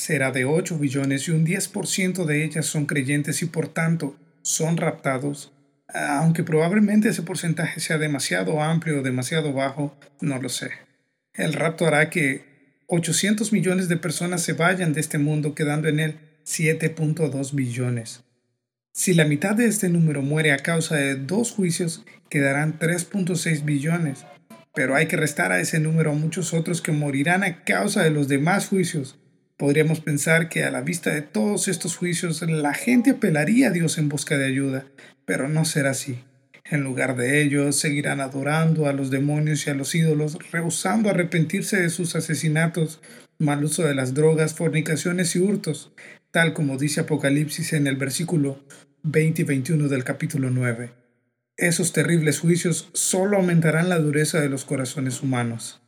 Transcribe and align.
será 0.00 0.32
de 0.32 0.46
8 0.46 0.78
billones 0.78 1.28
y 1.28 1.30
un 1.30 1.44
10% 1.44 2.24
de 2.24 2.42
ellas 2.42 2.64
son 2.64 2.86
creyentes 2.86 3.42
y 3.42 3.46
por 3.46 3.68
tanto 3.68 4.16
son 4.40 4.78
raptados, 4.78 5.52
aunque 5.88 6.42
probablemente 6.42 7.10
ese 7.10 7.22
porcentaje 7.22 7.80
sea 7.80 7.98
demasiado 7.98 8.62
amplio 8.62 9.00
o 9.00 9.02
demasiado 9.02 9.52
bajo, 9.52 9.94
no 10.22 10.40
lo 10.40 10.48
sé. 10.48 10.70
El 11.34 11.52
rapto 11.52 11.86
hará 11.86 12.08
que 12.08 12.80
800 12.86 13.52
millones 13.52 13.88
de 13.88 13.98
personas 13.98 14.42
se 14.42 14.54
vayan 14.54 14.94
de 14.94 15.00
este 15.00 15.18
mundo 15.18 15.54
quedando 15.54 15.86
en 15.86 16.00
él 16.00 16.18
7.2 16.46 17.54
billones. 17.54 18.22
Si 18.94 19.12
la 19.12 19.26
mitad 19.26 19.54
de 19.54 19.66
este 19.66 19.90
número 19.90 20.22
muere 20.22 20.52
a 20.52 20.60
causa 20.60 20.96
de 20.96 21.16
dos 21.16 21.52
juicios, 21.52 22.06
quedarán 22.30 22.78
3.6 22.78 23.66
billones 23.66 24.24
pero 24.74 24.94
hay 24.94 25.06
que 25.06 25.16
restar 25.16 25.52
a 25.52 25.60
ese 25.60 25.80
número 25.80 26.14
muchos 26.14 26.54
otros 26.54 26.80
que 26.80 26.92
morirán 26.92 27.42
a 27.42 27.64
causa 27.64 28.02
de 28.02 28.10
los 28.10 28.28
demás 28.28 28.68
juicios. 28.68 29.18
Podríamos 29.60 30.00
pensar 30.00 30.48
que 30.48 30.64
a 30.64 30.70
la 30.70 30.80
vista 30.80 31.10
de 31.10 31.20
todos 31.20 31.68
estos 31.68 31.94
juicios 31.94 32.40
la 32.40 32.72
gente 32.72 33.10
apelaría 33.10 33.68
a 33.68 33.70
Dios 33.70 33.98
en 33.98 34.08
busca 34.08 34.38
de 34.38 34.46
ayuda, 34.46 34.86
pero 35.26 35.50
no 35.50 35.66
será 35.66 35.90
así. 35.90 36.24
En 36.64 36.82
lugar 36.82 37.14
de 37.14 37.42
ello, 37.42 37.70
seguirán 37.72 38.22
adorando 38.22 38.86
a 38.86 38.94
los 38.94 39.10
demonios 39.10 39.66
y 39.66 39.70
a 39.70 39.74
los 39.74 39.94
ídolos, 39.94 40.38
rehusando 40.50 41.10
arrepentirse 41.10 41.78
de 41.78 41.90
sus 41.90 42.16
asesinatos, 42.16 43.02
mal 43.38 43.62
uso 43.62 43.82
de 43.82 43.94
las 43.94 44.14
drogas, 44.14 44.54
fornicaciones 44.54 45.36
y 45.36 45.40
hurtos, 45.40 45.92
tal 46.30 46.54
como 46.54 46.78
dice 46.78 47.02
Apocalipsis 47.02 47.74
en 47.74 47.86
el 47.86 47.96
versículo 47.96 48.64
20 49.02 49.42
y 49.42 49.44
21 49.44 49.88
del 49.88 50.04
capítulo 50.04 50.48
9 50.48 51.00
esos 51.60 51.92
terribles 51.92 52.40
juicios 52.40 52.88
solo 52.94 53.36
aumentarán 53.36 53.90
la 53.90 53.98
dureza 53.98 54.40
de 54.40 54.48
los 54.48 54.64
corazones 54.64 55.22
humanos. 55.22 55.82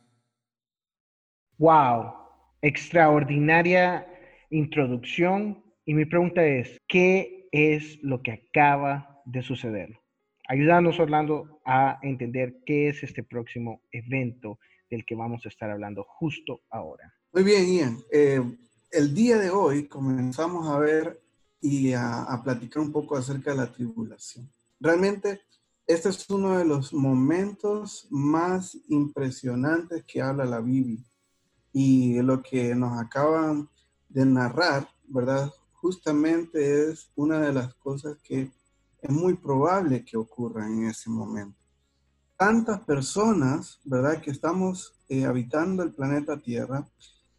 ¡Wow! 1.57 2.22
Extraordinaria 2.63 4.07
introducción. 4.49 5.61
Y 5.85 5.93
mi 5.93 6.05
pregunta 6.05 6.45
es, 6.45 6.79
¿qué 6.87 7.49
es 7.51 8.01
lo 8.01 8.23
que 8.23 8.31
acaba 8.31 9.21
de 9.25 9.41
suceder? 9.41 9.99
Ayúdanos, 10.47 10.97
Orlando, 10.97 11.59
a 11.65 11.99
entender 12.01 12.55
qué 12.65 12.87
es 12.87 13.03
este 13.03 13.21
próximo 13.21 13.81
evento 13.91 14.59
del 14.89 15.05
que 15.05 15.13
vamos 15.13 15.45
a 15.45 15.49
estar 15.49 15.69
hablando 15.69 16.05
justo 16.07 16.61
ahora. 16.69 17.13
Muy 17.33 17.43
bien, 17.43 17.65
Ian. 17.67 17.97
Eh, 18.09 18.41
el 18.91 19.13
día 19.13 19.37
de 19.37 19.49
hoy 19.49 19.89
comenzamos 19.89 20.69
a 20.69 20.79
ver 20.79 21.21
y 21.59 21.91
a, 21.91 22.23
a 22.23 22.41
platicar 22.41 22.81
un 22.81 22.93
poco 22.93 23.17
acerca 23.17 23.51
de 23.51 23.57
la 23.57 23.71
tribulación. 23.73 24.49
Realmente 24.79 25.41
este 25.85 26.07
es 26.07 26.29
uno 26.29 26.57
de 26.57 26.63
los 26.63 26.93
momentos 26.93 28.07
más 28.09 28.77
impresionantes 28.87 30.05
que 30.05 30.21
habla 30.21 30.45
la 30.45 30.61
Biblia. 30.61 31.03
Y 31.73 32.21
lo 32.21 32.41
que 32.41 32.73
nos 32.75 32.97
acaban 32.97 33.67
de 34.07 34.25
narrar, 34.25 34.87
¿verdad? 35.07 35.51
Justamente 35.73 36.89
es 36.89 37.11
una 37.15 37.39
de 37.41 37.51
las 37.51 37.73
cosas 37.75 38.17
que 38.23 38.51
es 39.01 39.11
muy 39.11 39.33
probable 39.33 40.05
que 40.05 40.15
ocurra 40.15 40.65
en 40.65 40.85
ese 40.85 41.09
momento. 41.09 41.59
Tantas 42.37 42.79
personas, 42.81 43.79
¿verdad? 43.83 44.21
Que 44.21 44.31
estamos 44.31 44.93
eh, 45.09 45.25
habitando 45.25 45.83
el 45.83 45.91
planeta 45.91 46.37
Tierra 46.37 46.87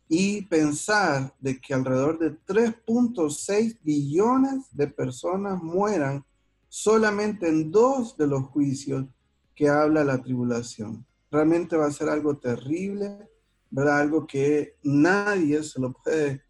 y 0.09 0.43
pensar 0.43 1.35
de 1.41 1.59
que 1.59 1.73
alrededor 1.73 2.19
de 2.19 2.39
3.6 2.45 3.79
billones 3.83 4.67
de 4.73 4.89
personas 4.89 5.63
mueran 5.63 6.25
solamente 6.69 7.49
en 7.49 7.71
dos 7.71 8.17
de 8.17 8.27
los 8.27 8.45
juicios 8.47 9.07
que 9.55 9.69
habla 9.69 10.05
la 10.05 10.21
tribulación. 10.21 11.07
Realmente 11.31 11.77
va 11.77 11.87
a 11.87 11.93
ser 11.93 12.09
algo 12.09 12.37
terrible, 12.37 13.29
¿verdad? 13.75 13.99
Algo 13.99 14.27
que 14.27 14.77
nadie 14.85 15.63
se 15.65 15.81
lo 15.81 15.93
puede, 15.93 16.43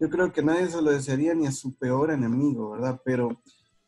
yo 0.00 0.10
creo 0.10 0.32
que 0.32 0.42
nadie 0.42 0.68
se 0.68 0.82
lo 0.82 0.90
desearía 0.90 1.32
ni 1.32 1.46
a 1.46 1.52
su 1.52 1.76
peor 1.76 2.10
enemigo, 2.10 2.70
¿verdad? 2.70 3.00
Pero 3.04 3.40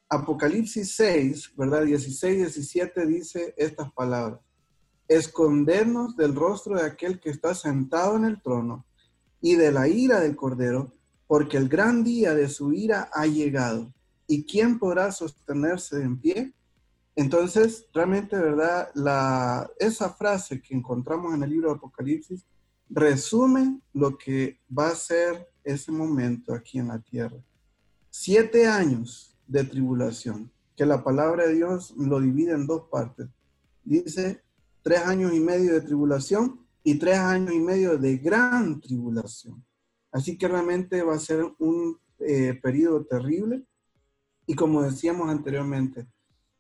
Apocalipsis 0.09 0.95
6, 0.95 1.55
¿verdad? 1.57 1.83
16, 1.83 2.37
17 2.37 3.07
dice 3.07 3.55
estas 3.57 3.93
palabras. 3.93 4.39
Escondernos 5.09 6.17
del 6.17 6.37
rostro 6.37 6.77
de 6.77 6.87
aquel 6.87 7.19
que 7.19 7.31
está 7.31 7.53
sentado 7.55 8.17
en 8.17 8.27
el 8.27 8.41
trono 8.41 8.87
y 9.41 9.57
de 9.57 9.73
la 9.73 9.89
ira 9.89 10.21
del 10.21 10.37
Cordero, 10.37 10.95
porque 11.27 11.57
el 11.57 11.69
gran 11.69 12.05
día 12.05 12.33
de 12.35 12.49
su 12.49 12.73
ira 12.73 13.11
ha 13.13 13.27
llegado 13.27 13.93
¿Y 14.27 14.45
quién 14.45 14.79
podrá 14.79 15.13
sostenerse 15.13 16.01
en 16.01 16.19
pie? 16.19 16.55
Entonces, 17.17 17.87
realmente, 17.93 18.37
¿verdad? 18.37 18.89
La, 18.95 19.71
esa 19.79 20.11
frase 20.15 20.63
que 20.63 20.75
encontramos 20.75 21.35
en 21.35 21.43
el 21.43 21.51
libro 21.51 21.69
de 21.69 21.77
Apocalipsis 21.77 22.47
resume 22.89 23.81
lo 23.93 24.17
que 24.17 24.61
va 24.77 24.89
a 24.89 24.95
ser 24.95 25.49
ese 25.63 25.91
momento 25.91 26.53
aquí 26.53 26.79
en 26.79 26.89
la 26.89 26.99
tierra. 26.99 27.43
Siete 28.11 28.67
años 28.67 29.37
de 29.47 29.65
tribulación, 29.65 30.51
que 30.77 30.87
la 30.87 31.03
palabra 31.03 31.47
de 31.47 31.55
Dios 31.55 31.95
lo 31.97 32.21
divide 32.21 32.53
en 32.53 32.67
dos 32.67 32.89
partes. 32.91 33.29
Dice 33.83 34.43
tres 34.83 35.01
años 35.01 35.33
y 35.33 35.41
medio 35.41 35.73
de 35.73 35.81
tribulación 35.81 36.61
y 36.83 36.97
tres 36.99 37.19
años 37.19 37.55
y 37.55 37.61
medio 37.61 37.97
de 37.97 38.19
gran 38.19 38.81
tribulación. 38.81 39.65
Así 40.13 40.37
que 40.37 40.47
realmente 40.47 41.03
va 41.03 41.15
a 41.15 41.19
ser 41.19 41.45
un 41.59 41.99
eh, 42.19 42.59
periodo 42.63 43.05
terrible 43.05 43.65
y 44.47 44.55
como 44.55 44.83
decíamos 44.83 45.29
anteriormente, 45.29 46.07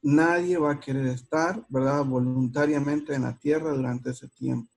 nadie 0.03 0.59
va 0.59 0.73
a 0.73 0.81
querer 0.81 1.07
estar, 1.07 1.65
¿verdad?, 1.69 2.05
voluntariamente 2.05 3.15
en 3.15 3.23
la 3.23 3.39
tierra 3.39 3.73
durante 3.73 4.11
ese 4.11 4.29
tiempo. 4.29 4.74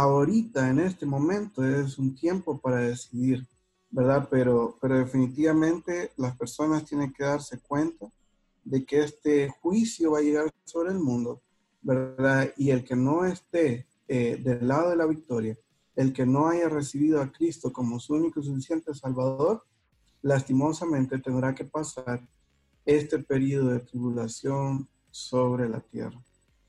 Ahorita, 0.00 0.70
en 0.70 0.78
este 0.78 1.06
momento, 1.06 1.64
es 1.64 1.98
un 1.98 2.14
tiempo 2.14 2.60
para 2.60 2.76
decidir, 2.76 3.44
¿verdad? 3.90 4.28
Pero, 4.30 4.78
pero 4.80 4.96
definitivamente 4.96 6.12
las 6.16 6.36
personas 6.36 6.84
tienen 6.84 7.12
que 7.12 7.24
darse 7.24 7.58
cuenta 7.58 8.06
de 8.62 8.84
que 8.84 9.00
este 9.00 9.48
juicio 9.60 10.12
va 10.12 10.18
a 10.18 10.22
llegar 10.22 10.54
sobre 10.62 10.92
el 10.92 11.00
mundo, 11.00 11.42
¿verdad? 11.82 12.52
Y 12.56 12.70
el 12.70 12.84
que 12.84 12.94
no 12.94 13.24
esté 13.24 13.88
eh, 14.06 14.40
del 14.40 14.68
lado 14.68 14.90
de 14.90 14.96
la 14.96 15.06
victoria, 15.06 15.58
el 15.96 16.12
que 16.12 16.24
no 16.24 16.46
haya 16.46 16.68
recibido 16.68 17.20
a 17.20 17.32
Cristo 17.32 17.72
como 17.72 17.98
su 17.98 18.14
único 18.14 18.38
y 18.38 18.44
suficiente 18.44 18.94
Salvador, 18.94 19.64
lastimosamente 20.22 21.18
tendrá 21.18 21.56
que 21.56 21.64
pasar 21.64 22.24
este 22.84 23.18
periodo 23.18 23.70
de 23.70 23.80
tribulación 23.80 24.88
sobre 25.10 25.68
la 25.68 25.80
tierra. 25.80 26.22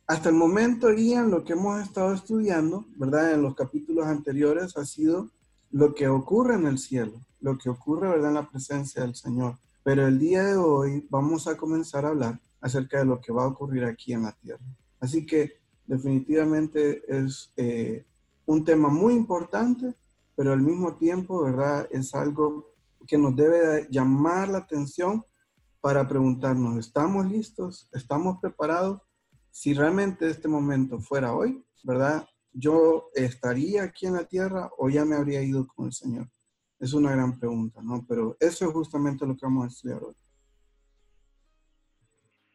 Hasta 0.10 0.30
el 0.30 0.36
momento, 0.36 0.92
Ian, 0.92 1.30
lo 1.30 1.44
que 1.44 1.54
hemos 1.54 1.80
estado 1.84 2.16
estudiando, 2.16 2.88
¿verdad? 2.96 3.32
En 3.32 3.44
los 3.44 3.54
capítulos 3.54 4.08
anteriores 4.08 4.76
ha 4.76 4.84
sido 4.84 5.30
lo 5.70 5.94
que 5.94 6.08
ocurre 6.08 6.56
en 6.56 6.66
el 6.66 6.80
cielo, 6.80 7.22
lo 7.42 7.60
que 7.60 7.70
ocurre, 7.70 8.10
¿verdad? 8.10 8.30
En 8.30 8.34
la 8.34 8.50
presencia 8.50 9.04
del 9.04 9.14
Señor. 9.14 9.60
Pero 9.84 10.08
el 10.08 10.18
día 10.18 10.44
de 10.46 10.56
hoy 10.56 11.06
vamos 11.12 11.48
a 11.48 11.56
comenzar 11.56 12.06
a 12.06 12.10
hablar 12.10 12.42
acerca 12.60 12.98
de 12.98 13.06
lo 13.06 13.22
que 13.22 13.32
va 13.32 13.44
a 13.44 13.50
ocurrir 13.50 13.86
aquí 13.86 14.12
en 14.12 14.24
la 14.24 14.32
tierra. 14.32 14.66
Así 15.00 15.28
que 15.28 15.60
definitivamente 15.86 17.04
es 17.08 17.54
eh, 17.56 18.04
un 18.48 18.66
tema 18.66 18.90
muy 18.90 19.14
importante, 19.14 19.94
pero 20.36 20.54
al 20.54 20.62
mismo 20.64 20.96
tiempo, 20.96 21.44
¿verdad? 21.44 21.88
Es 21.92 22.16
algo 22.16 22.74
que 23.06 23.20
nos 23.20 23.36
debe 23.36 23.88
llamar 23.92 24.50
la 24.50 24.58
atención 24.58 25.24
para 25.82 26.08
preguntarnos, 26.08 26.80
¿estamos 26.80 27.30
listos? 27.30 27.88
¿Estamos 27.94 28.40
preparados? 28.42 29.02
Si 29.62 29.74
realmente 29.74 30.30
este 30.30 30.48
momento 30.48 31.02
fuera 31.02 31.34
hoy, 31.34 31.62
¿verdad? 31.84 32.26
¿Yo 32.54 33.10
estaría 33.14 33.84
aquí 33.84 34.06
en 34.06 34.14
la 34.14 34.24
tierra 34.24 34.70
o 34.78 34.90
ya 34.90 35.04
me 35.04 35.18
habría 35.18 35.44
ido 35.44 35.68
con 35.68 35.88
el 35.88 35.92
Señor? 35.92 36.30
Es 36.80 36.94
una 36.94 37.12
gran 37.12 37.38
pregunta, 37.38 37.82
¿no? 37.84 38.06
Pero 38.08 38.38
eso 38.40 38.66
es 38.66 38.72
justamente 38.72 39.28
lo 39.28 39.36
que 39.36 39.46
vamos 39.46 39.66
a 39.66 39.68
estudiar 39.68 40.02
hoy. 40.02 40.16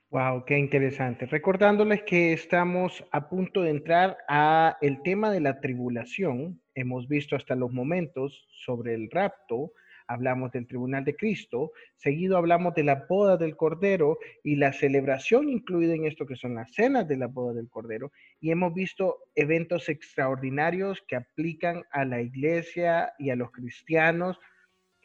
Wow, 0.08 0.46
qué 0.46 0.58
interesante. 0.58 1.26
Recordándoles 1.26 2.04
que 2.04 2.32
estamos 2.32 3.04
a 3.12 3.28
punto 3.28 3.60
de 3.60 3.68
entrar 3.72 4.16
a 4.26 4.78
el 4.80 5.02
tema 5.02 5.30
de 5.30 5.40
la 5.40 5.60
tribulación. 5.60 6.62
Hemos 6.74 7.06
visto 7.06 7.36
hasta 7.36 7.54
los 7.54 7.70
momentos 7.70 8.48
sobre 8.64 8.94
el 8.94 9.10
rapto, 9.10 9.72
hablamos 10.06 10.52
del 10.52 10.66
tribunal 10.66 11.04
de 11.04 11.16
Cristo, 11.16 11.72
seguido 11.96 12.36
hablamos 12.36 12.74
de 12.74 12.84
la 12.84 13.06
boda 13.08 13.36
del 13.36 13.56
Cordero 13.56 14.18
y 14.42 14.56
la 14.56 14.72
celebración 14.72 15.48
incluida 15.48 15.94
en 15.94 16.06
esto 16.06 16.26
que 16.26 16.36
son 16.36 16.54
las 16.54 16.72
cenas 16.72 17.08
de 17.08 17.16
la 17.16 17.26
boda 17.26 17.54
del 17.54 17.68
Cordero, 17.68 18.12
y 18.40 18.50
hemos 18.50 18.74
visto 18.74 19.18
eventos 19.34 19.88
extraordinarios 19.88 21.02
que 21.06 21.16
aplican 21.16 21.84
a 21.90 22.04
la 22.04 22.20
iglesia 22.20 23.12
y 23.18 23.30
a 23.30 23.36
los 23.36 23.50
cristianos, 23.50 24.38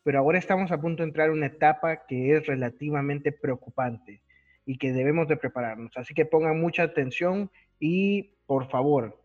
pero 0.04 0.20
ahora 0.20 0.40
estamos 0.40 0.72
a 0.72 0.82
punto 0.82 1.04
de 1.04 1.10
entrar 1.10 1.28
en 1.28 1.36
una 1.36 1.48
etapa 1.48 2.06
que 2.06 2.36
es 2.36 2.46
relativamente 2.48 3.32
preocupante 3.32 4.22
y 4.66 4.78
que 4.78 4.94
debemos 4.94 5.28
de 5.28 5.38
prepararnos. 5.38 5.92
Así 5.96 6.14
que 6.14 6.26
pongan 6.26 6.60
mucha 6.60 6.84
atención 6.84 7.52
y 7.80 8.36
por 8.46 8.70
favor, 8.70 9.22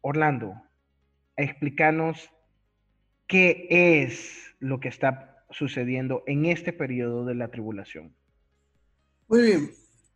Orlando, 0.00 0.54
explícanos 1.36 2.31
qué 3.32 3.66
es 3.70 4.54
lo 4.60 4.78
que 4.78 4.88
está 4.88 5.42
sucediendo 5.48 6.22
en 6.26 6.44
este 6.44 6.70
periodo 6.70 7.24
de 7.24 7.34
la 7.34 7.50
tribulación. 7.50 8.14
Muy 9.26 9.40
bien, 9.40 9.70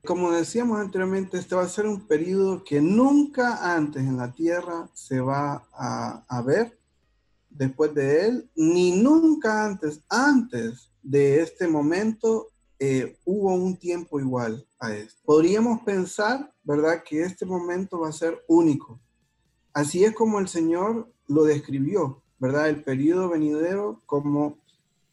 como 0.05 0.33
decíamos 0.33 0.79
anteriormente, 0.79 1.39
este 1.39 1.55
va 1.55 1.63
a 1.63 1.69
ser 1.69 1.87
un 1.87 2.07
periodo 2.07 2.63
que 2.63 2.83
nunca 2.83 3.75
antes 3.75 4.03
en 4.03 4.19
la 4.19 4.31
tierra 4.33 4.91
se 4.93 5.19
va 5.19 5.67
a, 5.73 6.43
ver 6.43 6.79
después 7.49 7.95
de 7.95 8.27
él, 8.27 8.51
ni 8.55 9.01
nunca 9.01 9.65
antes, 9.65 10.03
antes 10.11 10.93
de 11.03 11.41
este 11.41 11.67
momento, 11.69 12.49
eh, 12.79 13.17
hubo 13.25 13.55
un 13.55 13.79
tiempo 13.79 14.21
igual 14.21 14.67
a 14.79 14.93
este. 14.93 15.23
Podríamos 15.25 15.81
pensar, 15.85 16.53
¿verdad?, 16.63 17.03
que 17.03 17.23
este 17.23 17.47
momento 17.47 18.01
va 18.01 18.11
a 18.11 18.13
ser 18.13 18.45
único. 18.47 19.01
Así 19.73 20.05
es 20.05 20.13
como 20.13 20.39
el 20.39 20.49
Señor 20.49 21.11
lo 21.29 21.45
describió, 21.45 22.23
¿verdad? 22.38 22.69
El 22.69 22.83
periodo 22.83 23.29
venidero 23.29 24.03
como 24.06 24.59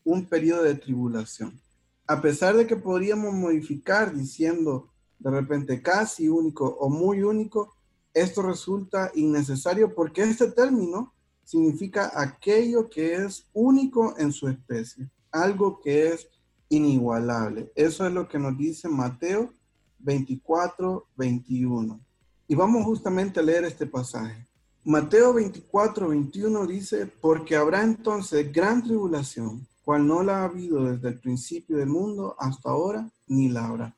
un 0.03 0.25
periodo 0.25 0.63
de 0.63 0.75
tribulación. 0.75 1.59
A 2.07 2.21
pesar 2.21 2.55
de 2.57 2.67
que 2.67 2.75
podríamos 2.75 3.33
modificar 3.33 4.13
diciendo 4.13 4.89
de 5.19 5.31
repente 5.31 5.81
casi 5.81 6.27
único 6.27 6.65
o 6.65 6.89
muy 6.89 7.23
único, 7.23 7.73
esto 8.13 8.41
resulta 8.41 9.11
innecesario 9.15 9.95
porque 9.95 10.21
este 10.23 10.51
término 10.51 11.13
significa 11.43 12.11
aquello 12.13 12.89
que 12.89 13.15
es 13.15 13.47
único 13.53 14.15
en 14.17 14.31
su 14.31 14.47
especie, 14.47 15.09
algo 15.31 15.79
que 15.81 16.09
es 16.09 16.27
inigualable. 16.69 17.71
Eso 17.75 18.05
es 18.05 18.13
lo 18.13 18.27
que 18.27 18.39
nos 18.39 18.57
dice 18.57 18.87
Mateo 18.89 19.53
24, 19.99 21.07
21. 21.15 21.99
Y 22.47 22.55
vamos 22.55 22.83
justamente 22.83 23.39
a 23.39 23.43
leer 23.43 23.63
este 23.63 23.85
pasaje. 23.85 24.47
Mateo 24.85 25.33
24, 25.33 26.09
21 26.09 26.67
dice, 26.67 27.07
porque 27.21 27.55
habrá 27.55 27.83
entonces 27.83 28.51
gran 28.51 28.83
tribulación, 28.83 29.65
cual 29.81 30.05
no 30.05 30.23
la 30.23 30.41
ha 30.41 30.43
habido 30.43 30.83
desde 30.83 31.07
el 31.07 31.21
principio 31.21 31.77
del 31.77 31.87
mundo 31.87 32.35
hasta 32.37 32.69
ahora, 32.69 33.09
ni 33.27 33.47
la 33.47 33.65
habrá. 33.65 33.97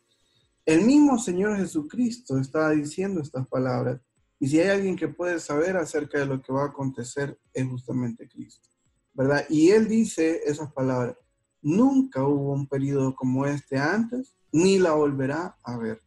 El 0.63 0.85
mismo 0.85 1.17
Señor 1.17 1.57
Jesucristo 1.57 2.37
estaba 2.37 2.69
diciendo 2.69 3.19
estas 3.19 3.47
palabras, 3.47 3.99
y 4.39 4.47
si 4.47 4.59
hay 4.59 4.69
alguien 4.69 4.95
que 4.95 5.07
puede 5.07 5.39
saber 5.39 5.75
acerca 5.75 6.19
de 6.19 6.27
lo 6.27 6.39
que 6.39 6.53
va 6.53 6.65
a 6.65 6.67
acontecer, 6.67 7.35
es 7.51 7.67
justamente 7.67 8.29
Cristo, 8.29 8.69
¿verdad? 9.11 9.43
Y 9.49 9.69
Él 9.69 9.87
dice 9.87 10.41
esas 10.45 10.71
palabras, 10.71 11.15
nunca 11.63 12.23
hubo 12.23 12.53
un 12.53 12.67
periodo 12.67 13.15
como 13.15 13.47
este 13.47 13.79
antes, 13.79 14.35
ni 14.51 14.77
la 14.77 14.91
volverá 14.91 15.57
a 15.63 15.77
ver. 15.77 15.99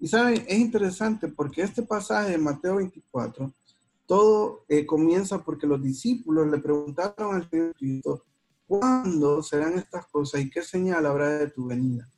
Y 0.00 0.08
saben, 0.08 0.42
es 0.48 0.58
interesante 0.58 1.28
porque 1.28 1.60
este 1.60 1.82
pasaje 1.82 2.30
de 2.30 2.38
Mateo 2.38 2.76
24 2.76 3.52
todo 4.06 4.64
eh, 4.68 4.84
comienza 4.84 5.42
porque 5.42 5.66
los 5.66 5.82
discípulos 5.82 6.48
le 6.48 6.58
preguntaron 6.58 7.34
al 7.34 7.48
Señor 7.48 7.74
Cristo, 7.74 8.24
¿cuándo 8.66 9.42
serán 9.42 9.78
estas 9.78 10.06
cosas 10.06 10.40
y 10.40 10.50
qué 10.50 10.62
señal 10.62 11.06
habrá 11.06 11.28
de 11.30 11.50
tu 11.50 11.66
venida? 11.66 12.08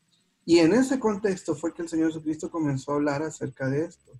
Y 0.46 0.58
en 0.58 0.72
ese 0.72 1.00
contexto 1.00 1.54
fue 1.54 1.72
que 1.72 1.82
el 1.82 1.88
Señor 1.88 2.08
Jesucristo 2.08 2.50
comenzó 2.50 2.92
a 2.92 2.96
hablar 2.96 3.22
acerca 3.22 3.68
de 3.68 3.84
esto, 3.84 4.12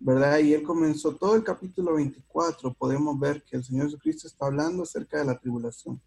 ¿verdad? 0.00 0.38
Y 0.40 0.54
él 0.54 0.62
comenzó 0.62 1.14
todo 1.14 1.36
el 1.36 1.44
capítulo 1.44 1.94
24, 1.94 2.74
podemos 2.74 3.18
ver 3.18 3.44
que 3.44 3.56
el 3.56 3.64
Señor 3.64 3.86
Jesucristo 3.86 4.26
está 4.26 4.46
hablando 4.46 4.82
acerca 4.82 5.18
de 5.18 5.24
la 5.24 5.38
tribulación. 5.38 6.00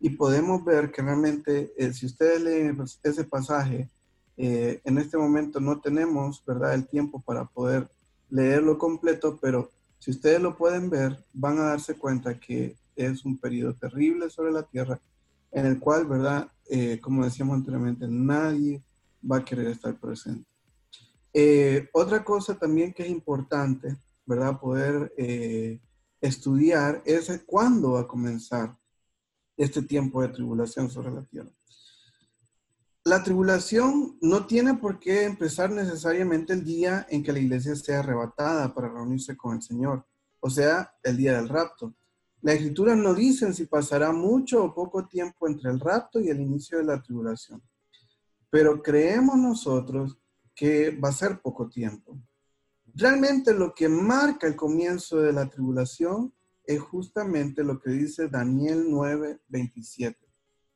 Y 0.00 0.10
podemos 0.10 0.64
ver 0.64 0.92
que 0.92 1.02
realmente, 1.02 1.72
eh, 1.76 1.92
si 1.92 2.06
ustedes 2.06 2.42
leen 2.42 2.78
ese 3.02 3.24
pasaje, 3.24 3.90
eh, 4.36 4.80
en 4.84 4.98
este 4.98 5.16
momento 5.16 5.60
no 5.60 5.80
tenemos, 5.80 6.44
¿verdad?, 6.44 6.74
el 6.74 6.86
tiempo 6.86 7.20
para 7.20 7.46
poder 7.46 7.88
leerlo 8.30 8.78
completo, 8.78 9.38
pero 9.40 9.70
si 10.04 10.10
ustedes 10.10 10.38
lo 10.38 10.54
pueden 10.54 10.90
ver, 10.90 11.24
van 11.32 11.58
a 11.58 11.62
darse 11.62 11.96
cuenta 11.96 12.38
que 12.38 12.76
es 12.94 13.24
un 13.24 13.38
periodo 13.38 13.72
terrible 13.72 14.28
sobre 14.28 14.52
la 14.52 14.62
tierra, 14.62 15.00
en 15.50 15.64
el 15.64 15.80
cual, 15.80 16.04
¿verdad? 16.04 16.46
Eh, 16.68 17.00
como 17.00 17.24
decíamos 17.24 17.56
anteriormente, 17.56 18.06
nadie 18.06 18.82
va 19.24 19.38
a 19.38 19.44
querer 19.46 19.68
estar 19.68 19.98
presente. 19.98 20.44
Eh, 21.32 21.88
otra 21.94 22.22
cosa 22.22 22.54
también 22.58 22.92
que 22.92 23.04
es 23.04 23.08
importante, 23.08 23.96
¿verdad? 24.26 24.60
Poder 24.60 25.10
eh, 25.16 25.80
estudiar 26.20 27.02
es 27.06 27.42
cuándo 27.46 27.92
va 27.92 28.00
a 28.00 28.06
comenzar 28.06 28.76
este 29.56 29.80
tiempo 29.80 30.20
de 30.20 30.28
tribulación 30.28 30.90
sobre 30.90 31.12
la 31.12 31.22
tierra. 31.22 31.50
La 33.06 33.22
tribulación 33.22 34.16
no 34.22 34.46
tiene 34.46 34.78
por 34.78 34.98
qué 34.98 35.24
empezar 35.24 35.70
necesariamente 35.70 36.54
el 36.54 36.64
día 36.64 37.06
en 37.10 37.22
que 37.22 37.34
la 37.34 37.38
iglesia 37.38 37.76
sea 37.76 37.98
arrebatada 37.98 38.72
para 38.72 38.88
reunirse 38.88 39.36
con 39.36 39.56
el 39.56 39.62
Señor, 39.62 40.06
o 40.40 40.48
sea, 40.48 40.94
el 41.02 41.18
día 41.18 41.36
del 41.36 41.50
rapto. 41.50 41.94
La 42.40 42.54
escritura 42.54 42.96
no 42.96 43.12
dice 43.12 43.52
si 43.52 43.66
pasará 43.66 44.10
mucho 44.10 44.64
o 44.64 44.74
poco 44.74 45.06
tiempo 45.06 45.46
entre 45.46 45.70
el 45.70 45.80
rapto 45.80 46.18
y 46.18 46.30
el 46.30 46.40
inicio 46.40 46.78
de 46.78 46.84
la 46.84 47.02
tribulación, 47.02 47.62
pero 48.48 48.82
creemos 48.82 49.36
nosotros 49.36 50.18
que 50.54 50.90
va 50.92 51.10
a 51.10 51.12
ser 51.12 51.42
poco 51.42 51.68
tiempo. 51.68 52.18
Realmente 52.94 53.52
lo 53.52 53.74
que 53.74 53.86
marca 53.86 54.46
el 54.46 54.56
comienzo 54.56 55.18
de 55.18 55.34
la 55.34 55.50
tribulación 55.50 56.32
es 56.64 56.80
justamente 56.80 57.62
lo 57.64 57.78
que 57.78 57.90
dice 57.90 58.28
Daniel 58.28 58.86
9, 58.88 59.40
27. 59.48 60.23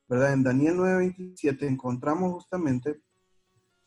¿Verdad? 0.09 0.33
En 0.33 0.43
Daniel 0.43 0.75
9:27 0.77 1.67
encontramos 1.67 2.33
justamente 2.33 2.99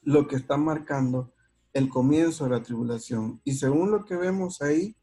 lo 0.03 0.27
que 0.27 0.37
está 0.37 0.57
marcando 0.57 1.33
el 1.73 1.89
comienzo 1.89 2.45
de 2.45 2.51
la 2.51 2.63
tribulación. 2.63 3.41
Y 3.45 3.55
según 3.55 3.91
lo 3.91 4.05
que 4.05 4.17
vemos 4.17 4.63
ahí, 4.63 4.97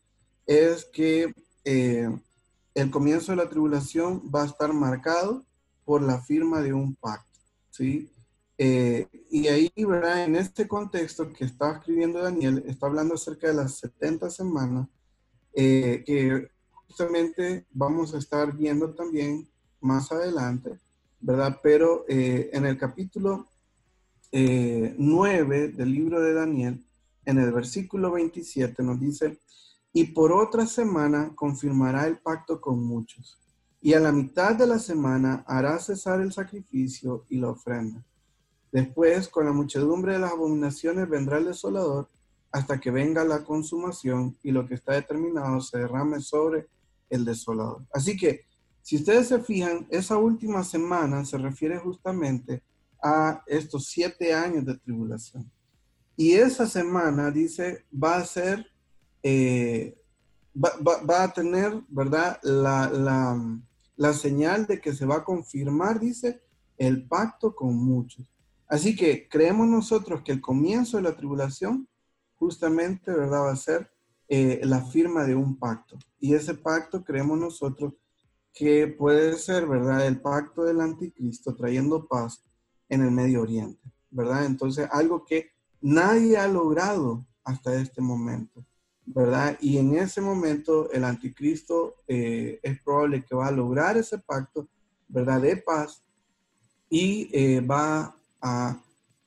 es 0.45 0.85
que 0.85 1.33
eh, 1.63 2.09
el 2.73 2.91
comienzo 2.91 3.31
de 3.31 3.37
la 3.37 3.49
tribulación 3.49 4.31
va 4.33 4.43
a 4.43 4.47
estar 4.47 4.71
marcado 4.73 5.45
por 5.83 6.01
la 6.01 6.21
firma 6.21 6.61
de 6.61 6.73
un 6.73 6.95
pacto, 6.95 7.39
¿sí? 7.71 8.11
Eh, 8.57 9.07
y 9.31 9.47
ahí, 9.47 9.71
¿verdad? 9.77 10.23
En 10.23 10.35
este 10.35 10.67
contexto 10.67 11.31
que 11.33 11.45
está 11.45 11.71
escribiendo 11.71 12.21
Daniel, 12.21 12.63
está 12.67 12.87
hablando 12.87 13.15
acerca 13.15 13.47
de 13.47 13.55
las 13.55 13.77
70 13.79 14.29
semanas, 14.29 14.87
eh, 15.53 16.03
que 16.05 16.49
justamente 16.87 17.65
vamos 17.71 18.13
a 18.13 18.17
estar 18.17 18.55
viendo 18.55 18.93
también 18.93 19.49
más 19.79 20.11
adelante, 20.11 20.77
¿verdad? 21.19 21.59
Pero 21.61 22.05
eh, 22.07 22.49
en 22.53 22.65
el 22.65 22.77
capítulo 22.77 23.47
9 24.31 25.63
eh, 25.63 25.67
del 25.69 25.91
libro 25.91 26.21
de 26.21 26.33
Daniel, 26.33 26.85
en 27.25 27.37
el 27.39 27.51
versículo 27.51 28.11
27 28.11 28.81
nos 28.83 28.99
dice, 28.99 29.39
y 29.91 30.05
por 30.05 30.31
otra 30.31 30.65
semana 30.65 31.31
confirmará 31.35 32.07
el 32.07 32.19
pacto 32.19 32.61
con 32.61 32.83
muchos, 32.83 33.39
y 33.81 33.93
a 33.93 33.99
la 33.99 34.11
mitad 34.11 34.55
de 34.55 34.67
la 34.67 34.79
semana 34.79 35.43
hará 35.47 35.79
cesar 35.79 36.21
el 36.21 36.31
sacrificio 36.31 37.25
y 37.29 37.37
la 37.37 37.49
ofrenda. 37.49 38.03
Después, 38.71 39.27
con 39.27 39.45
la 39.45 39.51
muchedumbre 39.51 40.13
de 40.13 40.19
las 40.19 40.31
abominaciones, 40.31 41.09
vendrá 41.09 41.37
el 41.37 41.45
desolador 41.45 42.07
hasta 42.51 42.79
que 42.79 42.91
venga 42.91 43.23
la 43.23 43.43
consumación 43.43 44.37
y 44.43 44.51
lo 44.51 44.67
que 44.67 44.75
está 44.75 44.93
determinado 44.93 45.61
se 45.61 45.79
derrame 45.79 46.19
sobre 46.19 46.67
el 47.09 47.25
desolador. 47.25 47.85
Así 47.93 48.17
que 48.17 48.45
si 48.89 48.95
ustedes 48.95 49.27
se 49.27 49.39
fijan, 49.39 49.85
esa 49.91 50.17
última 50.17 50.63
semana 50.63 51.23
se 51.23 51.37
refiere 51.37 51.77
justamente 51.77 52.63
a 53.03 53.43
estos 53.45 53.85
siete 53.85 54.33
años 54.33 54.65
de 54.65 54.79
tribulación. 54.79 55.47
Y 56.15 56.31
esa 56.31 56.65
semana, 56.65 57.29
dice, 57.29 57.85
va 57.93 58.15
a 58.15 58.25
ser, 58.25 58.65
eh, 59.21 59.95
va, 60.57 61.21
a 61.23 61.31
tener, 61.31 61.79
¿verdad? 61.87 62.39
La, 62.41 62.89
la, 62.89 63.59
la 63.95 64.13
señal 64.13 64.65
de 64.65 64.81
que 64.81 64.91
se 64.95 65.05
va 65.05 65.17
a 65.17 65.23
confirmar, 65.23 65.99
dice, 65.99 66.41
el 66.75 67.07
pacto 67.07 67.53
con 67.53 67.75
muchos. 67.75 68.33
Así 68.67 68.95
que 68.95 69.29
creemos 69.29 69.67
nosotros 69.67 70.23
que 70.23 70.31
el 70.31 70.41
comienzo 70.41 70.97
de 70.97 71.03
la 71.03 71.15
tribulación 71.15 71.87
justamente, 72.37 73.11
¿verdad? 73.11 73.41
Va 73.41 73.51
a 73.51 73.55
ser 73.55 73.91
eh, 74.27 74.61
la 74.63 74.81
firma 74.81 75.25
de 75.25 75.35
un 75.35 75.59
pacto. 75.59 75.99
Y 76.19 76.33
ese 76.33 76.55
pacto 76.55 77.03
creemos 77.03 77.37
nosotros 77.37 77.93
que 78.59 78.87
puede 78.87 79.37
ser, 79.37 79.65
¿verdad? 79.65 80.05
El 80.05 80.19
pacto 80.19 80.65
del 80.65 80.81
anticristo 80.81 81.55
trayendo 81.55 82.05
paz 82.05 82.43
en 82.89 83.01
el 83.03 83.09
Medio 83.09 83.43
Oriente, 83.43 83.81
¿verdad? 84.11 84.45
Entonces, 84.45 84.85
algo 84.91 85.23
que 85.23 85.51
nadie 85.79 86.35
ha 86.35 86.45
logrado 86.45 87.25
hasta 87.45 87.73
este 87.75 88.01
momento, 88.01 88.65
¿verdad? 89.05 89.57
Y 89.61 89.77
en 89.77 89.95
ese 89.95 90.19
momento 90.19 90.91
el 90.91 91.05
anticristo 91.05 91.95
eh, 92.05 92.59
es 92.61 92.83
probable 92.83 93.23
que 93.23 93.33
va 93.33 93.47
a 93.47 93.51
lograr 93.51 93.95
ese 93.95 94.17
pacto 94.17 94.67
¿verdad? 95.07 95.41
De 95.41 95.55
paz 95.55 96.03
y 96.89 97.29
eh, 97.31 97.61
va 97.61 98.13
a, 98.41 98.77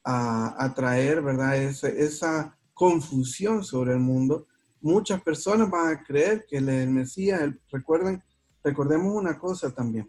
a, 0.05 0.75
traer, 0.75 1.23
¿verdad? 1.23 1.57
esa 1.57 2.55
confusión 2.75 3.65
sobre 3.65 3.93
el 3.93 3.99
mundo. 3.99 4.47
Muchas 4.83 5.23
personas 5.23 5.71
van 5.71 5.95
a 5.95 6.03
creer 6.03 6.45
que 6.47 6.59
el 6.59 6.91
Mesías, 6.91 7.51
recuerden, 7.71 8.23
recordemos 8.63 9.15
una 9.15 9.39
cosa 9.39 9.71
también. 9.71 10.09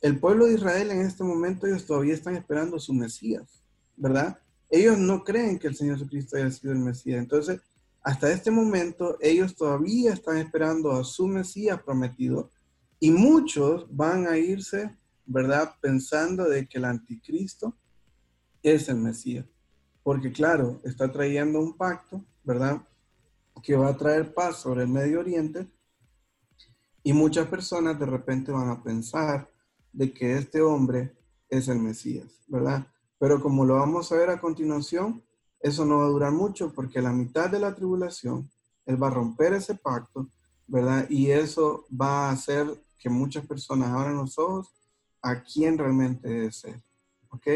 El 0.00 0.18
pueblo 0.20 0.46
de 0.46 0.54
Israel 0.54 0.90
en 0.90 1.00
este 1.00 1.24
momento, 1.24 1.66
ellos 1.66 1.86
todavía 1.86 2.14
están 2.14 2.36
esperando 2.36 2.78
su 2.78 2.92
Mesías, 2.92 3.62
¿verdad? 3.96 4.38
Ellos 4.68 4.98
no 4.98 5.24
creen 5.24 5.58
que 5.58 5.68
el 5.68 5.76
Señor 5.76 5.96
Jesucristo 5.98 6.36
haya 6.36 6.50
sido 6.50 6.72
el 6.72 6.80
Mesías. 6.80 7.18
Entonces, 7.18 7.60
hasta 8.02 8.30
este 8.30 8.50
momento, 8.50 9.16
ellos 9.20 9.56
todavía 9.56 10.12
están 10.12 10.36
esperando 10.36 10.92
a 10.92 11.04
su 11.04 11.26
Mesías 11.26 11.80
prometido 11.82 12.50
y 13.00 13.10
muchos 13.10 13.86
van 13.88 14.26
a 14.26 14.36
irse, 14.36 14.94
¿verdad? 15.24 15.74
Pensando 15.80 16.48
de 16.48 16.66
que 16.66 16.78
el 16.78 16.84
anticristo 16.84 17.74
es 18.62 18.88
el 18.88 18.96
Mesías. 18.96 19.46
Porque 20.02 20.32
claro, 20.32 20.80
está 20.84 21.10
trayendo 21.10 21.60
un 21.60 21.76
pacto, 21.78 22.22
¿verdad? 22.42 22.82
Que 23.62 23.74
va 23.74 23.88
a 23.88 23.96
traer 23.96 24.34
paz 24.34 24.58
sobre 24.58 24.82
el 24.82 24.88
Medio 24.88 25.20
Oriente. 25.20 25.66
Y 27.04 27.12
muchas 27.12 27.46
personas 27.46 27.98
de 28.00 28.06
repente 28.06 28.50
van 28.50 28.70
a 28.70 28.82
pensar 28.82 29.48
de 29.92 30.12
que 30.12 30.36
este 30.36 30.60
hombre 30.60 31.16
es 31.48 31.68
el 31.68 31.78
Mesías, 31.78 32.26
¿verdad? 32.48 32.86
Pero 33.18 33.40
como 33.40 33.64
lo 33.64 33.74
vamos 33.74 34.10
a 34.10 34.16
ver 34.16 34.30
a 34.30 34.40
continuación, 34.40 35.22
eso 35.60 35.84
no 35.84 35.98
va 35.98 36.06
a 36.06 36.08
durar 36.08 36.32
mucho 36.32 36.72
porque 36.72 37.00
la 37.00 37.12
mitad 37.12 37.48
de 37.48 37.60
la 37.60 37.74
tribulación, 37.74 38.50
él 38.86 39.00
va 39.00 39.06
a 39.06 39.10
romper 39.10 39.52
ese 39.52 39.74
pacto, 39.74 40.28
¿verdad? 40.66 41.06
Y 41.08 41.30
eso 41.30 41.84
va 41.88 42.28
a 42.28 42.32
hacer 42.32 42.66
que 42.98 43.10
muchas 43.10 43.46
personas 43.46 43.90
abran 43.90 44.16
los 44.16 44.38
ojos 44.38 44.72
a 45.20 45.42
quién 45.42 45.76
realmente 45.76 46.46
es 46.46 46.64
Él. 46.64 46.82
¿Ok? 47.30 47.46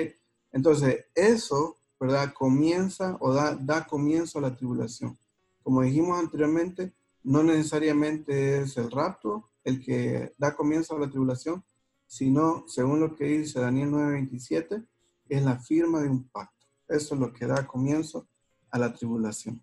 Entonces, 0.52 1.06
eso, 1.14 1.76
¿verdad? 1.98 2.32
Comienza 2.34 3.16
o 3.20 3.32
da, 3.32 3.54
da 3.54 3.86
comienzo 3.86 4.38
a 4.38 4.42
la 4.42 4.54
tribulación. 4.54 5.18
Como 5.62 5.82
dijimos 5.82 6.18
anteriormente, 6.18 6.92
no 7.28 7.42
necesariamente 7.42 8.62
es 8.62 8.78
el 8.78 8.90
rapto 8.90 9.50
el 9.62 9.84
que 9.84 10.32
da 10.38 10.54
comienzo 10.54 10.96
a 10.96 10.98
la 10.98 11.10
tribulación, 11.10 11.62
sino, 12.06 12.64
según 12.66 13.00
lo 13.00 13.14
que 13.14 13.24
dice 13.24 13.60
Daniel 13.60 13.90
9:27, 13.90 14.82
es 15.28 15.42
la 15.44 15.58
firma 15.58 16.00
de 16.00 16.08
un 16.08 16.26
pacto. 16.30 16.66
Eso 16.88 17.14
es 17.14 17.20
lo 17.20 17.30
que 17.34 17.46
da 17.46 17.66
comienzo 17.66 18.26
a 18.70 18.78
la 18.78 18.94
tribulación. 18.94 19.60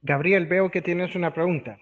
Gabriel, 0.00 0.46
veo 0.46 0.70
que 0.70 0.80
tienes 0.80 1.16
una 1.16 1.34
pregunta. 1.34 1.76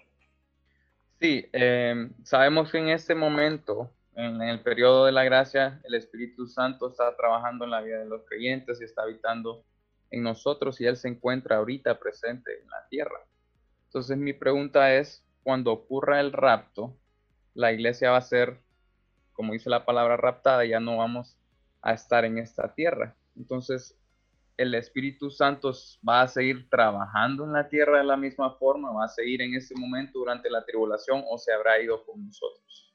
Sí, 1.21 1.45
em, 1.53 2.11
sabemos 2.23 2.71
que 2.71 2.79
en 2.79 2.89
este 2.89 3.13
momento, 3.13 3.91
en, 4.15 4.41
el 4.41 4.63
periodo 4.63 5.05
de 5.05 5.11
la 5.11 5.23
gracia, 5.23 5.79
el 5.83 5.93
Espíritu 5.93 6.47
Santo 6.47 6.89
está 6.89 7.15
trabajando 7.15 7.65
en 7.65 7.71
la 7.71 7.81
vida 7.81 7.99
de 7.99 8.09
los 8.09 8.23
creyentes 8.25 8.81
y 8.81 8.85
está 8.85 9.03
habitando 9.03 9.63
en 10.11 10.23
nosotros 10.23 10.79
y 10.81 10.85
Él 10.85 10.97
se 10.97 11.07
encuentra 11.07 11.57
ahorita 11.57 11.99
presente 11.99 12.59
en 12.61 12.69
la 12.69 12.87
tierra. 12.89 13.19
Entonces 13.85 14.17
mi 14.17 14.33
pregunta 14.33 14.93
es, 14.93 15.25
cuando 15.43 15.71
ocurra 15.71 16.19
el 16.19 16.33
rapto, 16.33 16.97
la 17.53 17.71
iglesia 17.71 18.11
va 18.11 18.17
a 18.17 18.21
ser, 18.21 18.61
como 19.33 19.53
dice 19.53 19.69
la 19.69 19.85
palabra 19.85 20.17
raptada, 20.17 20.65
ya 20.65 20.79
no 20.79 20.97
vamos 20.97 21.37
a 21.81 21.93
estar 21.93 22.25
en 22.25 22.37
esta 22.37 22.73
tierra. 22.73 23.15
Entonces, 23.35 23.97
el 24.57 24.73
Espíritu 24.73 25.29
Santo 25.29 25.71
va 26.07 26.21
a 26.21 26.27
seguir 26.27 26.67
trabajando 26.69 27.45
en 27.45 27.53
la 27.53 27.69
tierra 27.69 27.99
de 27.99 28.03
la 28.03 28.17
misma 28.17 28.55
forma, 28.55 28.91
va 28.91 29.05
a 29.05 29.09
seguir 29.09 29.41
en 29.41 29.53
ese 29.53 29.75
momento 29.75 30.19
durante 30.19 30.49
la 30.49 30.65
tribulación 30.65 31.23
o 31.29 31.37
se 31.37 31.53
habrá 31.53 31.79
ido 31.81 32.03
con 32.05 32.25
nosotros. 32.25 32.93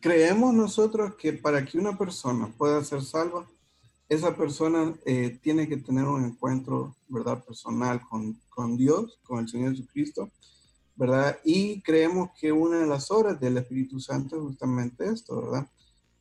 Creemos 0.00 0.52
nosotros 0.52 1.14
que 1.16 1.32
para 1.32 1.64
que 1.64 1.78
una 1.78 1.96
persona 1.96 2.52
pueda 2.58 2.82
ser 2.84 3.02
salva, 3.02 3.46
esa 4.08 4.36
persona 4.36 4.94
eh, 5.04 5.38
tiene 5.42 5.68
que 5.68 5.76
tener 5.78 6.04
un 6.04 6.24
encuentro, 6.24 6.94
¿verdad? 7.08 7.44
Personal 7.44 8.00
con, 8.08 8.38
con 8.50 8.76
Dios, 8.76 9.18
con 9.24 9.40
el 9.40 9.48
Señor 9.48 9.72
Jesucristo, 9.72 10.30
¿verdad? 10.94 11.38
Y 11.44 11.82
creemos 11.82 12.30
que 12.38 12.52
una 12.52 12.78
de 12.78 12.86
las 12.86 13.10
obras 13.10 13.38
del 13.40 13.58
Espíritu 13.58 13.98
Santo 13.98 14.36
es 14.36 14.42
justamente 14.42 15.08
esto, 15.08 15.42
¿verdad? 15.42 15.68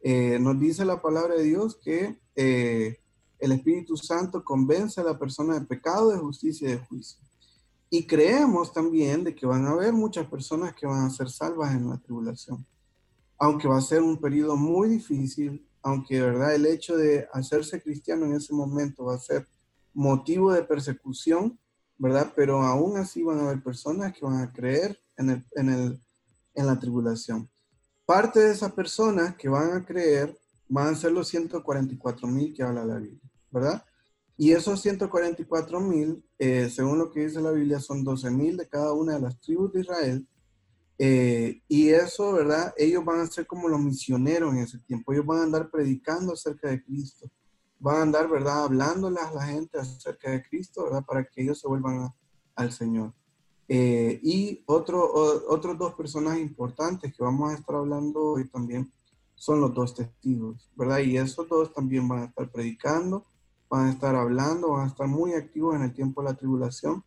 Eh, 0.02 0.38
nos 0.40 0.60
dice 0.60 0.86
la 0.86 1.02
palabra 1.02 1.36
de 1.36 1.44
Dios 1.44 1.78
que 1.84 2.20
eh, 2.36 3.00
el 3.40 3.52
Espíritu 3.52 3.98
Santo 3.98 4.44
convence 4.44 5.00
a 5.00 5.04
la 5.04 5.18
persona 5.18 5.60
de 5.60 5.66
pecado, 5.66 6.12
de 6.12 6.18
justicia 6.18 6.68
y 6.68 6.72
de 6.74 6.80
juicio. 6.80 7.20
Y 7.90 8.06
creemos 8.06 8.74
también 8.74 9.24
de 9.24 9.36
que 9.36 9.46
van 9.46 9.66
a 9.66 9.72
haber 9.72 9.94
muchas 9.94 10.28
personas 10.28 10.74
que 10.74 10.88
van 10.88 11.06
a 11.06 11.10
ser 11.10 11.30
salvas 11.30 11.74
en 11.74 11.90
la 11.90 11.98
tribulación. 11.98 12.66
Aunque 13.38 13.68
va 13.68 13.78
a 13.78 13.82
ser 13.82 14.02
un 14.02 14.18
periodo 14.18 14.56
muy 14.56 14.90
difícil, 14.90 15.66
aunque 15.86 16.20
verdad 16.20 16.56
el 16.56 16.66
hecho 16.66 16.98
de 16.98 17.28
hacerse 17.32 17.80
cristiano 17.80 18.26
en 18.26 18.34
ese 18.34 18.52
momento 18.56 19.06
va 19.06 19.14
a 19.14 19.20
ser 19.20 19.48
motivo 19.94 20.52
de 20.52 20.64
persecución, 20.64 21.60
¿verdad? 22.00 22.34
Pero 22.36 22.64
aún 22.64 22.98
así 22.98 23.22
van 23.22 23.38
a 23.38 23.44
haber 23.44 23.62
personas 23.62 24.12
que 24.12 24.26
van 24.26 24.42
a 24.42 24.52
creer 24.52 25.00
en, 25.16 25.30
el, 25.30 25.46
en, 25.52 25.70
el, 25.70 26.02
en 26.56 26.66
la 26.66 26.80
tribulación. 26.80 27.48
Parte 28.04 28.40
de 28.40 28.52
esas 28.52 28.72
personas 28.72 29.36
que 29.36 29.48
van 29.48 29.74
a 29.74 29.86
creer 29.86 30.36
van 30.68 30.88
a 30.88 30.96
ser 30.96 31.12
los 31.12 31.28
144 31.28 32.28
mil 32.28 32.52
que 32.56 32.64
habla 32.64 32.84
la 32.84 32.98
Biblia, 32.98 33.32
¿verdad? 33.52 33.86
Y 34.38 34.54
esos 34.54 34.82
144 34.82 35.80
mil, 35.82 36.26
eh, 36.40 36.68
según 36.68 36.98
lo 36.98 37.12
que 37.12 37.28
dice 37.28 37.40
la 37.42 37.52
Biblia, 37.52 37.80
son 37.80 38.04
12 38.04 38.32
mil 38.32 38.58
de 38.58 38.68
cada 38.68 38.92
una 38.94 39.14
de 39.14 39.22
las 39.22 39.40
tribus 39.40 39.72
de 39.72 39.82
Israel. 39.82 40.28
Eh, 40.98 41.62
y 41.68 41.90
eso, 41.90 42.34
¿verdad? 42.34 42.74
Ellos 42.78 43.04
van 43.04 43.20
a 43.20 43.28
ser 43.28 43.46
como 43.46 43.68
los 43.68 43.80
misioneros 43.80 44.54
en 44.54 44.60
ese 44.60 44.80
tiempo. 44.80 45.12
Ellos 45.12 45.26
van 45.26 45.40
a 45.40 45.44
andar 45.44 45.70
predicando 45.70 46.34
acerca 46.34 46.70
de 46.70 46.84
Cristo. 46.84 47.30
Van 47.80 47.98
a 47.98 48.02
andar, 48.04 48.30
¿verdad? 48.30 48.64
Hablándoles 48.64 49.24
a 49.24 49.34
la 49.34 49.46
gente 49.46 49.78
acerca 49.78 50.32
de 50.32 50.44
Cristo, 50.44 50.86
¿verdad? 50.86 51.04
Para 51.06 51.26
que 51.26 51.42
ellos 51.42 51.60
se 51.60 51.68
vuelvan 51.68 52.14
al 52.56 52.72
Señor. 52.72 53.14
Eh, 53.68 54.20
y 54.24 54.64
otro, 54.68 55.12
otros 55.48 55.78
dos 55.78 55.96
personajes 55.96 56.42
importantes 56.42 57.14
que 57.14 57.24
vamos 57.24 57.52
a 57.52 57.56
estar 57.56 57.76
hablando 57.76 58.22
hoy 58.22 58.48
también 58.48 58.92
son 59.34 59.60
los 59.60 59.74
dos 59.74 59.96
testigos, 59.96 60.70
¿verdad? 60.76 61.00
Y 61.00 61.18
esos 61.18 61.50
dos 61.50 61.74
también 61.74 62.08
van 62.08 62.20
a 62.20 62.26
estar 62.26 62.50
predicando, 62.52 63.26
van 63.70 63.88
a 63.88 63.92
estar 63.92 64.16
hablando, 64.16 64.72
van 64.72 64.86
a 64.86 64.90
estar 64.90 65.08
muy 65.08 65.34
activos 65.34 65.76
en 65.76 65.82
el 65.82 65.94
tiempo 65.94 66.22
de 66.22 66.30
la 66.30 66.38
tribulación. 66.38 67.04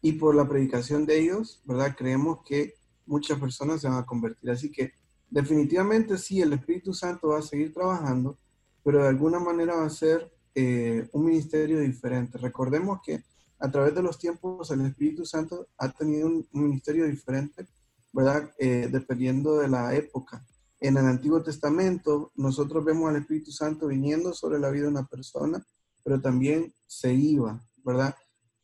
Y 0.00 0.12
por 0.12 0.34
la 0.34 0.48
predicación 0.48 1.04
de 1.06 1.18
ellos, 1.18 1.62
¿verdad? 1.64 1.96
Creemos 1.96 2.38
que 2.44 2.74
muchas 3.06 3.38
personas 3.38 3.80
se 3.80 3.88
van 3.88 3.98
a 3.98 4.06
convertir. 4.06 4.50
Así 4.50 4.70
que 4.70 4.92
definitivamente 5.30 6.18
sí, 6.18 6.40
el 6.40 6.52
Espíritu 6.52 6.92
Santo 6.92 7.28
va 7.28 7.38
a 7.38 7.42
seguir 7.42 7.72
trabajando, 7.72 8.38
pero 8.84 9.02
de 9.02 9.08
alguna 9.08 9.40
manera 9.40 9.76
va 9.76 9.86
a 9.86 9.90
ser 9.90 10.30
eh, 10.54 11.08
un 11.12 11.24
ministerio 11.24 11.80
diferente. 11.80 12.38
Recordemos 12.38 13.00
que 13.04 13.22
a 13.58 13.70
través 13.70 13.94
de 13.94 14.02
los 14.02 14.18
tiempos 14.18 14.70
el 14.70 14.82
Espíritu 14.82 15.24
Santo 15.24 15.68
ha 15.78 15.90
tenido 15.90 16.26
un, 16.26 16.46
ministerio 16.52 17.06
diferente, 17.06 17.66
¿verdad? 18.12 18.50
Eh, 18.58 18.88
dependiendo 18.90 19.58
de 19.58 19.68
la 19.68 19.94
época 19.94 20.44
en 20.80 20.96
el 20.96 21.06
Antiguo 21.06 21.42
Testamento 21.42 22.32
nosotros 22.36 22.84
vemos 22.84 23.08
al 23.08 23.16
Espíritu 23.16 23.50
Santo 23.50 23.86
viniendo 23.86 24.34
sobre 24.34 24.58
la 24.58 24.70
vida 24.70 24.84
de 24.84 24.90
una 24.90 25.06
persona, 25.06 25.64
pero 26.04 26.20
también 26.20 26.72
se 26.86 27.12
iba, 27.14 27.60
¿verdad? 27.84 28.14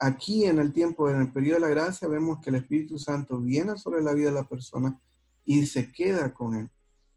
Aquí 0.05 0.47
en 0.47 0.59
el 0.59 0.73
tiempo, 0.73 1.09
en 1.09 1.21
el 1.21 1.33
periodo 1.33 1.61
de 1.61 1.61
la 1.61 1.69
gracia, 1.69 2.09
vemos 2.09 2.41
que 2.41 2.51
el 2.51 2.57
Espíritu 2.57 2.99
Santo 2.99 3.39
viene 3.39 3.79
sobre 3.79 4.03
la 4.03 4.13
vida 4.13 4.31
de 4.31 4.35
la 4.35 4.49
persona 4.49 5.01
y 5.45 5.65
se 5.65 5.93
queda 5.93 6.35
con 6.35 6.57
él. 6.57 6.69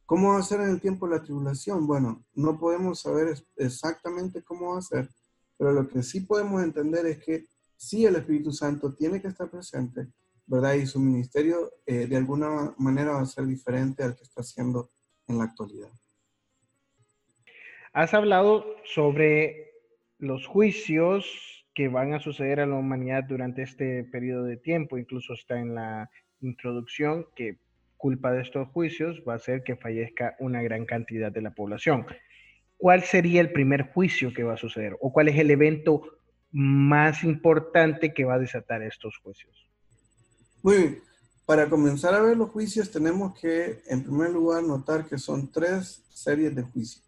¿Cómo 0.06 0.34
va 0.34 0.38
a 0.38 0.44
ser 0.44 0.62
en 0.62 0.70
el 0.70 0.80
tiempo 0.80 1.08
de 1.08 1.16
la 1.16 1.24
tribulación? 1.24 1.88
Bueno, 1.88 2.24
no 2.36 2.60
podemos 2.60 3.00
saber 3.02 3.36
exactamente 3.58 4.44
cómo 4.44 4.74
va 4.74 4.78
a 4.78 4.84
ser, 4.84 5.10
pero 5.58 5.72
lo 5.72 5.88
que 5.88 6.04
sí 6.04 6.22
podemos 6.22 6.62
entender 6.62 7.08
es 7.08 7.24
que 7.24 7.48
sí 7.76 8.06
el 8.06 8.18
Espíritu 8.18 8.52
Santo 8.52 8.94
tiene 8.94 9.20
que 9.20 9.30
estar 9.30 9.50
presente, 9.50 10.06
¿verdad? 10.46 10.76
Y 10.76 10.86
su 10.86 11.00
ministerio 11.00 11.72
eh, 11.88 12.06
de 12.06 12.18
alguna 12.18 12.76
manera 12.78 13.14
va 13.14 13.22
a 13.22 13.26
ser 13.26 13.48
diferente 13.48 14.04
al 14.04 14.16
que 14.16 14.22
está 14.22 14.42
haciendo 14.42 14.92
en 15.28 15.40
la 15.40 15.46
actualidad. 15.46 15.90
Has 17.94 18.14
hablado 18.14 18.64
sobre 18.84 19.72
los 20.20 20.46
juicios 20.46 21.55
que 21.76 21.90
van 21.90 22.14
a 22.14 22.20
suceder 22.20 22.62
a 22.62 22.66
la 22.66 22.76
humanidad 22.76 23.26
durante 23.26 23.62
este 23.62 24.06
periodo 24.06 24.46
de 24.46 24.58
tiempo, 24.58 24.98
incluso 24.98 25.34
está 25.34 25.60
en 25.60 25.76
la 25.76 26.10
introducción 26.40 27.28
que 27.36 27.60
culpa 27.98 28.32
de 28.32 28.42
estos 28.42 28.70
juicios 28.70 29.22
va 29.28 29.36
a 29.36 29.40
ser 29.40 29.64
que 29.64 29.76
fallezca 29.76 30.36
una 30.40 30.62
gran 30.62 30.86
cantidad 30.86 31.32
de 31.32 31.42
la 31.42 31.52
población. 31.52 32.06
¿Cuál 32.78 33.04
sería 33.04 33.42
el 33.42 33.52
primer 33.52 33.92
juicio 33.92 34.34
que 34.34 34.44
va 34.44 34.54
a 34.54 34.58
suceder 34.58 34.98
o 35.02 35.12
cuál 35.12 35.28
es 35.28 35.38
el 35.38 35.52
evento 35.52 36.02
más 36.52 37.24
importante 37.24 38.14
que 38.14 38.26
va 38.26 38.36
a 38.36 38.40
desatar 38.40 38.82
estos 38.82 39.18
juicios? 39.18 39.68
Muy 40.64 40.78
bien. 40.78 41.02
Para 41.46 41.70
comenzar 41.70 42.14
a 42.16 42.22
ver 42.22 42.38
los 42.38 42.50
juicios 42.50 42.90
tenemos 42.90 43.38
que, 43.40 43.82
en 43.88 44.02
primer 44.04 44.32
lugar, 44.32 44.64
notar 44.64 45.06
que 45.06 45.18
son 45.18 45.52
tres 45.52 46.04
series 46.10 46.56
de 46.56 46.64
juicios. 46.64 47.04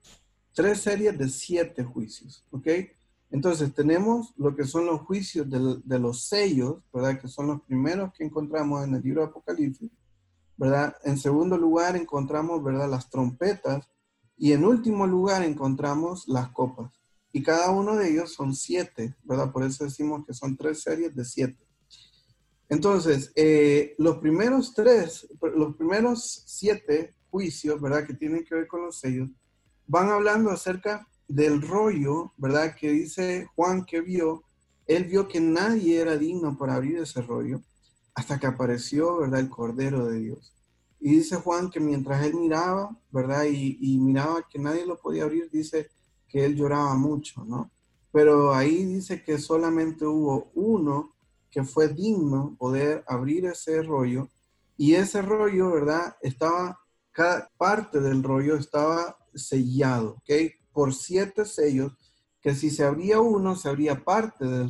Tres 0.53 0.81
series 0.81 1.17
de 1.17 1.29
siete 1.29 1.83
juicios, 1.83 2.45
¿ok? 2.51 2.67
Entonces 3.29 3.73
tenemos 3.73 4.33
lo 4.37 4.55
que 4.55 4.63
son 4.63 4.85
los 4.85 5.01
juicios 5.01 5.47
de, 5.49 5.99
los 5.99 6.23
sellos, 6.27 6.77
¿verdad? 6.93 7.19
Que 7.19 7.27
son 7.27 7.47
los 7.47 7.61
primeros 7.61 8.13
que 8.13 8.23
encontramos 8.23 8.85
en 8.85 8.95
el 8.95 9.01
libro 9.01 9.21
de 9.21 9.27
Apocalipsis. 9.27 9.89
¿verdad? 10.57 10.95
En 11.03 11.17
segundo 11.17 11.57
lugar 11.57 11.95
encontramos, 11.95 12.63
¿verdad? 12.63 12.89
Las 12.89 13.09
trompetas. 13.09 13.87
Y 14.37 14.51
en 14.53 14.65
último 14.65 15.07
lugar 15.07 15.43
encontramos 15.43 16.27
las 16.27 16.49
copas. 16.49 16.91
Y 17.31 17.43
cada 17.43 17.71
uno 17.71 17.95
de 17.95 18.09
ellos 18.11 18.33
son 18.33 18.55
siete, 18.55 19.15
¿verdad? 19.23 19.51
Por 19.51 19.63
eso 19.63 19.83
decimos 19.83 20.25
que 20.25 20.33
son 20.33 20.57
tres 20.57 20.81
series 20.81 21.15
de 21.15 21.25
siete. 21.25 21.67
Entonces, 22.69 23.31
eh, 23.35 23.95
los 23.97 24.17
primeros 24.17 24.73
tres, 24.73 25.27
los 25.55 25.75
primeros 25.75 26.43
siete 26.45 27.15
juicios, 27.29 27.79
¿verdad? 27.79 28.05
Que 28.05 28.13
tienen 28.13 28.43
que 28.43 28.55
ver 28.55 28.67
con 28.67 28.83
los 28.83 28.99
sellos, 28.99 29.29
van 29.85 30.09
hablando 30.09 30.51
acerca 30.51 31.07
del 31.27 31.61
rollo, 31.61 32.33
¿verdad? 32.37 32.75
Que 32.75 32.91
dice 32.91 33.47
Juan 33.55 33.85
que 33.85 34.01
vio, 34.01 34.43
él 34.85 35.05
vio 35.05 35.27
que 35.27 35.39
nadie 35.39 35.99
era 35.99 36.17
digno 36.17 36.57
para 36.57 36.75
abrir 36.75 36.97
ese 36.97 37.21
rollo 37.21 37.61
hasta 38.15 38.39
que 38.39 38.47
apareció, 38.47 39.17
¿verdad? 39.17 39.41
El 39.41 39.49
Cordero 39.49 40.07
de 40.07 40.19
Dios. 40.19 40.53
Y 40.99 41.17
dice 41.17 41.35
Juan 41.35 41.69
que 41.69 41.79
mientras 41.79 42.25
él 42.25 42.33
miraba, 42.33 42.97
¿verdad? 43.11 43.43
Y, 43.45 43.99
miraba 43.99 44.47
que 44.49 44.57
nadie 44.57 44.85
lo 44.85 44.97
podía 44.97 45.23
abrir, 45.23 45.49
dice 45.51 45.89
que 46.27 46.43
él 46.43 46.55
lloraba 46.55 46.95
mucho, 46.95 47.43
¿no? 47.45 47.69
Pero 48.11 48.53
ahí 48.53 48.85
dice 48.85 49.21
que 49.21 49.37
solamente 49.37 50.05
hubo 50.05 50.49
uno 50.55 51.13
que 51.51 51.63
fue 51.63 51.89
digno 51.89 52.55
poder 52.57 53.03
abrir 53.07 53.45
ese 53.45 53.83
rollo 53.83 54.29
y 54.75 54.95
ese 54.95 55.21
rollo, 55.21 55.71
¿verdad? 55.71 56.15
Estaba, 56.21 56.79
cada 57.11 57.49
parte 57.57 57.99
del 57.99 58.23
rollo 58.23 58.55
estaba 58.55 59.17
sellado, 59.35 60.17
¿ok? 60.17 60.56
Por 60.77 60.93
siete 60.93 61.43
sellos, 61.43 61.91
que 62.39 62.53
si 62.53 62.69
se 62.69 62.83
abría 62.83 63.19
uno, 63.19 63.55
se 63.55 63.67
abría 63.67 64.03
parte 64.03 64.45
del, 64.45 64.69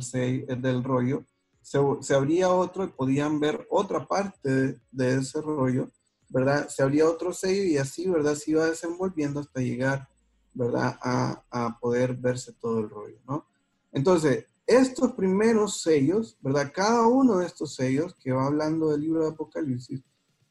del 0.62 0.82
rollo, 0.82 1.26
se, 1.60 1.78
se, 2.00 2.14
abría 2.14 2.48
otro 2.48 2.84
y 2.84 2.88
podían 2.88 3.38
ver 3.38 3.66
otra 3.68 4.06
parte 4.06 4.48
de, 4.48 4.80
de, 4.90 5.16
ese 5.16 5.42
rollo, 5.42 5.90
¿verdad? 6.30 6.66
Se 6.70 6.82
abría 6.82 7.06
otro 7.06 7.34
sello 7.34 7.62
y 7.62 7.76
así, 7.76 8.08
¿verdad? 8.08 8.36
Se 8.36 8.52
iba 8.52 8.64
desenvolviendo 8.64 9.40
hasta 9.40 9.60
llegar, 9.60 10.08
¿verdad? 10.54 10.98
A, 11.02 11.44
a 11.50 11.78
poder 11.78 12.14
verse 12.14 12.54
todo 12.54 12.78
el 12.78 12.88
rollo, 12.88 13.18
¿no? 13.28 13.46
Entonces, 13.92 14.46
estos 14.66 15.12
primeros 15.12 15.82
sellos, 15.82 16.38
¿verdad? 16.40 16.72
Cada 16.74 17.06
uno 17.06 17.36
de 17.36 17.44
estos 17.44 17.74
sellos 17.74 18.14
que 18.14 18.32
va 18.32 18.46
hablando 18.46 18.88
del 18.88 19.02
libro 19.02 19.24
de 19.24 19.32
Apocalipsis, 19.32 20.00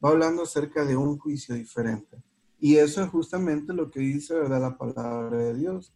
va 0.04 0.10
hablando 0.10 0.44
acerca 0.44 0.84
de 0.84 0.96
un 0.96 1.18
juicio 1.18 1.56
diferente. 1.56 2.22
Y 2.58 2.76
eso 2.76 3.02
es 3.02 3.10
justamente 3.10 3.72
lo 3.72 3.90
que 3.90 4.00
dice, 4.00 4.34
¿verdad? 4.34 4.60
La 4.60 4.78
palabra 4.78 5.38
de 5.38 5.54
Dios. 5.54 5.94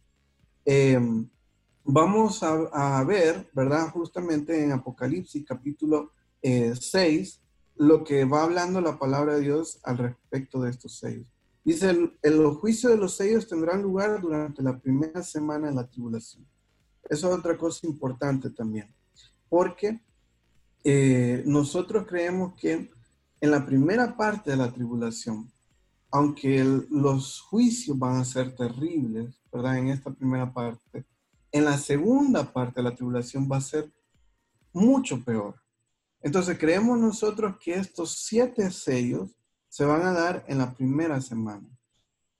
Eh, 0.65 0.99
vamos 1.83 2.41
a, 2.43 3.03
ver, 3.03 3.49
¿verdad? 3.53 3.89
Justamente 3.91 4.63
en 4.63 4.71
Apocalipsis 4.71 5.45
capítulo 5.45 6.11
eh, 6.41 6.73
6, 6.79 7.41
lo 7.75 8.03
que 8.03 8.25
va 8.25 8.43
hablando 8.43 8.79
la 8.79 8.97
palabra 8.97 9.35
de 9.35 9.41
Dios 9.41 9.79
al 9.83 9.97
respecto 9.97 10.61
de 10.61 10.69
estos 10.69 10.97
sellos. 10.97 11.27
Dice, 11.65 11.89
el, 11.89 12.17
el 12.21 12.45
juicio 12.55 12.89
de 12.89 12.97
los 12.97 13.15
sellos 13.15 13.47
tendrán 13.47 13.81
lugar 13.81 14.21
durante 14.21 14.61
la 14.61 14.77
primera 14.79 15.23
semana 15.23 15.69
de 15.69 15.75
la 15.75 15.87
tribulación. 15.89 16.45
Eso 17.09 17.27
es 17.27 17.37
otra 17.37 17.57
cosa 17.57 17.85
importante 17.87 18.49
también, 18.49 18.93
porque 19.49 20.01
eh, 20.83 21.43
nosotros 21.45 22.05
creemos 22.07 22.53
que 22.55 22.89
en 23.39 23.51
la 23.51 23.65
primera 23.65 24.15
parte 24.15 24.51
de 24.51 24.57
la 24.57 24.71
tribulación, 24.71 25.51
aunque 26.13 26.63
los 26.91 27.41
juicios 27.41 27.97
van 27.97 28.17
a 28.17 28.23
ser 28.23 28.55
terribles, 28.55 29.41
¿verdad? 29.51 29.79
En 29.79 29.87
esta 29.87 30.11
primera 30.11 30.53
parte, 30.53 31.05
en 31.51 31.65
la 31.65 31.75
segunda 31.75 32.53
parte 32.53 32.83
la 32.83 32.93
tribulación 32.93 33.49
va 33.51 33.57
a 33.57 33.61
ser 33.61 33.91
mucho 34.73 35.23
peor. 35.23 35.55
Entonces 36.21 36.59
creemos 36.59 36.99
nosotros 36.99 37.55
que 37.59 37.73
estos 37.73 38.11
siete 38.11 38.69
sellos 38.69 39.31
se 39.69 39.85
van 39.85 40.03
a 40.03 40.13
dar 40.13 40.45
en 40.47 40.59
la 40.59 40.75
primera 40.75 41.19
semana. 41.19 41.67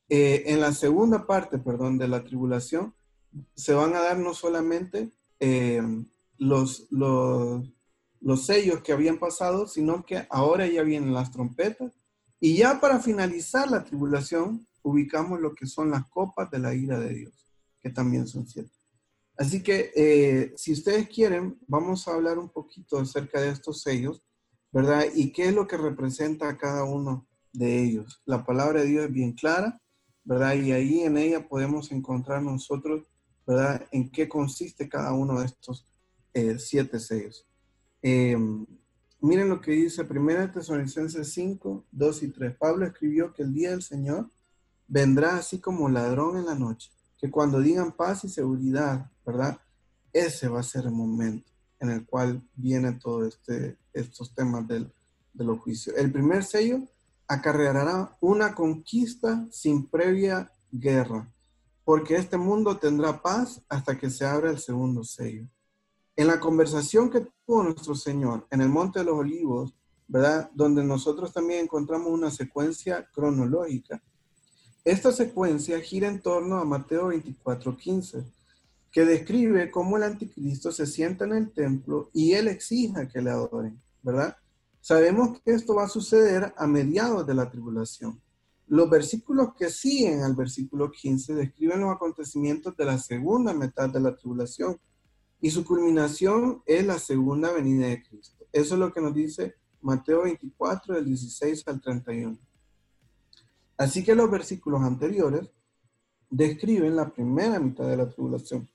Eh, 0.08 0.44
en 0.46 0.62
la 0.62 0.72
segunda 0.72 1.26
parte, 1.26 1.58
perdón, 1.58 1.98
de 1.98 2.08
la 2.08 2.24
tribulación, 2.24 2.94
se 3.56 3.74
van 3.74 3.96
a 3.96 4.02
dar 4.02 4.20
no 4.20 4.36
solamente 4.36 5.10
eh, 5.40 5.82
los, 6.38 6.86
los, 6.92 7.68
los 8.22 8.46
sellos 8.46 8.84
que 8.84 8.94
habían 8.94 9.18
pasado, 9.18 9.68
sino 9.68 10.06
que 10.06 10.28
ahora 10.30 10.68
ya 10.68 10.84
vienen 10.84 11.16
las 11.16 11.32
trompetas. 11.32 11.92
Y 12.44 12.58
ya 12.58 12.82
para 12.82 13.00
finalizar 13.00 13.72
la 13.72 13.86
tribulación, 13.86 14.68
ubicamos 14.82 15.40
lo 15.40 15.56
que 15.56 15.66
son 15.66 15.92
las 15.92 16.06
copas 16.08 16.52
de 16.52 16.60
la 16.60 16.74
ira 16.74 17.00
de 17.00 17.14
Dios, 17.14 17.48
que 17.80 17.90
también 17.90 18.28
son 18.28 18.46
siete. 18.46 18.70
Así 19.38 19.64
que 19.64 19.94
eh, 19.96 20.54
si 20.58 20.74
ustedes 20.74 21.08
quieren, 21.08 21.58
vamos 21.68 22.06
a 22.06 22.14
hablar 22.14 22.38
un 22.38 22.50
poquito 22.50 22.98
acerca 23.00 23.40
de 23.40 23.48
estos 23.48 23.82
sellos, 23.82 24.22
¿verdad? 24.74 25.06
Y 25.16 25.32
qué 25.32 25.48
es 25.48 25.54
lo 25.54 25.66
que 25.66 25.78
representa 25.78 26.50
a 26.50 26.58
cada 26.58 26.84
uno 26.84 27.26
de 27.54 27.82
ellos. 27.82 28.22
La 28.26 28.46
palabra 28.46 28.82
de 28.82 28.88
Dios 28.88 29.06
es 29.06 29.14
bien 29.14 29.32
clara, 29.32 29.82
¿verdad? 30.26 30.56
Y 30.56 30.74
ahí 30.74 31.00
en 31.04 31.18
ella 31.18 31.48
podemos 31.48 31.94
encontrar 31.94 32.44
nosotros 32.44 33.08
¿verdad? 33.48 33.88
En 33.92 34.10
qué 34.10 34.28
consiste 34.28 34.90
cada 34.90 35.14
uno 35.14 35.40
de 35.40 35.46
estos 35.46 35.86
eh, 36.34 36.60
siete 36.60 37.00
sellos. 37.00 37.48
Eh, 38.02 38.38
miren 39.24 39.50
lo 39.50 39.62
que 39.62 39.72
dice 39.72 40.04
1 40.04 40.52
Tesalonicenses 40.52 41.32
5, 41.34 41.86
2 41.92 42.24
y 42.24 42.28
3. 42.30 42.56
Pablo 42.58 42.86
escribió 42.86 43.34
que 43.34 43.44
el 43.44 43.54
día 43.54 43.72
del 43.72 43.82
Señor 43.82 44.30
vendrá 44.88 45.38
así 45.38 45.60
como 45.60 45.90
ladrón 45.90 46.38
en 46.38 46.46
la 46.46 46.56
noche, 46.56 46.92
que 47.18 47.32
cuando 47.32 47.60
digan 47.60 47.94
paz 47.94 48.24
y 48.26 48.30
seguridad, 48.30 49.10
¿verdad? 49.26 49.58
Ese 50.12 50.48
va 50.48 50.60
a 50.60 50.64
ser 50.64 50.86
el 50.86 50.92
momento 50.92 51.50
en 51.80 51.90
el 51.90 52.06
cual 52.06 52.42
vienen 52.56 53.00
todos 53.00 53.34
este, 53.34 53.78
estos 53.94 54.34
temas 54.36 54.68
del, 54.68 54.92
de 55.34 55.44
los 55.44 55.60
juicios. 55.60 55.96
El 55.98 56.12
primer 56.12 56.44
sello 56.44 56.84
acarreará 57.28 58.16
una 58.22 58.54
conquista 58.54 59.48
sin 59.52 59.88
previa 59.88 60.52
guerra 60.72 61.34
porque 61.84 62.16
este 62.16 62.38
mundo 62.38 62.78
tendrá 62.78 63.22
paz 63.22 63.62
hasta 63.68 63.98
que 63.98 64.10
se 64.10 64.26
abra 64.26 64.52
el 64.52 64.60
segundo 64.60 65.04
sello. 65.04 65.48
En 66.16 66.28
la 66.28 66.40
conversación 66.40 67.10
que 67.10 67.28
tuvo 67.46 67.64
nuestro 67.64 67.96
Señor 67.96 68.46
en 68.52 68.62
el 68.62 68.70
Monte 68.70 69.00
de 69.00 69.06
los 69.06 69.18
Olivos, 69.18 69.74
¿verdad? 70.08 70.52
Donde 70.54 70.84
nosotros 70.84 71.34
también 71.34 71.64
encontramos 71.64 72.12
una 72.12 72.30
secuencia 72.30 73.10
cronológica. 73.12 74.00
Esta 74.84 75.12
secuencia 75.12 75.80
gira 75.80 76.08
en 76.08 76.22
torno 76.22 76.58
a 76.58 76.66
Mateo 76.66 77.08
24:15, 77.08 78.24
que 78.92 79.06
describe 79.06 79.72
cómo 79.72 79.98
el 79.98 80.04
anticristo 80.04 80.72
se 80.72 80.86
sienta 80.86 81.26
en 81.26 81.34
el 81.34 81.52
templo 81.52 82.12
y 82.14 82.34
él 82.34 82.48
exija 82.48 83.08
que 83.08 83.22
le 83.22 83.32
adoren, 83.32 83.82
¿verdad? 84.04 84.38
Sabemos 84.82 85.40
que 85.42 85.54
esto 85.54 85.74
va 85.74 85.86
a 85.86 85.90
suceder 85.90 86.54
a 86.56 86.68
mediados 86.68 87.26
de 87.26 87.34
la 87.34 87.50
tribulación. 87.50 88.22
Los 88.68 88.88
versículos 88.88 89.56
que 89.58 89.70
siguen 89.70 90.22
al 90.22 90.36
versículo 90.36 90.92
15 90.92 91.34
describen 91.34 91.82
los 91.82 91.92
acontecimientos 91.92 92.78
de 92.78 92.86
la 92.86 93.00
segunda 93.00 93.52
mitad 93.54 93.90
de 93.90 94.00
la 94.00 94.16
tribulación 94.16 94.80
y 95.44 95.52
su 95.52 95.66
culminación 95.66 96.64
es 96.66 96.86
la 96.86 96.98
segunda 96.98 97.52
venida 97.52 97.88
de 97.88 98.02
Cristo. 98.02 98.48
Eso 98.54 98.76
es 98.76 98.80
lo 98.80 98.94
que 98.94 99.02
nos 99.02 99.14
dice 99.14 99.56
Mateo 99.82 100.24
24 100.24 100.96
del 100.96 101.04
16 101.04 101.68
al 101.68 101.82
31. 101.82 102.40
Así 103.76 104.06
que 104.06 104.16
los 104.16 104.32
versículos 104.32 104.82
anteriores 104.84 105.52
describen 106.30 106.96
la 106.96 107.10
primera 107.10 107.60
mitad 107.60 107.86
de 107.86 107.98
la 107.98 108.10
tribulación. 108.10 108.70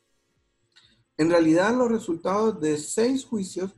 En 1.17 1.31
realidad 1.31 1.75
los 1.75 1.91
resultados 1.91 2.61
de 2.61 2.77
seis 2.77 3.25
juicios 3.25 3.73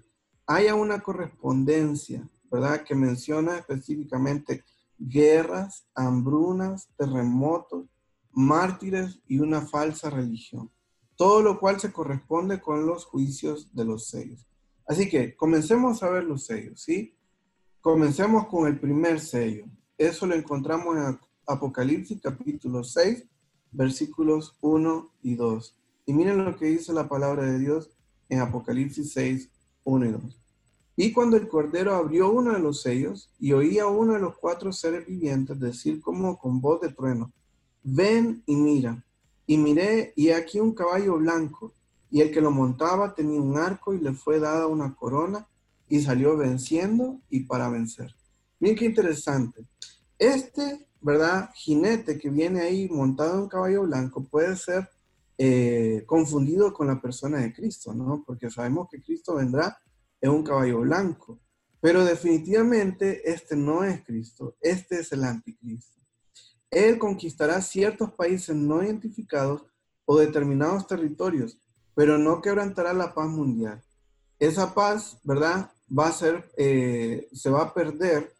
hay 0.45 0.67
una 0.67 1.01
correspondencia, 1.01 2.29
¿verdad? 2.51 2.83
Que 2.83 2.97
menciona 2.97 3.57
específicamente 3.57 4.65
guerras, 4.99 5.87
hambrunas, 5.95 6.89
terremotos, 6.97 7.87
mártires 8.33 9.21
y 9.29 9.39
una 9.39 9.61
falsa 9.61 10.11
religión. 10.11 10.73
Todo 11.21 11.43
lo 11.43 11.61
cual 11.61 11.79
se 11.79 11.93
corresponde 11.93 12.63
con 12.63 12.87
los 12.87 13.05
juicios 13.05 13.69
de 13.75 13.85
los 13.85 14.07
sellos. 14.07 14.47
Así 14.87 15.07
que 15.07 15.37
comencemos 15.37 16.03
a 16.03 16.09
ver 16.09 16.25
los 16.25 16.47
sellos, 16.47 16.81
¿sí? 16.81 17.15
Comencemos 17.83 18.47
con 18.47 18.67
el 18.67 18.81
primer 18.81 19.21
sello. 19.21 19.67
Eso 19.99 20.27
lo 20.27 20.35
encontramos 20.35 20.97
en 20.97 21.21
Apocalipsis 21.47 22.23
capítulo 22.23 22.83
6, 22.83 23.27
versículos 23.71 24.57
1 24.63 25.11
y 25.23 25.35
2. 25.35 25.77
Y 26.07 26.15
miren 26.15 26.43
lo 26.43 26.57
que 26.57 26.65
dice 26.65 26.95
la 26.95 27.07
palabra 27.07 27.45
de 27.45 27.59
Dios 27.59 27.91
en 28.31 28.41
Apocalipsis 28.41 29.13
6, 29.13 29.51
1 29.85 30.07
y 30.07 30.13
2. 30.13 30.41
Y 30.97 31.13
cuando 31.13 31.37
el 31.37 31.49
Cordero 31.49 31.97
abrió 31.97 32.33
uno 32.33 32.55
de 32.55 32.61
los 32.61 32.81
sellos 32.81 33.31
y 33.39 33.53
oía 33.53 33.87
uno 33.89 34.15
de 34.15 34.21
los 34.21 34.39
cuatro 34.39 34.73
seres 34.73 35.07
vivientes 35.07 35.61
decir 35.61 36.01
como 36.01 36.39
con 36.39 36.63
voz 36.63 36.81
de 36.81 36.89
trueno, 36.95 37.31
ven 37.83 38.43
y 38.47 38.57
mira. 38.57 39.05
Y 39.51 39.59
miré 39.59 40.13
y 40.15 40.31
aquí 40.31 40.61
un 40.61 40.75
caballo 40.75 41.17
blanco, 41.17 41.75
y 42.09 42.21
el 42.21 42.31
que 42.31 42.41
lo 42.41 42.53
montaba 42.53 43.17
tenía 43.17 43.41
un 43.41 43.59
arco 43.59 43.93
y 43.93 43.99
le 43.99 44.13
fue 44.13 44.39
dada 44.39 44.69
una 44.69 44.95
corona 44.95 45.49
y 45.89 46.01
salió 46.01 46.37
venciendo 46.37 47.21
y 47.29 47.41
para 47.41 47.69
vencer. 47.69 48.15
Miren 48.61 48.77
qué 48.77 48.85
interesante. 48.85 49.67
Este, 50.17 50.87
¿verdad? 51.01 51.51
Jinete 51.53 52.17
que 52.17 52.31
viene 52.31 52.61
ahí 52.61 52.89
montado 52.89 53.35
en 53.35 53.41
un 53.41 53.49
caballo 53.49 53.83
blanco 53.83 54.23
puede 54.23 54.55
ser 54.55 54.89
eh, 55.37 56.05
confundido 56.07 56.73
con 56.73 56.87
la 56.87 57.03
persona 57.03 57.39
de 57.39 57.53
Cristo, 57.53 57.93
¿no? 57.93 58.23
Porque 58.25 58.53
sabemos 58.53 58.87
que 58.89 59.03
Cristo 59.03 59.35
vendrá 59.35 59.77
es 60.21 60.31
un 60.31 60.45
caballo 60.45 60.79
blanco. 60.83 61.41
Pero 61.81 62.05
definitivamente 62.05 63.29
este 63.29 63.57
no 63.57 63.83
es 63.83 64.05
Cristo, 64.05 64.55
este 64.61 65.01
es 65.01 65.11
el 65.11 65.25
anticristo. 65.25 66.00
Él 66.71 66.99
conquistará 66.99 67.61
ciertos 67.61 68.13
países 68.13 68.55
no 68.55 68.83
identificados 68.83 69.65
o 70.05 70.19
determinados 70.19 70.87
territorios, 70.87 71.59
pero 71.95 72.19
no 72.19 72.41
quebrantará 72.41 72.93
la 72.93 73.15
paz 73.15 73.29
mundial. 73.29 73.83
Esa 74.39 74.75
paz, 74.75 75.19
¿verdad? 75.25 75.71
Va 75.91 76.09
a 76.09 76.13
ser, 76.13 76.51
eh, 76.57 77.29
se 77.33 77.51
va 77.51 77.63
a 77.63 77.75
perder 77.75 78.33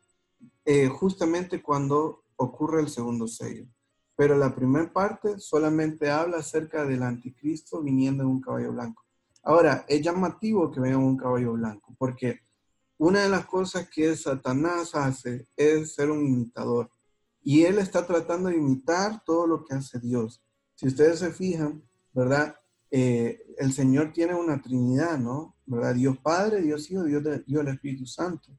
eh, 0.65 0.89
justamente 0.89 1.63
cuando 1.63 2.25
ocurre 2.37 2.81
el 2.81 2.89
segundo 2.89 3.27
sello. 3.27 3.67
Pero 4.17 4.37
la 4.37 4.55
primera 4.55 4.93
parte 4.93 5.39
solamente 5.39 6.11
habla 6.11 6.39
acerca 6.39 6.85
del 6.85 7.03
anticristo 7.03 7.83
viniendo 7.83 8.23
en 8.23 8.31
un 8.31 8.41
caballo 8.41 8.73
blanco. 8.73 9.05
Ahora, 9.43 9.85
es 9.89 10.03
llamativo 10.03 10.71
que 10.71 10.81
venga 10.81 10.97
en 10.97 11.05
un 11.05 11.17
caballo 11.17 11.55
blanco, 11.55 11.95
porque 11.99 12.41
una 12.99 13.23
de 13.23 13.31
las 13.31 13.47
cosas 13.47 13.89
que 13.89 14.15
Satanás 14.15 14.95
hace 14.95 15.47
es 15.57 15.95
ser 15.95 16.11
un 16.11 16.25
imitador. 16.27 16.91
Y 17.43 17.65
él 17.65 17.79
está 17.79 18.07
tratando 18.07 18.49
de 18.49 18.57
imitar 18.57 19.23
todo 19.25 19.47
lo 19.47 19.65
que 19.65 19.75
hace 19.75 19.99
Dios. 19.99 20.43
Si 20.75 20.87
ustedes 20.87 21.19
se 21.19 21.31
fijan, 21.33 21.83
¿verdad? 22.13 22.57
Eh, 22.91 23.43
el 23.59 23.73
Señor 23.73 24.13
tiene 24.13 24.35
una 24.35 24.61
Trinidad, 24.61 25.19
¿no? 25.19 25.57
¿Verdad? 25.67 25.95
Dios 25.95 26.19
Padre, 26.19 26.63
Dios 26.63 26.91
Hijo, 26.91 27.05
Dios, 27.05 27.23
Dios 27.47 27.63
el 27.63 27.69
Espíritu 27.69 28.07
Santo. 28.07 28.51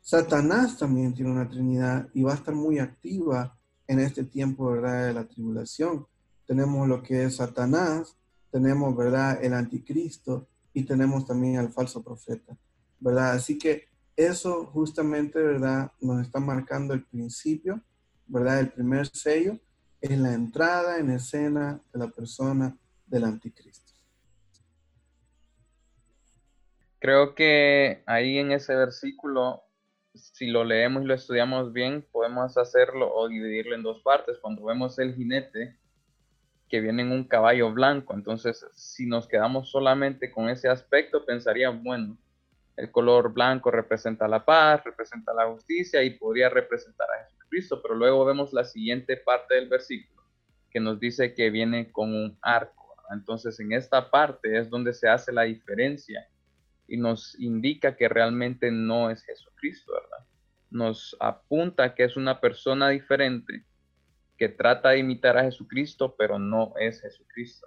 Satanás 0.00 0.78
también 0.78 1.14
tiene 1.14 1.30
una 1.30 1.48
Trinidad 1.48 2.08
y 2.14 2.22
va 2.22 2.32
a 2.32 2.36
estar 2.36 2.54
muy 2.54 2.78
activa 2.78 3.58
en 3.86 4.00
este 4.00 4.24
tiempo, 4.24 4.70
¿verdad? 4.70 5.06
De 5.06 5.14
la 5.14 5.28
tribulación. 5.28 6.06
Tenemos 6.46 6.88
lo 6.88 7.02
que 7.02 7.24
es 7.24 7.36
Satanás, 7.36 8.16
tenemos, 8.50 8.96
¿verdad? 8.96 9.42
El 9.42 9.54
anticristo 9.54 10.48
y 10.72 10.84
tenemos 10.84 11.26
también 11.26 11.58
al 11.58 11.72
falso 11.72 12.02
profeta. 12.02 12.56
¿verdad? 13.00 13.32
Así 13.32 13.58
que 13.58 13.88
eso 14.16 14.66
justamente, 14.66 15.40
¿verdad? 15.40 15.92
Nos 16.00 16.22
está 16.22 16.40
marcando 16.40 16.94
el 16.94 17.04
principio, 17.04 17.80
¿verdad? 18.28 18.60
El 18.60 18.68
primer 18.70 19.06
sello 19.06 19.58
es 20.00 20.16
la 20.18 20.32
entrada 20.32 20.98
en 20.98 21.10
escena 21.10 21.80
de 21.92 21.98
la 21.98 22.08
persona 22.08 22.76
del 23.06 23.24
anticristo. 23.24 23.92
Creo 27.00 27.34
que 27.34 28.02
ahí 28.06 28.38
en 28.38 28.52
ese 28.52 28.74
versículo, 28.74 29.62
si 30.14 30.48
lo 30.48 30.64
leemos 30.64 31.02
y 31.02 31.06
lo 31.06 31.14
estudiamos 31.14 31.72
bien, 31.72 32.06
podemos 32.10 32.56
hacerlo 32.58 33.14
o 33.14 33.28
dividirlo 33.28 33.74
en 33.74 33.82
dos 33.82 34.02
partes. 34.02 34.38
Cuando 34.38 34.64
vemos 34.64 34.98
el 34.98 35.14
jinete 35.14 35.78
que 36.68 36.80
viene 36.80 37.02
en 37.02 37.12
un 37.12 37.24
caballo 37.24 37.72
blanco, 37.72 38.14
entonces 38.14 38.66
si 38.74 39.06
nos 39.06 39.26
quedamos 39.26 39.70
solamente 39.70 40.30
con 40.30 40.48
ese 40.48 40.68
aspecto, 40.68 41.24
pensaríamos, 41.24 41.82
bueno, 41.82 42.18
el 42.76 42.90
color 42.90 43.32
blanco 43.32 43.70
representa 43.70 44.28
la 44.28 44.44
paz, 44.44 44.84
representa 44.84 45.32
la 45.32 45.46
justicia 45.46 46.02
y 46.02 46.10
podría 46.10 46.48
representar 46.48 47.08
a 47.10 47.22
Jesucristo, 47.48 47.80
pero 47.82 47.94
luego 47.94 48.24
vemos 48.24 48.52
la 48.52 48.64
siguiente 48.64 49.16
parte 49.16 49.54
del 49.54 49.68
versículo 49.68 50.22
que 50.70 50.80
nos 50.80 51.00
dice 51.00 51.34
que 51.34 51.50
viene 51.50 51.90
con 51.90 52.14
un 52.14 52.38
arco. 52.42 52.94
Entonces 53.10 53.58
en 53.60 53.72
esta 53.72 54.10
parte 54.10 54.58
es 54.58 54.68
donde 54.68 54.92
se 54.92 55.08
hace 55.08 55.32
la 55.32 55.42
diferencia 55.42 56.28
y 56.86 56.96
nos 56.96 57.38
indica 57.38 57.96
que 57.96 58.08
realmente 58.08 58.70
no 58.70 59.10
es 59.10 59.22
Jesucristo, 59.22 59.92
¿verdad? 59.92 60.26
Nos 60.70 61.16
apunta 61.20 61.94
que 61.94 62.04
es 62.04 62.16
una 62.16 62.40
persona 62.40 62.90
diferente 62.90 63.64
que 64.36 64.48
trata 64.48 64.90
de 64.90 64.98
imitar 64.98 65.36
a 65.36 65.44
Jesucristo, 65.44 66.14
pero 66.16 66.38
no 66.38 66.74
es 66.78 67.00
Jesucristo. 67.00 67.66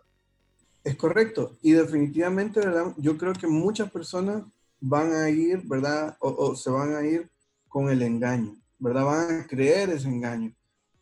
Es 0.83 0.95
correcto. 0.95 1.57
Y 1.61 1.73
definitivamente, 1.73 2.59
¿verdad? 2.59 2.93
Yo 2.97 3.17
creo 3.17 3.33
que 3.33 3.47
muchas 3.47 3.91
personas 3.91 4.43
van 4.79 5.13
a 5.13 5.29
ir, 5.29 5.61
¿verdad? 5.65 6.15
O, 6.19 6.55
se 6.55 6.69
van 6.69 6.95
a 6.95 7.05
ir 7.05 7.29
con 7.67 7.89
el 7.89 8.01
engaño, 8.01 8.57
¿verdad? 8.81 9.05
Van 9.05 9.39
a 9.39 9.47
creer 9.47 9.89
ese 9.89 10.09
engaño. 10.09 10.53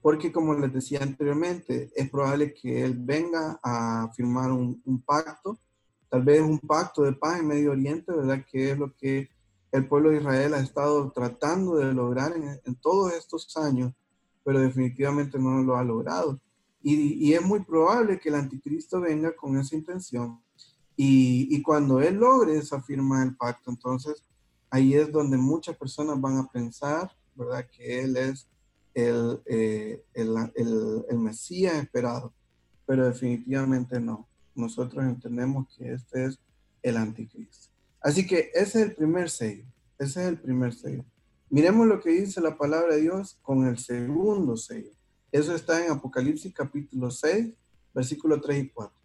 Porque 0.01 0.31
como 0.31 0.53
les 0.53 0.71
decía 0.71 0.99
anteriormente, 1.01 1.91
es 1.95 2.09
probable 2.09 2.53
que 2.53 2.83
él 2.83 2.93
venga 2.95 3.59
a 3.63 4.11
firmar 4.15 4.51
un, 4.51 5.03
pacto, 5.03 5.57
tal 6.09 6.23
vez 6.23 6.41
un 6.41 6.59
pacto 6.59 7.01
de 7.01 7.13
paz 7.13 7.39
en 7.39 7.47
Medio 7.47 7.71
Oriente, 7.71 8.11
¿verdad? 8.11 8.45
Que 8.49 8.71
es 8.71 8.77
lo 8.77 8.95
que 8.95 9.29
el 9.71 9.87
pueblo 9.87 10.11
de 10.11 10.17
Israel 10.17 10.53
ha 10.53 10.59
estado 10.59 11.11
tratando 11.11 11.75
de 11.75 11.91
lograr 11.93 12.33
en, 12.35 12.75
todos 12.75 13.13
estos 13.13 13.57
años, 13.57 13.91
pero 14.43 14.59
definitivamente 14.59 15.39
no 15.39 15.63
lo 15.63 15.75
ha 15.75 15.83
logrado. 15.83 16.39
Y, 16.81 17.27
y, 17.27 17.33
es 17.33 17.41
muy 17.41 17.59
probable 17.61 18.19
que 18.19 18.29
el 18.29 18.35
anticristo 18.35 19.01
venga 19.01 19.35
con 19.35 19.57
esa 19.57 19.75
intención 19.75 20.39
y, 21.01 21.61
cuando 21.61 22.01
él 22.01 22.15
logre 22.15 22.57
esa 22.57 22.81
firma 22.81 23.21
del 23.21 23.33
pacto, 23.37 23.71
entonces 23.71 24.21
ahí 24.69 24.95
es 24.95 25.09
donde 25.09 25.37
muchas 25.37 25.77
personas 25.77 26.19
van 26.19 26.39
a 26.39 26.47
pensar, 26.51 27.09
¿verdad? 27.39 27.65
Que 27.69 28.01
él 28.01 28.17
es 28.17 28.47
el, 28.93 29.41
eh, 29.45 30.03
el, 30.13 30.35
el, 30.55 31.05
el, 31.09 31.19
Mesías 31.19 31.75
esperado, 31.75 32.33
pero 32.85 33.07
definitivamente 33.07 33.99
no. 33.99 34.27
Nosotros 34.55 35.03
entendemos 35.05 35.67
que 35.75 35.93
este 35.93 36.25
es 36.25 36.39
el 36.81 36.97
anticristo. 36.97 37.69
Así 38.01 38.25
que 38.27 38.51
ese 38.53 38.81
es 38.81 38.87
el 38.87 38.95
primer 38.95 39.29
sello, 39.29 39.65
ese 39.97 40.21
es 40.21 40.27
el 40.27 40.39
primer 40.39 40.73
sello. 40.73 41.03
Miremos 41.49 41.87
lo 41.87 41.99
que 41.99 42.11
dice 42.11 42.41
la 42.41 42.57
palabra 42.57 42.95
de 42.95 43.01
Dios 43.01 43.39
con 43.41 43.65
el 43.65 43.77
segundo 43.77 44.55
sello. 44.55 44.91
Eso 45.31 45.55
está 45.55 45.83
en 45.83 45.91
Apocalipsis 45.91 46.53
capítulo 46.53 47.09
6, 47.09 47.53
versículo 47.93 48.39
3 48.39 48.63
y 48.63 48.69
4. 48.69 48.99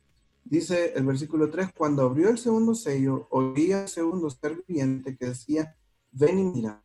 Dice 0.45 0.93
el 0.95 1.07
versículo 1.07 1.51
3, 1.51 1.71
cuando 1.77 2.03
abrió 2.03 2.29
el 2.29 2.39
segundo 2.39 2.75
sello, 2.75 3.27
oía 3.31 3.83
el 3.83 3.89
segundo 3.89 4.29
ser 4.29 4.63
viviente 4.69 5.17
que 5.17 5.27
decía, 5.27 5.75
ven 6.13 6.39
y 6.39 6.45
mira. 6.45 6.84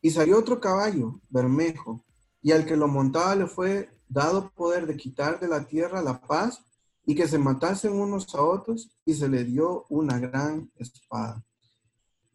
Y 0.00 0.10
salió 0.10 0.38
otro 0.38 0.60
caballo, 0.60 1.20
bermejo, 1.28 2.04
y 2.42 2.52
al 2.52 2.64
que 2.64 2.76
lo 2.76 2.88
montaba 2.88 3.34
le 3.34 3.46
fue 3.46 3.90
dado 4.08 4.52
poder 4.52 4.86
de 4.86 4.96
quitar 4.96 5.40
de 5.40 5.48
la 5.48 5.66
tierra 5.66 6.02
la 6.02 6.20
paz 6.20 6.62
y 7.04 7.14
que 7.14 7.28
se 7.28 7.38
matasen 7.38 7.92
unos 7.92 8.34
a 8.34 8.42
otros, 8.42 8.90
y 9.04 9.14
se 9.14 9.28
le 9.28 9.44
dio 9.44 9.86
una 9.88 10.18
gran 10.18 10.70
espada. 10.76 11.44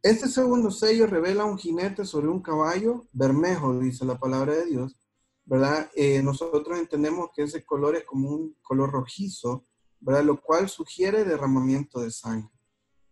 Este 0.02 0.28
segundo 0.30 0.72
sello 0.72 1.06
revela 1.08 1.46
un 1.46 1.58
jinete 1.58 2.06
sobre 2.06 2.30
un 2.30 2.42
caballo 2.42 3.06
bermejo, 3.12 3.78
dice 3.80 4.06
la 4.06 4.18
palabra 4.18 4.56
de 4.56 4.66
Dios, 4.66 4.98
¿verdad? 5.46 5.92
Eh, 5.94 6.24
nosotros 6.24 6.80
entendemos 6.80 7.30
que 7.36 7.44
ese 7.44 7.66
color 7.66 7.98
es 7.98 8.06
como 8.06 8.30
un 8.30 8.56
color 8.62 8.92
rojizo, 8.92 9.66
lo 10.00 10.42
cual 10.42 10.70
sugiere 10.70 11.26
derramamiento 11.26 12.00
de 12.00 12.10
sangre. 12.10 12.50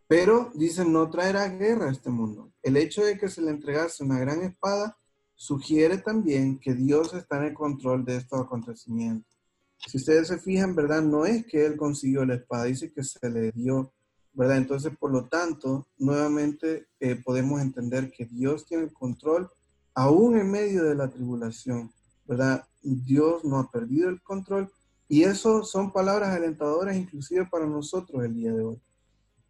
Pero, 0.10 0.52
dicen, 0.56 0.91
no 0.91 1.08
traerá 1.12 1.48
guerra 1.50 1.86
a 1.86 1.91
este 1.91 2.10
mundo. 2.10 2.52
El 2.63 2.78
hecho 2.78 3.06
de 3.06 3.15
que 3.15 3.30
se 3.30 3.43
le 3.43 3.52
entregase 3.52 4.04
una 4.04 4.17
gran 4.17 4.41
espada 4.41 4.98
sugiere 5.36 6.00
también 6.00 6.58
que 6.58 6.74
Dios 6.74 7.13
está 7.13 7.38
en 7.38 7.43
el 7.43 7.54
control 7.54 8.04
de 8.06 8.15
estos 8.15 8.41
acontecimientos. 8.41 9.38
Si 9.86 9.98
ustedes 9.98 10.30
se 10.30 10.39
fijan, 10.39 10.74
¿verdad? 10.74 11.04
No 11.04 11.28
es 11.28 11.45
que 11.45 11.63
él 11.63 11.78
consiguió 11.78 12.26
la 12.26 12.34
espada, 12.34 12.63
dice 12.63 12.91
que 12.91 13.04
se 13.04 13.30
le 13.30 13.52
dio, 13.52 13.93
¿verdad? 14.34 14.58
Entonces, 14.58 14.91
por 14.98 15.12
lo 15.12 15.28
tanto, 15.28 15.88
nuevamente 16.00 16.88
eh, 17.00 17.15
podemos 17.24 17.62
entender 17.62 18.10
que 18.10 18.26
Dios 18.26 18.65
tiene 18.65 18.86
el 18.86 18.93
control 18.93 19.48
aún 19.93 20.39
en 20.39 20.50
medio 20.50 20.86
de 20.86 20.95
la 20.95 21.12
tribulación, 21.12 21.93
¿verdad? 22.28 22.67
Dios 22.82 23.45
no 23.45 23.60
ha 23.60 23.69
perdido 23.69 24.10
el 24.10 24.24
control 24.24 24.72
y 25.08 25.22
eso 25.22 25.63
son 25.63 25.93
palabras 25.93 26.36
alentadoras 26.36 26.98
inclusive 26.98 27.45
para 27.45 27.67
nosotros 27.67 28.26
el 28.26 28.34
día 28.34 28.54
de 28.54 28.63
hoy. 28.63 28.82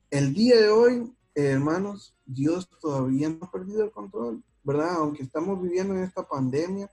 El 0.09 0.33
día 0.33 0.59
de 0.59 0.69
hoy, 0.69 1.13
hermanos, 1.35 2.15
Dios 2.25 2.67
todavía 2.81 3.29
no 3.29 3.45
ha 3.45 3.51
perdido 3.51 3.83
el 3.83 3.91
control, 3.91 4.43
¿verdad? 4.63 4.95
Aunque 4.95 5.21
estamos 5.21 5.61
viviendo 5.61 5.93
en 5.93 6.01
esta 6.01 6.27
pandemia, 6.27 6.91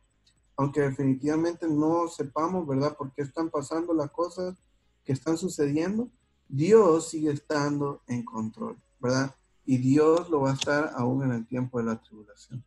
aunque 0.54 0.82
definitivamente 0.82 1.66
no 1.66 2.08
sepamos, 2.08 2.66
¿verdad?, 2.66 2.94
por 2.94 3.12
qué 3.14 3.22
están 3.22 3.48
pasando 3.48 3.94
las 3.94 4.10
cosas 4.10 4.56
que 5.02 5.14
están 5.14 5.38
sucediendo, 5.38 6.10
Dios 6.46 7.08
sigue 7.08 7.30
estando 7.30 8.02
en 8.06 8.22
control, 8.22 8.76
¿verdad? 9.00 9.34
Y 9.64 9.78
Dios 9.78 10.28
lo 10.28 10.42
va 10.42 10.50
a 10.50 10.54
estar 10.54 10.92
aún 10.94 11.24
en 11.24 11.32
el 11.32 11.46
tiempo 11.46 11.78
de 11.78 11.84
la 11.84 12.00
tribulación. 12.00 12.62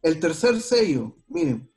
El 0.00 0.20
tercer 0.20 0.60
sello, 0.60 1.16
miren, 1.26 1.68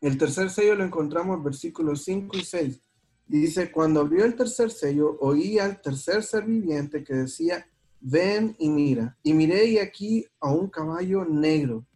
el 0.00 0.18
tercer 0.18 0.50
sello 0.50 0.74
lo 0.74 0.84
encontramos 0.84 1.36
en 1.36 1.44
versículos 1.44 2.02
5 2.02 2.36
y 2.36 2.44
6. 2.44 2.80
Dice, 3.26 3.72
cuando 3.72 4.00
abrió 4.00 4.24
el 4.24 4.36
tercer 4.36 4.70
sello, 4.70 5.16
oí 5.20 5.58
al 5.58 5.80
tercer 5.80 6.22
ser 6.22 6.44
viviente 6.44 7.02
que 7.02 7.14
decía, 7.14 7.66
ven 8.00 8.54
y 8.58 8.68
mira. 8.68 9.16
Y 9.22 9.32
miré 9.32 9.64
y 9.66 9.78
aquí 9.78 10.26
a 10.40 10.52
un 10.52 10.68
caballo 10.68 11.24
negro. 11.24 11.86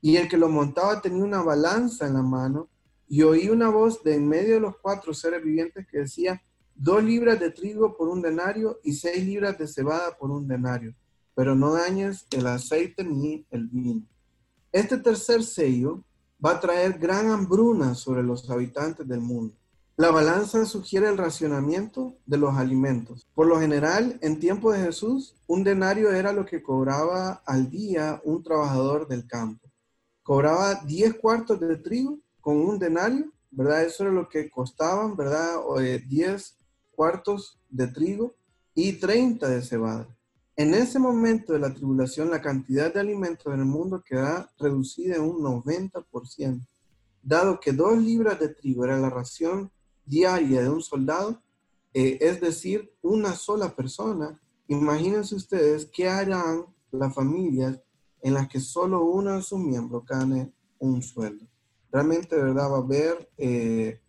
Y 0.00 0.16
el 0.16 0.28
que 0.28 0.38
lo 0.38 0.48
montaba 0.48 1.02
tenía 1.02 1.22
una 1.22 1.42
balanza 1.42 2.06
en 2.06 2.14
la 2.14 2.22
mano. 2.22 2.68
Y 3.06 3.22
oí 3.22 3.48
una 3.48 3.68
voz 3.68 4.02
de 4.02 4.14
en 4.14 4.26
medio 4.28 4.54
de 4.54 4.60
los 4.60 4.76
cuatro 4.78 5.12
seres 5.12 5.42
vivientes 5.42 5.86
que 5.86 5.98
decía, 5.98 6.42
dos 6.74 7.02
libras 7.02 7.38
de 7.38 7.50
trigo 7.50 7.96
por 7.96 8.08
un 8.08 8.22
denario 8.22 8.78
y 8.82 8.92
seis 8.92 9.24
libras 9.24 9.58
de 9.58 9.66
cebada 9.66 10.16
por 10.16 10.30
un 10.30 10.46
denario. 10.46 10.94
Pero 11.34 11.54
no 11.54 11.74
dañes 11.74 12.26
el 12.30 12.46
aceite 12.46 13.04
ni 13.04 13.46
el 13.50 13.68
vino. 13.68 14.06
Este 14.72 14.98
tercer 14.98 15.42
sello 15.42 16.02
va 16.44 16.52
a 16.52 16.60
traer 16.60 16.98
gran 16.98 17.30
hambruna 17.30 17.94
sobre 17.94 18.22
los 18.22 18.48
habitantes 18.48 19.06
del 19.06 19.20
mundo. 19.20 19.57
La 19.98 20.12
balanza 20.12 20.64
sugiere 20.64 21.08
el 21.08 21.18
racionamiento 21.18 22.14
de 22.24 22.38
los 22.38 22.54
alimentos. 22.54 23.26
Por 23.34 23.48
lo 23.48 23.58
general, 23.58 24.16
en 24.22 24.38
tiempo 24.38 24.70
de 24.70 24.78
Jesús, 24.78 25.34
un 25.48 25.64
denario 25.64 26.12
era 26.12 26.32
lo 26.32 26.46
que 26.46 26.62
cobraba 26.62 27.42
al 27.44 27.68
día 27.68 28.20
un 28.22 28.40
trabajador 28.44 29.08
del 29.08 29.26
campo. 29.26 29.68
Cobraba 30.22 30.76
10 30.84 31.14
cuartos 31.14 31.58
de 31.58 31.74
trigo 31.78 32.20
con 32.40 32.58
un 32.58 32.78
denario, 32.78 33.32
¿verdad? 33.50 33.82
Eso 33.82 34.04
era 34.04 34.12
lo 34.12 34.28
que 34.28 34.48
costaban, 34.48 35.16
¿verdad? 35.16 35.56
10 36.06 36.56
cuartos 36.92 37.58
de 37.68 37.88
trigo 37.88 38.36
y 38.76 38.92
30 38.92 39.48
de 39.48 39.62
cebada. 39.62 40.06
En 40.54 40.74
ese 40.74 41.00
momento 41.00 41.54
de 41.54 41.58
la 41.58 41.74
tribulación, 41.74 42.30
la 42.30 42.40
cantidad 42.40 42.94
de 42.94 43.00
alimentos 43.00 43.52
en 43.52 43.58
el 43.58 43.66
mundo 43.66 44.00
queda 44.06 44.48
reducida 44.60 45.16
en 45.16 45.22
un 45.22 45.42
90%, 45.42 46.64
dado 47.20 47.58
que 47.58 47.72
dos 47.72 47.98
libras 47.98 48.38
de 48.38 48.50
trigo 48.50 48.84
era 48.84 48.96
la 48.96 49.10
ración 49.10 49.72
diaria 50.08 50.62
de 50.62 50.70
un 50.70 50.82
soldado, 50.82 51.42
eh, 51.94 52.18
es 52.20 52.40
decir, 52.40 52.92
una 53.02 53.34
sola 53.34 53.74
persona, 53.74 54.40
imagínense 54.66 55.34
ustedes 55.34 55.86
qué 55.86 56.08
harán 56.08 56.66
las 56.90 57.14
familias 57.14 57.80
en 58.20 58.34
las 58.34 58.48
que 58.48 58.60
solo 58.60 59.04
uno 59.04 59.36
de 59.36 59.42
sus 59.42 59.58
miembros 59.58 60.04
gane 60.06 60.52
un 60.78 61.02
sueldo. 61.02 61.46
Realmente, 61.90 62.36
¿verdad? 62.36 62.70
Va 62.70 62.76
a 62.76 62.80
haber, 62.80 63.30
eh, 63.38 64.00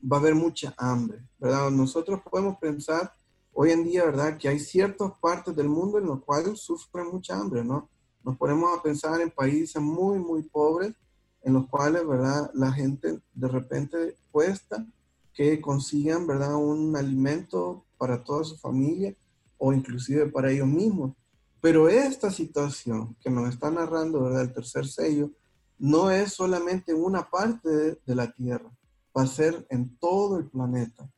va 0.00 0.16
a 0.16 0.20
haber 0.20 0.34
mucha 0.34 0.74
hambre, 0.76 1.26
¿verdad? 1.38 1.70
Nosotros 1.70 2.20
podemos 2.30 2.58
pensar 2.58 3.14
hoy 3.52 3.70
en 3.70 3.84
día, 3.84 4.04
¿verdad? 4.04 4.36
Que 4.36 4.48
hay 4.48 4.58
ciertas 4.58 5.12
partes 5.20 5.54
del 5.54 5.68
mundo 5.68 5.98
en 5.98 6.08
las 6.08 6.20
cuales 6.20 6.60
sufren 6.60 7.06
mucha 7.06 7.38
hambre, 7.38 7.64
¿no? 7.64 7.88
Nos 8.22 8.36
ponemos 8.36 8.78
a 8.78 8.82
pensar 8.82 9.20
en 9.20 9.30
países 9.30 9.80
muy, 9.80 10.18
muy 10.18 10.42
pobres, 10.42 10.94
en 11.42 11.54
los 11.54 11.68
cuales, 11.68 12.06
¿verdad? 12.06 12.50
La 12.54 12.72
gente 12.72 13.20
de 13.34 13.48
repente 13.48 14.16
cuesta 14.30 14.86
que 15.32 15.60
consigan, 15.60 16.26
¿verdad? 16.26 16.54
Un 16.54 16.96
alimento 16.96 17.84
para 17.98 18.22
toda 18.22 18.44
su 18.44 18.56
familia 18.56 19.14
o 19.58 19.72
inclusive 19.72 20.26
para 20.26 20.50
ellos 20.50 20.66
mismos. 20.66 21.14
Pero 21.60 21.88
esta 21.88 22.30
situación 22.30 23.16
que 23.20 23.30
nos 23.30 23.48
está 23.48 23.70
narrando, 23.70 24.22
¿verdad? 24.22 24.42
El 24.42 24.52
tercer 24.52 24.86
sello, 24.86 25.30
no 25.78 26.10
es 26.10 26.32
solamente 26.32 26.92
en 26.92 27.02
una 27.02 27.28
parte 27.30 27.68
de, 27.68 27.98
de 28.04 28.14
la 28.14 28.32
Tierra, 28.32 28.70
va 29.16 29.22
a 29.22 29.26
ser 29.26 29.66
en 29.70 29.96
todo 29.98 30.38
el 30.38 30.48
planeta. 30.48 31.08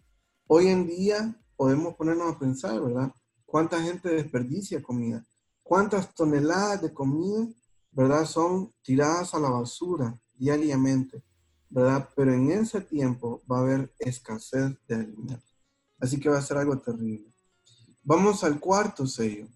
Hoy 0.46 0.68
en 0.68 0.86
día 0.86 1.40
podemos 1.56 1.94
ponernos 1.94 2.34
a 2.34 2.38
pensar, 2.38 2.80
¿verdad? 2.80 3.12
¿Cuánta 3.46 3.82
gente 3.82 4.08
desperdicia 4.10 4.82
comida? 4.82 5.24
¿Cuántas 5.62 6.14
toneladas 6.14 6.82
de 6.82 6.92
comida, 6.92 7.48
¿verdad? 7.90 8.26
Son 8.26 8.72
tiradas 8.82 9.32
a 9.32 9.38
la 9.38 9.48
basura 9.48 10.20
diariamente. 10.34 11.22
Pero 11.74 12.32
en 12.32 12.52
ese 12.52 12.80
tiempo 12.80 13.42
va 13.50 13.58
a 13.58 13.62
haber 13.62 13.92
escasez 13.98 14.76
de 14.86 14.94
alimentos. 14.94 15.42
Así 15.98 16.20
que 16.20 16.28
va 16.28 16.38
a 16.38 16.42
ser 16.42 16.56
algo 16.56 16.78
terrible. 16.78 17.32
Vamos 18.04 18.44
al 18.44 18.60
cuarto 18.60 19.06
sello. 19.06 19.48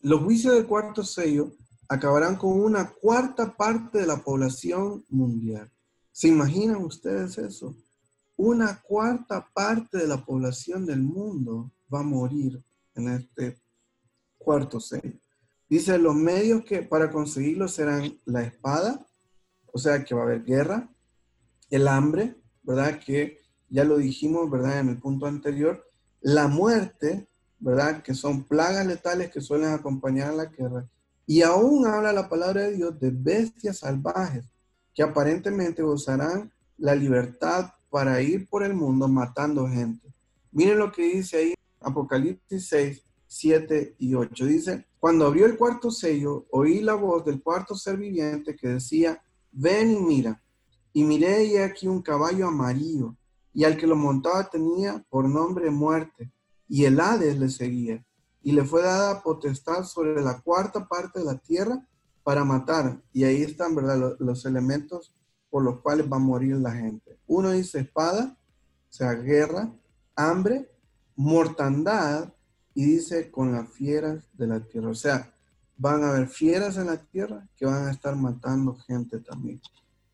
Los 0.00 0.22
juicios 0.22 0.54
del 0.54 0.66
cuarto 0.66 1.04
sello 1.04 1.52
acabarán 1.88 2.34
con 2.36 2.60
una 2.60 2.90
cuarta 2.90 3.56
parte 3.56 3.98
de 3.98 4.06
la 4.06 4.16
población 4.16 5.04
mundial. 5.08 5.70
¿Se 6.10 6.28
imaginan 6.28 6.82
ustedes 6.82 7.38
eso? 7.38 7.76
Una 8.36 8.82
cuarta 8.82 9.48
parte 9.54 9.98
de 9.98 10.08
la 10.08 10.24
población 10.24 10.84
del 10.84 11.02
mundo 11.02 11.70
va 11.92 12.00
a 12.00 12.02
morir 12.02 12.60
en 12.94 13.08
este 13.08 13.60
cuarto 14.36 14.80
sello. 14.80 15.18
Dice, 15.68 15.96
los 15.98 16.14
medios 16.14 16.64
que 16.64 16.82
para 16.82 17.10
conseguirlo 17.10 17.68
serán 17.68 18.18
la 18.24 18.42
espada, 18.42 19.06
o 19.72 19.78
sea 19.78 20.02
que 20.04 20.14
va 20.14 20.22
a 20.22 20.24
haber 20.24 20.44
guerra, 20.44 20.88
el 21.70 21.88
hambre, 21.88 22.36
¿verdad? 22.62 22.98
Que 22.98 23.38
ya 23.68 23.84
lo 23.84 23.98
dijimos, 23.98 24.50
¿verdad? 24.50 24.80
En 24.80 24.88
el 24.90 24.98
punto 24.98 25.26
anterior, 25.26 25.84
la 26.20 26.48
muerte, 26.48 27.28
¿verdad? 27.58 28.02
Que 28.02 28.14
son 28.14 28.44
plagas 28.44 28.86
letales 28.86 29.30
que 29.30 29.40
suelen 29.40 29.72
acompañar 29.72 30.30
a 30.30 30.36
la 30.36 30.44
guerra. 30.46 30.88
Y 31.26 31.42
aún 31.42 31.86
habla 31.86 32.12
la 32.12 32.28
palabra 32.28 32.62
de 32.62 32.72
Dios 32.72 32.98
de 33.00 33.10
bestias 33.10 33.78
salvajes 33.78 34.44
que 34.94 35.02
aparentemente 35.02 35.82
gozarán 35.82 36.52
la 36.78 36.94
libertad 36.94 37.72
para 37.90 38.20
ir 38.22 38.48
por 38.48 38.62
el 38.62 38.74
mundo 38.74 39.08
matando 39.08 39.68
gente. 39.68 40.12
Miren 40.52 40.78
lo 40.78 40.92
que 40.92 41.02
dice 41.02 41.36
ahí 41.36 41.54
Apocalipsis 41.80 42.68
6, 42.68 43.02
7 43.26 43.96
y 43.98 44.14
8. 44.14 44.46
Dice, 44.46 44.86
cuando 44.98 45.26
abrió 45.26 45.46
el 45.46 45.56
cuarto 45.56 45.90
sello, 45.90 46.46
oí 46.50 46.80
la 46.80 46.94
voz 46.94 47.24
del 47.24 47.42
cuarto 47.42 47.74
ser 47.74 47.96
viviente 47.96 48.56
que 48.56 48.68
decía, 48.68 49.22
ven 49.52 49.92
y 49.92 50.00
mira. 50.00 50.42
Y 50.96 51.04
miré 51.04 51.44
y 51.44 51.58
aquí 51.58 51.86
un 51.86 52.00
caballo 52.00 52.48
amarillo, 52.48 53.14
y 53.52 53.64
al 53.64 53.76
que 53.76 53.86
lo 53.86 53.96
montaba 53.96 54.48
tenía 54.48 55.04
por 55.10 55.28
nombre 55.28 55.70
muerte, 55.70 56.32
y 56.66 56.86
el 56.86 56.98
Hades 56.98 57.38
le 57.38 57.50
seguía, 57.50 58.02
y 58.40 58.52
le 58.52 58.64
fue 58.64 58.80
dada 58.80 59.22
potestad 59.22 59.84
sobre 59.84 60.22
la 60.22 60.40
cuarta 60.40 60.88
parte 60.88 61.18
de 61.18 61.26
la 61.26 61.36
tierra 61.36 61.86
para 62.22 62.44
matar. 62.44 62.98
Y 63.12 63.24
ahí 63.24 63.42
están, 63.42 63.74
¿verdad?, 63.74 63.98
los, 63.98 64.20
los 64.20 64.46
elementos 64.46 65.12
por 65.50 65.62
los 65.62 65.80
cuales 65.82 66.10
va 66.10 66.16
a 66.16 66.18
morir 66.18 66.56
la 66.56 66.72
gente. 66.72 67.18
Uno 67.26 67.50
dice 67.50 67.80
espada, 67.80 68.34
o 68.88 68.92
sea, 68.92 69.12
guerra, 69.12 69.70
hambre, 70.14 70.66
mortandad, 71.14 72.32
y 72.72 72.86
dice 72.86 73.30
con 73.30 73.52
las 73.52 73.68
fieras 73.68 74.24
de 74.32 74.46
la 74.46 74.60
tierra. 74.60 74.88
O 74.88 74.94
sea, 74.94 75.30
van 75.76 76.04
a 76.04 76.08
haber 76.08 76.28
fieras 76.28 76.78
en 76.78 76.86
la 76.86 76.96
tierra 76.96 77.46
que 77.54 77.66
van 77.66 77.86
a 77.86 77.90
estar 77.90 78.16
matando 78.16 78.74
gente 78.76 79.20
también. 79.20 79.60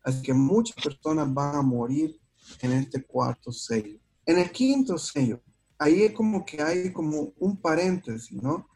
Así 0.03 0.21
que 0.21 0.33
muchas 0.33 0.75
personas 0.83 1.33
van 1.33 1.55
a 1.55 1.61
morir 1.61 2.19
en 2.61 2.73
este 2.73 3.03
cuarto 3.03 3.51
sello. 3.51 3.97
En 4.25 4.37
el 4.37 4.51
quinto 4.51 4.97
sello, 4.97 5.41
ahí 5.77 6.03
es 6.03 6.13
como 6.13 6.45
que 6.45 6.61
hay 6.61 6.91
como 6.91 7.33
un 7.39 7.57
paréntesis, 7.57 8.41
¿no? 8.41 8.67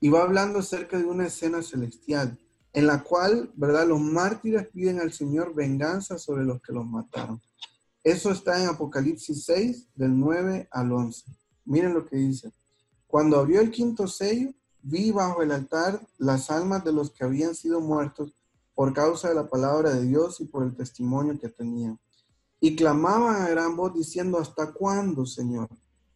Y 0.00 0.08
va 0.10 0.22
hablando 0.22 0.58
acerca 0.58 0.98
de 0.98 1.04
una 1.04 1.26
escena 1.26 1.62
celestial 1.62 2.38
en 2.74 2.88
la 2.88 3.02
cual, 3.02 3.50
¿verdad? 3.54 3.86
Los 3.86 4.00
mártires 4.00 4.66
piden 4.68 5.00
al 5.00 5.12
Señor 5.12 5.54
venganza 5.54 6.18
sobre 6.18 6.44
los 6.44 6.60
que 6.60 6.72
los 6.72 6.84
mataron. 6.84 7.40
Eso 8.02 8.32
está 8.32 8.60
en 8.60 8.68
Apocalipsis 8.68 9.44
6, 9.44 9.88
del 9.94 10.18
9 10.18 10.68
al 10.70 10.92
11. 10.92 11.24
Miren 11.64 11.94
lo 11.94 12.04
que 12.04 12.16
dice. 12.16 12.52
Cuando 13.06 13.38
abrió 13.38 13.60
el 13.60 13.70
quinto 13.70 14.08
sello, 14.08 14.52
vi 14.82 15.12
bajo 15.12 15.40
el 15.40 15.52
altar 15.52 16.04
las 16.18 16.50
almas 16.50 16.84
de 16.84 16.92
los 16.92 17.12
que 17.12 17.24
habían 17.24 17.54
sido 17.54 17.80
muertos 17.80 18.34
por 18.74 18.92
causa 18.92 19.28
de 19.28 19.34
la 19.34 19.48
palabra 19.48 19.94
de 19.94 20.04
Dios 20.04 20.40
y 20.40 20.46
por 20.46 20.64
el 20.64 20.74
testimonio 20.74 21.38
que 21.38 21.48
tenían. 21.48 21.98
Y 22.60 22.74
clamaban 22.76 23.42
a 23.42 23.48
gran 23.48 23.76
voz 23.76 23.94
diciendo, 23.94 24.38
¿hasta 24.38 24.72
cuándo, 24.72 25.26
Señor? 25.26 25.68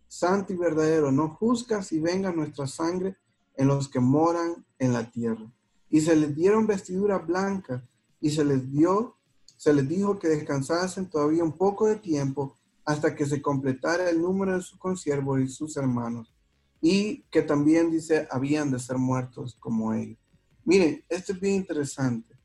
Santo 0.08 0.52
y 0.52 0.56
verdadero, 0.56 1.12
no 1.12 1.36
juzgas 1.36 1.92
y 1.92 2.00
venga 2.00 2.32
nuestra 2.32 2.66
sangre 2.66 3.16
en 3.54 3.68
los 3.68 3.88
que 3.88 4.00
moran 4.00 4.64
en 4.78 4.92
la 4.92 5.10
tierra. 5.10 5.52
Y 5.90 6.00
se 6.00 6.16
les 6.16 6.34
dieron 6.34 6.66
vestiduras 6.66 7.26
blancas 7.26 7.82
y 8.20 8.30
se 8.30 8.44
les 8.44 8.70
dio, 8.70 9.16
se 9.56 9.72
les 9.72 9.86
dijo 9.88 10.18
que 10.18 10.28
descansasen 10.28 11.08
todavía 11.08 11.44
un 11.44 11.56
poco 11.56 11.86
de 11.86 11.96
tiempo 11.96 12.56
hasta 12.84 13.14
que 13.14 13.26
se 13.26 13.42
completara 13.42 14.08
el 14.08 14.22
número 14.22 14.54
de 14.54 14.62
sus 14.62 14.78
consiervos 14.78 15.40
y 15.40 15.48
sus 15.48 15.76
hermanos. 15.76 16.34
Y 16.80 17.22
que 17.30 17.42
también 17.42 17.90
dice, 17.90 18.26
habían 18.30 18.70
de 18.70 18.78
ser 18.78 18.96
muertos 18.96 19.56
como 19.60 19.92
ellos. 19.92 20.18
Miren, 20.64 21.04
esto 21.08 21.32
es 21.32 21.40
bien 21.40 21.56
interesante 21.56 22.37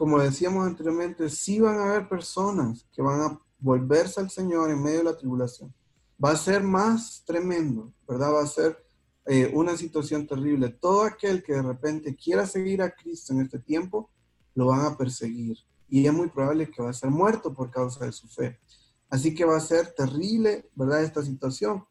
como 0.00 0.18
decíamos 0.18 0.66
anteriormente, 0.66 1.28
sí 1.28 1.60
van 1.60 1.78
a 1.78 1.90
haber 1.90 2.08
personas 2.08 2.86
que 2.90 3.02
van 3.02 3.20
a 3.20 3.38
volverse 3.58 4.18
al 4.18 4.30
Señor 4.30 4.70
en 4.70 4.82
medio 4.82 5.00
de 5.00 5.04
la 5.04 5.18
tribulación. 5.18 5.74
Va 6.24 6.30
a 6.30 6.36
ser 6.36 6.62
más 6.62 7.22
tremendo, 7.26 7.92
¿verdad? 8.08 8.32
Va 8.32 8.42
a 8.42 8.46
ser 8.46 8.82
eh, 9.26 9.50
una 9.52 9.76
situación 9.76 10.26
terrible. 10.26 10.70
Todo 10.70 11.02
aquel 11.02 11.42
que 11.42 11.52
de 11.52 11.60
repente 11.60 12.16
quiera 12.16 12.46
seguir 12.46 12.80
a 12.80 12.94
Cristo 12.94 13.34
en 13.34 13.42
este 13.42 13.58
tiempo, 13.58 14.08
lo 14.54 14.68
van 14.68 14.86
a 14.86 14.96
perseguir. 14.96 15.58
Y 15.86 16.06
es 16.06 16.12
muy 16.14 16.30
probable 16.30 16.70
que 16.70 16.82
va 16.82 16.88
a 16.88 16.94
ser 16.94 17.10
muerto 17.10 17.52
por 17.52 17.70
causa 17.70 18.06
de 18.06 18.12
su 18.12 18.26
fe. 18.26 18.58
Así 19.10 19.34
que 19.34 19.44
va 19.44 19.58
a 19.58 19.60
ser 19.60 19.92
terrible, 19.92 20.70
¿verdad? 20.74 21.02
Esta 21.02 21.22
situación. 21.22 21.84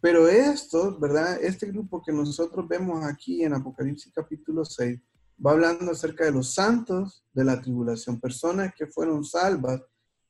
Pero 0.00 0.26
esto, 0.26 0.98
¿verdad? 0.98 1.40
Este 1.40 1.66
grupo 1.66 2.02
que 2.02 2.10
nosotros 2.10 2.66
vemos 2.66 3.04
aquí 3.04 3.44
en 3.44 3.54
Apocalipsis 3.54 4.12
capítulo 4.12 4.64
6, 4.64 4.98
va 5.44 5.52
hablando 5.52 5.90
acerca 5.90 6.24
de 6.24 6.32
los 6.32 6.54
santos 6.54 7.24
de 7.32 7.44
la 7.44 7.60
tribulación, 7.60 8.20
personas 8.20 8.72
que 8.76 8.86
fueron 8.86 9.24
salvas 9.24 9.82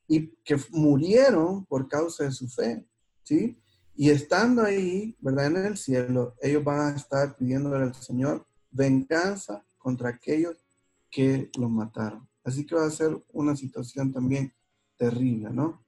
y 0.08 0.28
que 0.44 0.56
murieron 0.70 1.64
por 1.66 1.88
causa 1.88 2.24
de 2.24 2.32
su 2.32 2.48
fe, 2.48 2.86
¿sí? 3.22 3.58
Y 3.94 4.10
estando 4.10 4.62
ahí, 4.62 5.16
¿verdad? 5.20 5.46
En 5.46 5.56
el 5.58 5.76
cielo, 5.76 6.34
ellos 6.40 6.64
van 6.64 6.94
a 6.94 6.96
estar 6.96 7.36
pidiéndole 7.36 7.84
al 7.84 7.94
Señor 7.94 8.46
venganza 8.70 9.64
contra 9.78 10.08
aquellos 10.08 10.56
que 11.10 11.50
los 11.58 11.70
mataron. 11.70 12.26
Así 12.42 12.66
que 12.66 12.74
va 12.74 12.86
a 12.86 12.90
ser 12.90 13.16
una 13.32 13.54
situación 13.54 14.12
también 14.12 14.52
terrible, 14.96 15.50
¿no? 15.50 15.81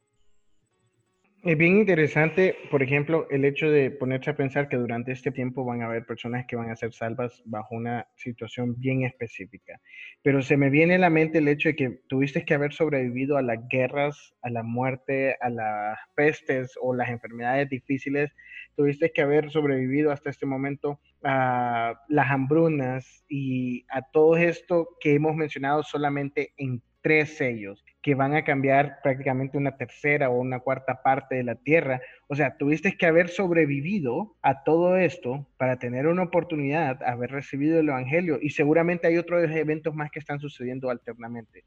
Es 1.47 1.59
bien 1.59 1.77
interesante, 1.77 2.57
por 2.71 2.83
ejemplo, 2.83 3.27
el 3.29 3.45
hecho 3.45 3.71
de 3.71 3.91
ponerse 3.91 4.31
a 4.31 4.37
pensar 4.37 4.67
que 4.67 4.79
durante 4.79 5.13
este 5.13 5.31
tiempo 5.31 5.63
van 5.63 5.83
a 5.83 5.87
haber 5.87 6.07
personas 6.07 6.47
que 6.49 6.57
van 6.57 6.71
a 6.71 6.77
ser 6.77 6.95
salvas 6.95 7.43
bajo 7.45 7.75
una 7.75 8.09
situación 8.17 8.75
bien 8.79 9.03
específica. 9.03 9.79
Pero 10.23 10.41
se 10.41 10.57
me 10.57 10.71
viene 10.71 10.95
a 10.95 10.99
la 10.99 11.11
mente 11.11 11.39
el 11.39 11.49
hecho 11.49 11.69
de 11.69 11.77
que 11.77 12.01
tuviste 12.09 12.47
que 12.47 12.55
haber 12.55 12.73
sobrevivido 12.73 13.37
a 13.37 13.43
las 13.43 13.59
guerras, 13.69 14.35
a 14.41 14.49
la 14.49 14.63
muerte, 14.63 15.37
a 15.43 15.51
las 15.51 15.99
pestes 16.15 16.79
o 16.81 16.95
las 16.95 17.11
enfermedades 17.11 17.69
difíciles. 17.69 18.35
Tuviste 18.75 19.13
que 19.13 19.21
haber 19.21 19.51
sobrevivido 19.51 20.13
hasta 20.13 20.31
este 20.31 20.47
momento 20.47 20.99
a 21.25 22.01
las 22.09 22.31
hambrunas 22.31 23.23
y 23.29 23.85
a 23.91 24.01
todo 24.01 24.39
esto 24.39 24.97
que 24.99 25.13
hemos 25.13 25.37
mencionado 25.37 25.83
solamente 25.83 26.55
en 26.57 26.81
tres 27.05 27.37
sellos 27.37 27.85
que 28.01 28.15
van 28.15 28.35
a 28.35 28.45
cambiar 28.45 29.01
prácticamente 29.03 29.59
una 29.59 29.77
tercera 29.77 30.31
o 30.31 30.41
una 30.41 30.61
cuarta 30.61 31.03
parte 31.03 31.35
de 31.35 31.45
la 31.45 31.55
tierra. 31.55 32.01
O 32.29 32.35
sea, 32.35 32.57
tuviste 32.57 32.97
que 32.97 33.05
haber 33.05 33.29
sobrevivido 33.29 34.35
a 34.41 34.65
todo 34.65 34.97
esto 34.97 35.47
para 35.59 35.79
tener 35.79 36.07
una 36.07 36.23
oportunidad, 36.23 37.03
haber 37.03 37.31
recibido 37.31 37.79
el 37.79 37.91
Evangelio 37.91 38.39
y 38.41 38.51
seguramente 38.51 39.07
hay 39.07 39.19
otros 39.19 39.51
eventos 39.51 39.95
más 39.95 40.11
que 40.11 40.19
están 40.19 40.41
sucediendo 40.41 40.89
alternamente. 40.89 41.65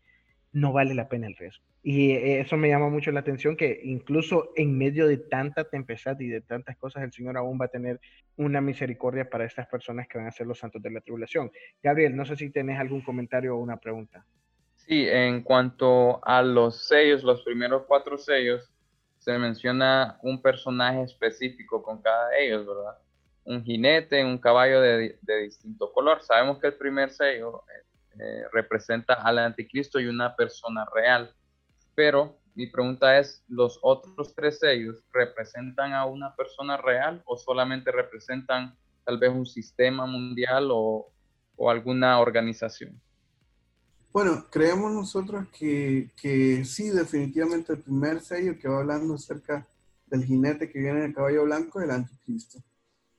No 0.54 0.73
vale 0.73 0.95
la 0.95 1.08
pena 1.08 1.28
el 1.28 1.36
riesgo. 1.36 1.63
Y 1.84 2.13
eh, 2.13 2.39
eso 2.39 2.58
me 2.58 2.69
llama 2.69 2.89
mucho 2.89 3.12
la 3.12 3.19
atención 3.19 3.56
que 3.56 3.80
incluso 3.84 4.54
en 4.56 4.76
medio 4.76 5.08
de 5.08 5.17
tanta 5.17 5.69
tempestad 5.69 6.19
y 6.19 6.30
de 6.30 6.41
tantas 6.41 6.78
cosas, 6.78 7.04
el 7.04 7.12
Señor 7.12 7.38
aún 7.38 7.60
va 7.62 7.65
a 7.65 7.69
tener 7.69 8.00
una 8.38 8.60
misericordia 8.60 9.30
para 9.30 9.45
estas 9.45 9.67
personas 9.67 10.08
que 10.08 10.17
van 10.17 10.26
a 10.26 10.32
ser 10.32 10.47
los 10.47 10.58
santos 10.58 10.82
de 10.82 10.89
la 10.89 11.02
tribulación. 11.02 11.52
Gabriel, 11.84 12.15
no 12.15 12.26
sé 12.26 12.36
si 12.38 12.50
tenés 12.50 12.80
algún 12.80 13.02
comentario 13.02 13.56
o 13.56 13.60
una 13.60 13.78
pregunta. 13.78 14.26
Sí, 14.88 15.06
en 15.10 15.43
cuanto 15.43 16.26
a 16.26 16.41
los 16.41 16.88
sellos, 16.88 17.21
los 17.21 17.41
primeros 17.41 17.84
cuatro 17.88 18.17
sellos, 18.17 18.71
se 19.17 19.38
menciona 19.38 20.17
un 20.21 20.41
personaje 20.41 21.04
específico 21.04 21.84
con 21.84 22.02
cada 22.02 22.30
de 22.30 22.45
ellos, 22.45 22.65
¿verdad? 22.65 22.97
Un 23.43 23.65
jinete, 23.65 24.23
un 24.23 24.38
caballo 24.38 24.80
de, 24.80 25.19
distinto 25.43 25.91
color. 25.91 26.21
Sabemos 26.21 26.60
que 26.60 26.67
el 26.67 26.76
primer 26.76 27.10
sello 27.10 27.63
eh, 28.17 28.43
representa 28.54 29.15
al 29.15 29.39
anticristo 29.39 30.00
y 30.00 30.08
una 30.08 30.34
persona 30.38 30.88
real, 30.95 31.36
pero 31.93 32.38
mi 32.56 32.67
pregunta 32.67 33.19
es, 33.19 33.43
¿los 33.50 33.80
otros 33.82 34.34
tres 34.36 34.60
sellos 34.60 35.04
representan 35.12 35.91
a 35.91 36.06
una 36.06 36.34
persona 36.34 36.78
real 36.78 37.21
o 37.26 37.36
solamente 37.36 37.91
representan 37.91 38.73
tal 39.04 39.17
vez 39.17 39.32
un 39.32 39.45
sistema 39.45 40.06
mundial 40.06 40.69
o 40.71 41.12
alguna 41.69 42.21
organización? 42.21 43.02
Bueno, 44.12 44.46
creemos 44.50 44.91
nosotros 44.91 45.48
que, 45.58 46.12
que, 46.20 46.65
sí, 46.65 46.89
definitivamente 46.89 47.74
el 47.74 47.82
primer 47.82 48.22
sello 48.22 48.58
que 48.58 48.67
va 48.67 48.80
hablando 48.80 49.13
acerca 49.13 49.67
del 50.08 50.24
jinete 50.24 50.70
que 50.72 50.80
viene 50.80 51.00
en 51.00 51.06
el 51.06 51.13
caballo 51.13 51.43
blanco 51.43 51.80
es 51.80 51.86
el 51.86 51.91
anticristo. 51.91 52.63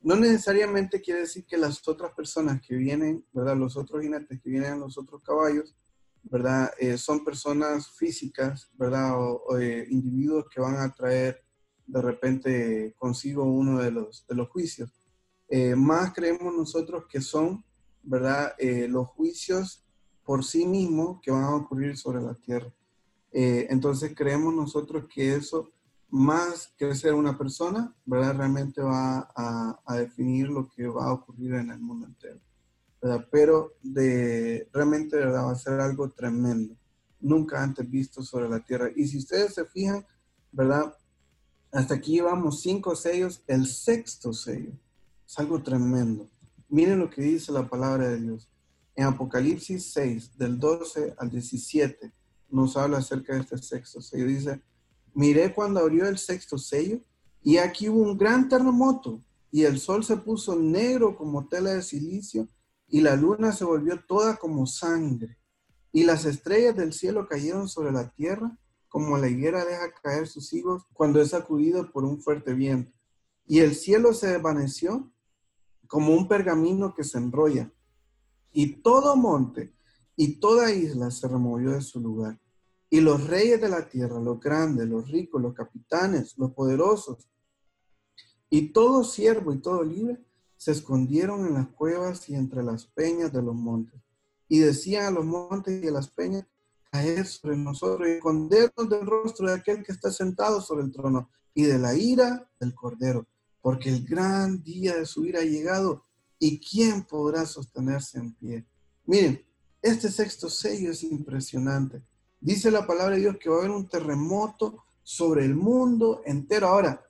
No 0.01 0.17
necesariamente 0.17 1.01
quiere 1.01 1.21
decir 1.21 1.45
que 1.45 1.59
las 1.59 1.87
otras 1.87 2.13
personas 2.15 2.61
que 2.63 2.75
vienen, 2.75 3.25
¿verdad? 3.33 3.57
Los 3.57 3.77
otros 3.77 4.03
jinetes 4.03 4.41
que 4.41 4.51
vienen 4.51 4.75
en 4.75 4.81
los 4.81 4.97
otros 4.97 5.23
caballos, 5.23 5.75
¿verdad? 6.23 6.73
Eh, 6.79 6.97
son 6.97 7.25
personas 7.25 7.91
físicas, 7.91 8.71
¿verdad? 8.75 9.19
O, 9.19 9.59
eh, 9.59 9.87
individuos 9.91 10.47
que 10.53 10.61
van 10.61 10.77
a 10.77 10.93
traer 10.95 11.43
de 11.87 12.03
repente 12.03 12.95
consigo 12.97 13.45
uno 13.45 13.79
de 13.81 13.91
los, 13.91 14.27
de 14.27 14.35
los 14.35 14.49
juicios. 14.49 14.91
Eh, 15.49 15.75
más 15.75 16.13
creemos 16.13 16.55
nosotros 16.55 17.05
que 17.09 17.21
son, 17.21 17.65
¿verdad? 18.03 18.55
los 18.89 19.09
juicios 19.09 19.85
por 20.29 20.45
sí 20.45 20.67
mismo 20.67 21.23
que 21.23 21.31
van 21.31 21.45
a 21.45 21.57
ocurrir 21.57 21.97
sobre 21.97 22.21
la 22.21 22.35
tierra. 22.35 22.71
Eh, 23.33 23.67
entonces 23.71 24.13
creemos 24.15 24.53
nosotros 24.53 25.07
que 25.09 25.35
eso, 25.35 25.71
más 26.11 26.71
que 26.77 26.95
ser 26.95 27.15
una 27.15 27.39
persona, 27.39 27.97
¿verdad? 28.05 28.37
realmente 28.37 28.83
va 28.83 29.27
a, 29.35 29.97
definir 29.97 30.51
lo 30.51 30.69
que 30.69 30.87
va 30.87 31.07
a 31.07 31.15
ocurrir 31.15 31.55
en 31.55 31.71
el 31.71 31.79
mundo 31.79 32.09
entero. 32.09 32.39
Pero 33.31 33.73
de, 33.83 34.69
realmente 34.71 35.17
¿verdad? 35.17 35.47
va 35.47 35.53
a 35.53 35.57
ser 35.57 35.81
algo 35.81 36.11
tremendo, 36.11 36.77
nunca 37.21 37.63
antes 37.63 37.91
visto 37.91 38.23
sobre 38.23 38.51
la 38.51 38.61
tierra. 38.61 38.91
Y 38.95 39.07
si 39.07 39.17
ustedes 39.17 39.55
se 39.55 39.65
fijan, 39.65 40.05
¿verdad? 40.53 40.95
Hasta 41.73 41.95
aquí 41.95 42.17
llevamos 42.17 42.61
cinco 42.61 42.95
sellos, 42.95 43.43
el 43.47 43.67
sexto 43.67 44.35
sello. 44.35 44.73
Es 45.27 45.39
algo 45.39 45.63
tremendo. 45.63 46.29
Miren 46.69 46.99
lo 46.99 47.09
que 47.09 47.23
dice 47.23 47.51
la 47.51 47.67
palabra 47.67 48.11
de 48.11 48.21
Dios. 48.21 48.47
En 48.99 49.05
Apocalipsis 49.05 49.93
6, 49.93 50.37
del 50.37 50.59
12 50.59 51.15
al 51.19 51.31
17, 51.31 52.13
nos 52.51 52.77
habla 52.77 52.99
acerca 52.99 53.33
de 53.33 53.43
este 53.43 53.57
sexto 53.57 54.01
sello. 54.01 54.27
Dice, 54.27 54.61
miré 55.15 55.55
cuando 55.55 55.79
abrió 55.79 56.09
el 56.09 56.19
sexto 56.19 56.59
sello 56.59 56.99
y 57.41 57.59
aquí 57.59 57.89
hubo 57.89 58.03
un 58.03 58.19
gran 58.19 58.49
terremoto 58.49 59.23
y 59.53 59.63
el 59.63 59.79
sol 59.79 60.03
se 60.03 60.17
puso 60.17 60.57
negro 60.57 61.17
como 61.17 61.47
tela 61.47 61.75
de 61.75 61.83
silicio 61.83 62.49
y 62.89 63.01
la 63.01 63.15
luna 63.15 63.53
se 63.53 63.65
volvió 63.65 64.01
toda 64.05 64.35
como 64.35 64.67
sangre 64.67 65.39
y 65.93 66.03
las 66.03 66.25
estrellas 66.25 66.75
del 66.75 66.93
cielo 66.93 67.29
cayeron 67.29 67.69
sobre 67.69 67.93
la 67.93 68.11
tierra 68.11 68.59
como 68.89 69.17
la 69.17 69.29
higuera 69.29 69.65
deja 69.65 69.93
caer 70.03 70.27
sus 70.27 70.53
higos 70.53 70.83
cuando 70.93 71.21
es 71.23 71.29
sacudido 71.29 71.93
por 71.93 72.05
un 72.05 72.21
fuerte 72.21 72.53
viento. 72.53 72.91
Y 73.47 73.61
el 73.61 73.77
cielo 73.77 74.13
se 74.13 74.27
desvaneció 74.27 75.09
como 75.87 76.15
un 76.15 76.27
pergamino 76.27 76.97
que 76.97 77.05
se 77.05 77.19
enrolla 77.19 77.73
y 78.53 78.77
todo 78.83 79.17
monte 79.17 79.73
y 80.17 80.41
toda 80.41 80.73
isla 80.73 81.11
se 81.11 81.29
removió 81.29 81.71
de 81.73 81.81
su 81.81 82.01
lugar. 82.01 82.41
Y 82.91 83.01
los 83.01 83.27
reyes 83.29 83.61
de 83.61 83.69
la 83.69 83.89
tierra, 83.89 84.19
los 84.19 84.41
grandes, 84.41 84.89
los 84.89 85.09
ricos, 85.09 85.41
los 85.41 85.55
capitanes, 85.55 86.37
los 86.39 86.53
poderosos, 86.53 87.29
y 88.51 88.73
todo 88.73 89.05
siervo 89.05 89.53
y 89.53 89.61
todo 89.61 89.85
libre, 89.85 90.19
se 90.57 90.73
escondieron 90.73 91.47
en 91.47 91.55
las 91.55 91.69
cuevas 91.69 92.29
y 92.29 92.35
entre 92.35 92.65
las 92.65 92.87
peñas 92.87 93.33
de 93.33 93.43
los 93.43 93.55
montes. 93.55 94.01
Y 94.49 94.59
decían 94.59 95.07
a 95.07 95.11
los 95.11 95.25
montes 95.25 95.85
y 95.85 95.87
a 95.87 95.93
las 95.93 96.11
peñas, 96.11 96.45
caer 96.91 97.27
sobre 97.27 97.57
nosotros 97.57 98.09
y 98.09 98.13
escondernos 98.13 98.89
del 98.89 99.07
rostro 99.07 99.47
de 99.47 99.55
aquel 99.55 99.85
que 99.85 99.93
está 99.93 100.11
sentado 100.11 100.61
sobre 100.61 100.85
el 100.85 100.91
trono 100.91 101.31
y 101.55 101.63
de 101.65 101.79
la 101.79 101.95
ira 101.95 102.51
del 102.59 102.75
cordero, 102.75 103.27
porque 103.61 103.91
el 103.91 104.05
gran 104.05 104.63
día 104.63 104.97
de 104.97 105.07
su 105.07 105.25
ira 105.27 105.41
ha 105.41 105.45
llegado 105.45 106.07
¿Y 106.39 106.61
quién 106.61 107.03
podrá 107.03 107.45
sostenerse 107.47 108.19
en 108.19 108.33
pie? 108.35 108.67
Miren, 109.07 109.45
este 109.83 110.11
sexto 110.11 110.49
sello 110.49 110.93
es 110.93 111.03
impresionante. 111.03 112.03
Dice 112.41 112.71
la 112.71 112.87
palabra 112.87 113.17
de 113.17 113.23
Dios 113.23 113.37
que 113.39 113.49
va 113.49 113.57
a 113.57 113.59
haber 113.61 113.71
un 113.71 113.89
terremoto 113.89 114.85
sobre 115.03 115.45
el 115.45 115.55
mundo 115.55 116.23
entero. 116.25 116.69
Ahora, 116.69 117.05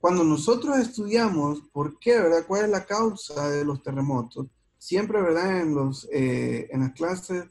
cuando 0.00 0.24
nosotros 0.24 0.78
estudiamos 0.78 1.62
por 1.72 1.98
qué, 1.98 2.18
¿verdad? 2.18 2.44
¿Cuál 2.46 2.66
es 2.66 2.70
la 2.70 2.84
causa 2.84 3.48
de 3.48 3.64
los 3.64 3.82
terremotos? 3.82 4.46
Siempre, 4.78 5.20
¿verdad? 5.22 5.60
En, 5.60 5.74
los, 5.74 6.06
eh, 6.12 6.68
en 6.70 6.80
las 6.80 6.92
clases 6.92 7.44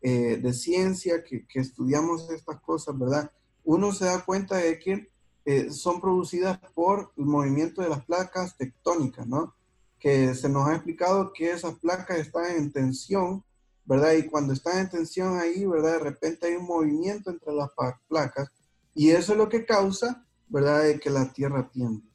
eh, 0.00 0.36
de 0.42 0.52
ciencia 0.52 1.22
que, 1.22 1.46
estudiamos 1.54 2.28
estas 2.30 2.60
cosas, 2.60 2.98
¿verdad? 2.98 3.30
Uno 3.64 3.92
se 3.92 4.06
da 4.06 4.24
cuenta 4.24 4.56
de 4.56 4.78
que 4.78 5.10
eh, 5.44 5.70
son 5.70 6.00
producidas 6.00 6.58
por 6.74 7.12
el 7.16 7.24
movimiento 7.24 7.82
de 7.82 7.88
las 7.88 8.04
placas 8.04 8.56
tectónicas, 8.56 9.26
¿no? 9.26 9.54
Que 10.02 10.34
se 10.34 10.48
nos 10.48 10.66
ha 10.66 10.74
explicado 10.74 11.32
que 11.32 11.52
esas 11.52 11.78
placas 11.78 12.18
están 12.18 12.56
en 12.56 12.72
tensión, 12.72 13.44
¿verdad? 13.84 14.14
Y 14.14 14.26
cuando 14.26 14.52
están 14.52 14.78
en 14.78 14.90
tensión 14.90 15.38
ahí, 15.38 15.64
¿verdad? 15.64 15.92
De 15.92 15.98
repente 16.00 16.48
hay 16.48 16.56
un 16.56 16.66
movimiento 16.66 17.30
entre 17.30 17.54
las 17.54 17.70
placas 18.08 18.50
y 18.96 19.10
eso 19.10 19.30
es 19.30 19.38
lo 19.38 19.48
que 19.48 19.64
causa, 19.64 20.26
¿verdad? 20.48 20.82
De 20.82 20.98
que 20.98 21.08
la 21.08 21.32
Tierra 21.32 21.70
tiemble. 21.70 22.10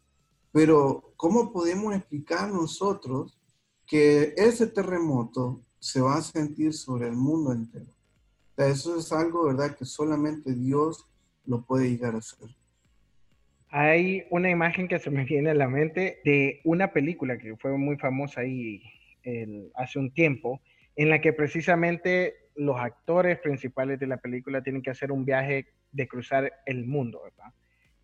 Pero, 0.52 1.14
¿cómo 1.16 1.54
podemos 1.54 1.96
explicar 1.96 2.52
nosotros 2.52 3.40
que 3.86 4.34
ese 4.36 4.68
terremoto 4.68 5.62
se 5.80 6.02
va 6.02 6.16
a 6.16 6.22
sentir 6.22 6.74
sobre 6.74 7.08
el 7.08 7.16
mundo 7.16 7.54
entero? 7.54 7.94
O 8.58 8.64
eso 8.64 8.98
es 8.98 9.14
algo, 9.14 9.46
¿verdad? 9.46 9.78
Que 9.78 9.86
solamente 9.86 10.54
Dios 10.54 11.06
lo 11.46 11.64
puede 11.66 11.90
llegar 11.90 12.16
a 12.16 12.18
hacer. 12.18 12.54
Hay 13.70 14.26
una 14.30 14.50
imagen 14.50 14.88
que 14.88 15.00
se 15.00 15.12
me 15.12 15.26
viene 15.26 15.50
a 15.50 15.54
la 15.54 15.68
mente 15.68 16.20
de 16.24 16.62
una 16.64 16.94
película 16.94 17.38
que 17.38 17.56
fue 17.58 17.78
muy 17.78 17.98
famosa 17.98 18.42
ahí 18.42 18.82
hace 19.76 20.00
un 20.00 20.12
tiempo, 20.14 20.62
en 20.96 21.10
la 21.10 21.20
que 21.20 21.34
precisamente 21.34 22.36
los 22.56 22.80
actores 22.80 23.40
principales 23.40 24.00
de 24.00 24.08
la 24.08 24.18
película 24.18 24.64
tienen 24.64 24.82
que 24.82 24.90
hacer 24.90 25.12
un 25.12 25.26
viaje 25.26 25.68
de 25.92 26.08
cruzar 26.08 26.54
el 26.66 26.86
mundo, 26.86 27.22
¿verdad? 27.24 27.54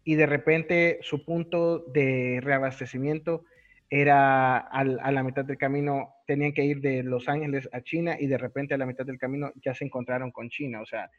Y 0.04 0.16
de 0.16 0.26
repente 0.26 1.00
su 1.02 1.24
punto 1.24 1.80
de 1.80 2.40
reabastecimiento 2.44 3.46
era 3.90 4.58
a 4.58 4.84
la 4.84 5.24
mitad 5.24 5.46
del 5.46 5.58
camino, 5.58 6.16
tenían 6.28 6.52
que 6.52 6.66
ir 6.66 6.82
de 6.82 7.04
Los 7.04 7.30
Ángeles 7.30 7.70
a 7.72 7.82
China 7.82 8.18
y 8.20 8.28
de 8.28 8.38
repente 8.38 8.74
a 8.74 8.78
la 8.78 8.86
mitad 8.86 9.06
del 9.06 9.18
camino 9.18 9.54
ya 9.64 9.74
se 9.74 9.86
encontraron 9.86 10.32
con 10.32 10.50
China. 10.50 10.82
O 10.82 10.86
sea, 10.86 11.10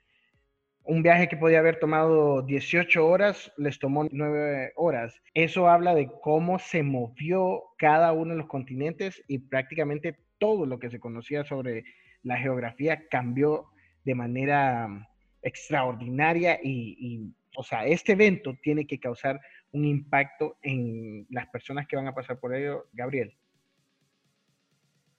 un 0.84 1.02
viaje 1.02 1.28
que 1.28 1.36
podía 1.36 1.60
haber 1.60 1.78
tomado 1.80 2.42
18 2.42 3.06
horas, 3.06 3.50
les 3.56 3.78
tomó 3.78 4.06
9 4.10 4.72
horas. 4.76 5.18
Eso 5.32 5.68
habla 5.68 5.94
de 5.94 6.10
cómo 6.22 6.58
se 6.58 6.82
movió 6.82 7.62
cada 7.78 8.12
uno 8.12 8.32
de 8.32 8.38
los 8.38 8.48
continentes 8.48 9.22
y 9.26 9.38
prácticamente 9.38 10.18
todo 10.38 10.66
lo 10.66 10.78
que 10.78 10.90
se 10.90 11.00
conocía 11.00 11.44
sobre 11.44 11.84
la 12.22 12.36
geografía 12.36 13.08
cambió 13.08 13.66
de 14.04 14.14
manera 14.14 15.08
extraordinaria 15.42 16.58
y, 16.62 17.32
o 17.56 17.62
sea, 17.62 17.86
este 17.86 18.12
evento 18.12 18.54
tiene 18.62 18.86
que 18.86 19.00
causar 19.00 19.40
un 19.72 19.86
impacto 19.86 20.58
en 20.62 21.26
las 21.30 21.46
personas 21.48 21.86
que 21.86 21.96
van 21.96 22.08
a 22.08 22.14
pasar 22.14 22.38
por 22.38 22.54
ello. 22.54 22.86
Gabriel. 22.92 23.34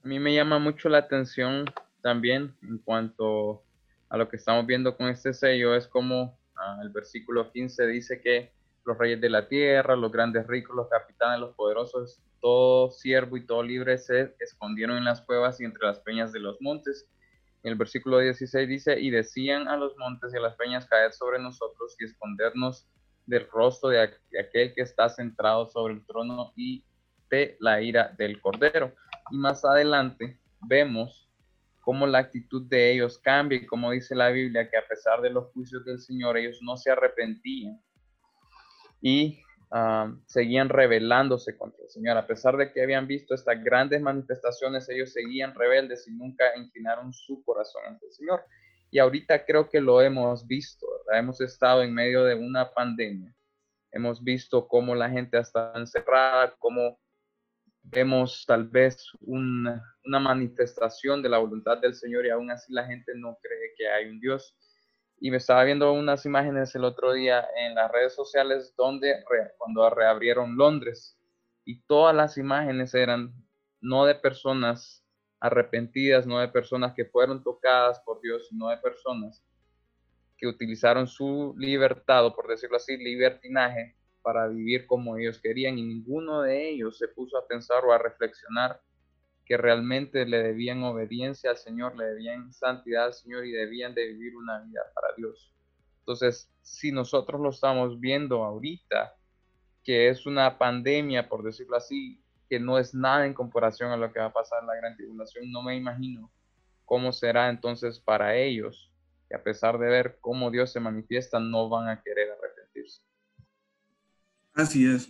A 0.03 0.07
mí 0.07 0.19
me 0.19 0.33
llama 0.35 0.59
mucho 0.59 0.89
la 0.89 0.99
atención 0.99 1.65
también 2.01 2.55
en 2.61 2.77
cuanto 2.77 3.64
a 4.15 4.17
lo 4.17 4.29
que 4.29 4.37
estamos 4.37 4.65
viendo 4.65 4.95
con 4.95 5.09
este 5.09 5.33
sello, 5.33 5.75
es 5.75 5.89
como 5.89 6.39
ah, 6.55 6.79
el 6.81 6.87
versículo 6.87 7.51
15 7.51 7.85
dice 7.87 8.21
que 8.21 8.53
los 8.85 8.97
reyes 8.97 9.19
de 9.19 9.29
la 9.29 9.49
tierra, 9.49 9.97
los 9.97 10.09
grandes 10.09 10.47
ricos, 10.47 10.73
los 10.73 10.87
capitanes, 10.87 11.41
los 11.41 11.53
poderosos, 11.53 12.21
todo 12.39 12.91
siervo 12.91 13.35
y 13.35 13.45
todo 13.45 13.61
libre 13.61 13.97
se 13.97 14.33
escondieron 14.39 14.95
en 14.95 15.03
las 15.03 15.21
cuevas 15.21 15.59
y 15.59 15.65
entre 15.65 15.85
las 15.85 15.99
peñas 15.99 16.31
de 16.31 16.39
los 16.39 16.61
montes. 16.61 17.09
El 17.63 17.75
versículo 17.75 18.19
16 18.19 18.69
dice, 18.69 18.97
y 18.97 19.09
decían 19.09 19.67
a 19.67 19.75
los 19.75 19.97
montes 19.97 20.33
y 20.33 20.37
a 20.37 20.41
las 20.41 20.55
peñas 20.55 20.85
caer 20.85 21.11
sobre 21.11 21.39
nosotros 21.39 21.97
y 21.99 22.05
escondernos 22.05 22.87
del 23.25 23.45
rostro 23.49 23.89
de, 23.89 23.99
aquel 23.99 24.73
que 24.73 24.81
está 24.81 25.09
centrado 25.09 25.67
sobre 25.67 25.95
el 25.95 26.05
trono 26.05 26.53
y 26.55 26.85
de 27.29 27.57
la 27.59 27.81
ira 27.81 28.15
del 28.17 28.39
cordero. 28.39 28.93
Y 29.29 29.35
más 29.35 29.65
adelante 29.65 30.39
vemos 30.61 31.24
cómo 31.85 32.07
la 32.07 32.17
actitud 32.17 32.67
de 32.67 32.91
ellos 32.91 33.19
cambia 33.19 33.59
y 33.59 33.65
como 33.67 33.91
dice 33.91 34.15
la 34.15 34.29
Biblia 34.29 34.67
que 34.67 34.75
a 34.75 34.87
pesar 34.87 35.21
de 35.21 35.29
los 35.29 35.51
juicios 35.53 35.85
del 35.85 35.99
Señor 35.99 36.35
ellos 36.35 36.57
no 36.63 36.75
se 36.77 36.89
arrepentían 36.89 37.79
y 38.99 39.39
seguían 40.25 40.69
rebelándose 40.69 41.57
contra 41.57 41.83
el 41.83 41.89
Señor. 41.89 42.17
A 42.17 42.25
pesar 42.25 42.55
de 42.55 42.71
que 42.71 42.81
habían 42.81 43.07
visto 43.07 43.35
estas 43.35 43.61
grandes 43.63 44.01
manifestaciones, 44.01 44.87
ellos 44.89 45.11
seguían 45.11 45.53
rebeldes 45.53 46.07
y 46.07 46.11
nunca 46.11 46.45
inclinaron 46.55 47.11
su 47.13 47.43
corazón 47.43 47.83
ante 47.85 48.05
el 48.05 48.13
Señor. 48.13 48.41
Y 48.89 48.99
ahorita 48.99 49.45
creo 49.45 49.69
que 49.69 49.81
lo 49.81 50.01
hemos 50.01 50.47
visto, 50.47 50.87
Hemos 51.13 51.41
estado 51.41 51.83
en 51.83 51.93
medio 51.93 52.23
de 52.23 52.35
una 52.35 52.71
pandemia. 52.71 53.33
Hemos 53.91 54.23
visto 54.23 54.67
cómo 54.67 54.95
la 54.95 55.09
gente 55.09 55.37
está 55.37 55.73
encerrada, 55.75 56.55
cómo 56.57 56.99
vemos 57.91 58.45
tal 58.47 58.67
vez 58.67 59.11
una, 59.21 59.83
manifestación 60.03 61.21
de 61.21 61.29
la 61.29 61.37
voluntad 61.37 61.77
del 61.77 61.95
Señor 61.95 62.25
y 62.25 62.29
aún 62.29 62.51
así 62.51 62.71
la 62.73 62.85
gente 62.85 63.13
no 63.15 63.37
cree 63.41 63.73
que 63.77 63.87
hay 63.87 64.09
un 64.09 64.19
Dios. 64.19 64.55
Y 65.19 65.31
me 65.31 65.37
estaba 65.37 65.63
viendo 65.63 65.91
unas 65.93 66.25
imágenes 66.25 66.75
el 66.75 66.83
otro 66.83 67.13
día 67.13 67.45
en 67.57 67.75
las 67.75 67.91
redes 67.91 68.13
sociales 68.13 68.73
donde 68.77 69.23
cuando 69.57 69.89
reabrieron 69.89 70.57
Londres 70.57 71.17
y 71.63 71.81
todas 71.81 72.15
las 72.15 72.37
imágenes 72.37 72.93
eran 72.93 73.33
no 73.81 74.05
de 74.05 74.15
personas 74.15 75.05
arrepentidas, 75.39 76.27
no 76.27 76.39
de 76.39 76.47
personas 76.47 76.93
que 76.93 77.05
fueron 77.05 77.43
tocadas 77.43 77.99
por 78.01 78.21
Dios, 78.21 78.47
sino 78.49 78.69
de 78.69 78.77
personas 78.77 79.43
que 80.37 80.47
utilizaron 80.47 81.07
su 81.07 81.55
libertad, 81.57 82.33
por 82.33 82.47
decirlo 82.47 82.77
así, 82.77 82.97
libertinaje 82.97 83.95
para 84.25 84.47
vivir 84.47 84.87
como 84.87 85.17
ellos 85.17 85.39
querían 85.39 85.77
y 85.77 85.83
ninguno 85.83 86.41
de 86.41 86.67
ellos 86.67 86.97
se 86.97 87.07
puso 87.07 87.37
a 87.37 87.47
pensar 87.47 87.85
o 87.85 87.93
a 87.93 87.99
reflexionar 87.99 88.81
que 89.45 89.55
realmente 89.55 90.25
le 90.25 90.41
debían 90.41 90.81
obediencia 90.81 91.51
al 91.51 91.57
Señor, 91.57 91.95
le 91.95 92.05
debían 92.05 92.51
santidad 92.51 93.05
al 93.05 93.13
Señor 93.13 93.45
y 93.45 93.51
debían 93.51 93.93
de 93.93 94.07
vivir 94.07 94.35
una 94.35 94.61
vida 94.61 94.81
para 94.95 95.13
Dios. 95.15 95.53
Entonces, 95.99 96.51
si 96.63 96.91
nosotros 96.91 97.39
lo 97.39 97.51
estamos 97.51 97.99
viendo 97.99 98.43
ahorita, 98.43 99.15
que 99.83 100.09
es 100.09 100.25
una 100.25 100.57
pandemia, 100.57 101.29
por 101.29 101.43
decirlo 101.43 101.77
así, 101.77 102.19
que 102.49 102.59
no 102.59 102.79
es 102.79 102.95
nada 102.95 103.27
en 103.27 103.35
comparación 103.35 103.91
a 103.91 103.97
lo 103.97 104.11
que 104.11 104.19
va 104.19 104.25
a 104.25 104.33
pasar 104.33 104.61
en 104.61 104.67
la 104.67 104.75
gran 104.75 104.95
tribulación, 104.95 105.51
no 105.51 105.61
me 105.61 105.75
imagino 105.75 106.31
cómo 106.83 107.13
será 107.13 107.49
entonces 107.49 107.99
para 107.99 108.35
ellos, 108.35 108.91
que 109.29 109.35
a 109.35 109.43
pesar 109.43 109.77
de 109.77 109.87
ver 109.87 110.17
cómo 110.19 110.49
Dios 110.49 110.71
se 110.71 110.79
manifiesta, 110.79 111.39
no 111.39 111.69
van 111.69 111.89
a 111.89 112.01
querer 112.01 112.31
arrepentirse. 112.31 113.03
Así 114.55 114.85
es, 114.85 115.09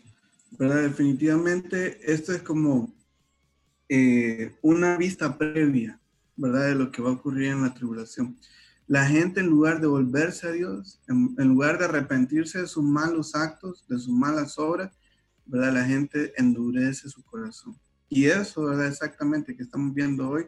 ¿verdad? 0.57 0.81
Definitivamente 0.81 1.99
esto 2.11 2.33
es 2.33 2.41
como 2.41 2.91
eh, 3.87 4.55
una 4.63 4.97
vista 4.97 5.37
previa, 5.37 6.01
¿verdad? 6.35 6.69
De 6.69 6.75
lo 6.75 6.91
que 6.91 7.03
va 7.03 7.11
a 7.11 7.13
ocurrir 7.13 7.51
en 7.51 7.61
la 7.61 7.71
tribulación. 7.71 8.39
La 8.87 9.05
gente 9.05 9.41
en 9.41 9.47
lugar 9.47 9.79
de 9.79 9.85
volverse 9.85 10.47
a 10.47 10.51
Dios, 10.51 10.99
en, 11.07 11.35
lugar 11.47 11.77
de 11.77 11.85
arrepentirse 11.85 12.61
de 12.61 12.67
sus 12.67 12.83
malos 12.83 13.35
actos, 13.35 13.85
de 13.87 13.99
sus 13.99 14.09
malas 14.09 14.57
obras, 14.57 14.97
¿verdad? 15.45 15.73
La 15.73 15.85
gente 15.85 16.33
endurece 16.37 17.07
su 17.07 17.23
corazón. 17.23 17.77
Y 18.09 18.25
eso, 18.25 18.65
¿verdad? 18.65 18.87
Exactamente 18.87 19.55
que 19.55 19.61
estamos 19.61 19.93
viendo 19.93 20.27
hoy 20.27 20.45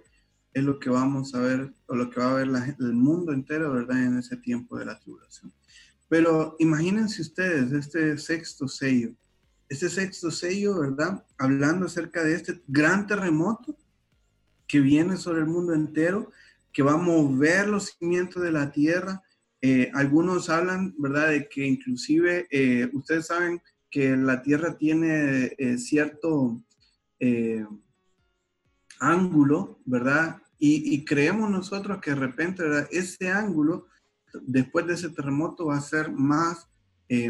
es 0.53 0.63
lo 0.63 0.79
que 0.79 0.89
vamos 0.89 1.35
a 1.35 1.39
ver, 1.39 1.71
o 1.85 1.95
lo 1.95 2.09
que 2.09 2.19
va 2.19 2.31
a 2.31 2.33
ver 2.33 2.47
el 2.47 2.93
mundo 2.93 3.31
entero, 3.31 3.71
¿verdad? 3.73 4.03
En 4.03 4.17
ese 4.17 4.37
tiempo 4.37 4.75
de 4.79 4.85
la 4.85 4.99
tribulación. 4.99 5.53
Pero 6.09 6.55
imagínense 6.59 7.21
ustedes 7.21 7.71
este 7.71 8.17
sexto 8.17 8.67
sello, 8.67 9.13
este 9.69 9.89
sexto 9.89 10.31
sello, 10.31 10.79
¿verdad? 10.79 11.25
Hablando 11.37 11.85
acerca 11.85 12.23
de 12.23 12.35
este 12.35 12.61
gran 12.67 13.07
terremoto 13.07 13.77
que 14.67 14.79
viene 14.79 15.17
sobre 15.17 15.41
el 15.41 15.47
mundo 15.47 15.73
entero, 15.73 16.31
que 16.71 16.83
va 16.83 16.93
a 16.93 16.97
mover 16.97 17.67
los 17.67 17.95
cimientos 17.97 18.43
de 18.43 18.51
la 18.51 18.71
tierra. 18.71 19.23
Eh, 19.61 19.89
algunos 19.93 20.49
hablan, 20.49 20.93
¿verdad?, 20.97 21.29
de 21.29 21.49
que 21.49 21.65
inclusive 21.65 22.47
eh, 22.51 22.89
ustedes 22.93 23.27
saben 23.27 23.61
que 23.89 24.15
la 24.15 24.41
tierra 24.41 24.77
tiene 24.77 25.55
eh, 25.57 25.77
cierto 25.77 26.61
ángulo, 28.99 29.79
¿verdad? 29.85 30.41
Y, 30.59 31.05
creemos 31.05 31.49
nosotros 31.49 31.99
que 32.01 32.11
de 32.11 32.15
repente. 32.15 32.63
Ese 32.91 33.29
ángulo, 33.29 33.87
después 34.43 34.85
de 34.87 34.93
ese 34.93 35.09
terremoto, 35.09 35.67
va 35.67 35.77
a 35.77 35.81
ser 35.81 36.11
más 36.11 36.67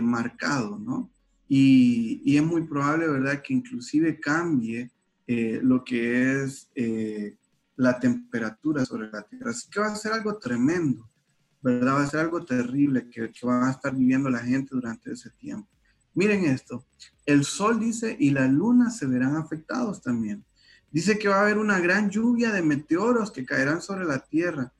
marcado, 0.01 0.79
¿no? 0.79 1.11
Y, 1.47 2.35
es 2.35 2.43
muy 2.43 2.63
probable, 2.63 3.07
¿verdad?, 3.07 3.41
que 3.41 3.53
inclusive 3.53 4.19
cambie 4.19 4.91
eh, 5.25 5.59
lo 5.61 5.83
que 5.83 6.43
es 6.43 6.69
eh, 6.75 7.37
la 7.75 7.99
temperatura 7.99 8.85
sobre 8.85 9.09
la 9.09 9.23
Tierra. 9.23 9.51
Así 9.51 9.69
que 9.69 9.79
va 9.79 9.87
a 9.87 9.95
ser 9.95 10.13
algo 10.13 10.37
tremendo, 10.37 11.09
¿verdad? 11.61 11.95
Va 11.95 12.03
a 12.03 12.07
ser 12.07 12.21
algo 12.21 12.43
terrible 12.43 13.09
que 13.09 13.31
va 13.45 13.67
a 13.67 13.71
estar 13.71 13.95
viviendo 13.95 14.29
la 14.29 14.39
gente 14.39 14.69
durante 14.71 15.11
ese 15.11 15.29
tiempo. 15.31 15.67
Miren 16.13 16.45
esto, 16.45 16.83
el 17.25 17.43
sol 17.43 17.79
dice 17.79 18.15
y 18.19 18.31
la 18.31 18.47
luna 18.47 18.89
se 18.89 19.05
verán 19.05 19.35
afectados 19.35 20.01
también. 20.01 20.43
Dice 20.91 21.19
que 21.19 21.27
va 21.27 21.35
a 21.35 21.41
haber 21.41 21.57
una 21.57 21.79
gran 21.79 22.09
lluvia 22.09 22.51
de 22.51 22.63
meteoros 22.63 23.31
que 23.31 23.45
caerán 23.45 23.81
sobre 23.81 24.05
la 24.05 24.19
tierra. 24.19 24.73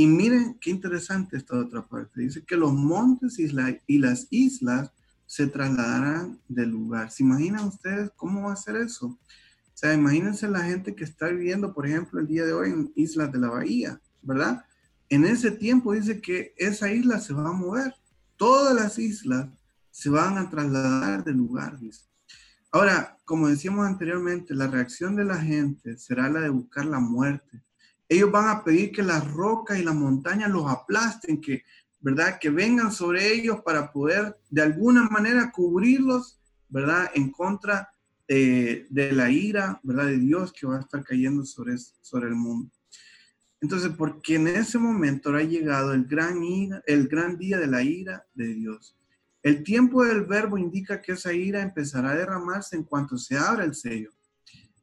Y 0.00 0.06
miren 0.06 0.56
qué 0.58 0.70
interesante 0.70 1.36
esta 1.36 1.58
otra 1.58 1.86
parte. 1.86 2.22
Dice 2.22 2.42
que 2.42 2.56
los 2.56 2.72
montes 2.72 3.38
y 3.38 3.98
las 3.98 4.26
islas 4.30 4.90
se 5.26 5.46
trasladarán 5.46 6.40
del 6.48 6.70
lugar. 6.70 7.10
¿Se 7.10 7.22
imaginan 7.22 7.68
ustedes 7.68 8.10
cómo 8.16 8.46
va 8.46 8.54
a 8.54 8.56
ser 8.56 8.76
eso? 8.76 9.08
O 9.08 9.18
sea, 9.74 9.92
imagínense 9.92 10.48
la 10.48 10.62
gente 10.62 10.94
que 10.94 11.04
está 11.04 11.28
viviendo, 11.28 11.74
por 11.74 11.86
ejemplo, 11.86 12.18
el 12.18 12.28
día 12.28 12.46
de 12.46 12.54
hoy 12.54 12.70
en 12.70 12.90
Islas 12.96 13.30
de 13.30 13.40
la 13.40 13.50
Bahía, 13.50 14.00
¿verdad? 14.22 14.64
En 15.10 15.26
ese 15.26 15.50
tiempo 15.50 15.92
dice 15.92 16.22
que 16.22 16.54
esa 16.56 16.90
isla 16.90 17.20
se 17.20 17.34
va 17.34 17.50
a 17.50 17.52
mover. 17.52 17.94
Todas 18.38 18.74
las 18.74 18.98
islas 18.98 19.50
se 19.90 20.08
van 20.08 20.38
a 20.38 20.48
trasladar 20.48 21.24
del 21.24 21.36
lugar, 21.36 21.78
dice. 21.78 22.06
Ahora, 22.70 23.18
como 23.26 23.48
decíamos 23.48 23.86
anteriormente, 23.86 24.54
la 24.54 24.66
reacción 24.66 25.14
de 25.14 25.26
la 25.26 25.36
gente 25.36 25.98
será 25.98 26.30
la 26.30 26.40
de 26.40 26.48
buscar 26.48 26.86
la 26.86 27.00
muerte. 27.00 27.62
Ellos 28.10 28.30
van 28.30 28.48
a 28.48 28.62
pedir 28.62 28.92
que 28.92 29.02
las 29.02 29.26
rocas 29.32 29.78
y 29.78 29.84
las 29.84 29.94
montañas 29.94 30.50
los 30.50 30.70
aplasten, 30.70 31.40
que 31.40 31.62
¿verdad? 32.00 32.38
Que 32.40 32.50
vengan 32.50 32.92
sobre 32.92 33.32
ellos 33.32 33.60
para 33.62 33.92
poder 33.92 34.38
de 34.48 34.62
alguna 34.62 35.04
manera 35.04 35.52
cubrirlos, 35.52 36.40
¿verdad? 36.68 37.10
En 37.14 37.30
contra 37.30 37.92
de 38.26 39.10
la 39.12 39.30
ira, 39.30 39.80
¿verdad? 39.82 40.06
De 40.06 40.18
Dios 40.18 40.52
que 40.52 40.66
va 40.66 40.76
a 40.76 40.80
estar 40.80 41.02
cayendo 41.02 41.44
sobre, 41.44 41.76
sobre 41.78 42.28
el 42.28 42.36
mundo. 42.36 42.70
Entonces, 43.60 43.90
porque 43.96 44.36
en 44.36 44.46
ese 44.46 44.78
momento 44.78 45.34
ha 45.34 45.42
llegado 45.42 45.92
el 45.92 46.04
gran, 46.04 46.42
ira, 46.42 46.82
el 46.86 47.08
gran 47.08 47.36
día 47.36 47.58
de 47.58 47.66
la 47.66 47.82
ira 47.82 48.26
de 48.34 48.54
Dios. 48.54 48.96
El 49.42 49.62
tiempo 49.62 50.04
del 50.04 50.24
verbo 50.24 50.56
indica 50.58 51.02
que 51.02 51.12
esa 51.12 51.32
ira 51.32 51.60
empezará 51.60 52.10
a 52.10 52.16
derramarse 52.16 52.76
en 52.76 52.84
cuanto 52.84 53.18
se 53.18 53.36
abra 53.36 53.64
el 53.64 53.74
sello. 53.74 54.12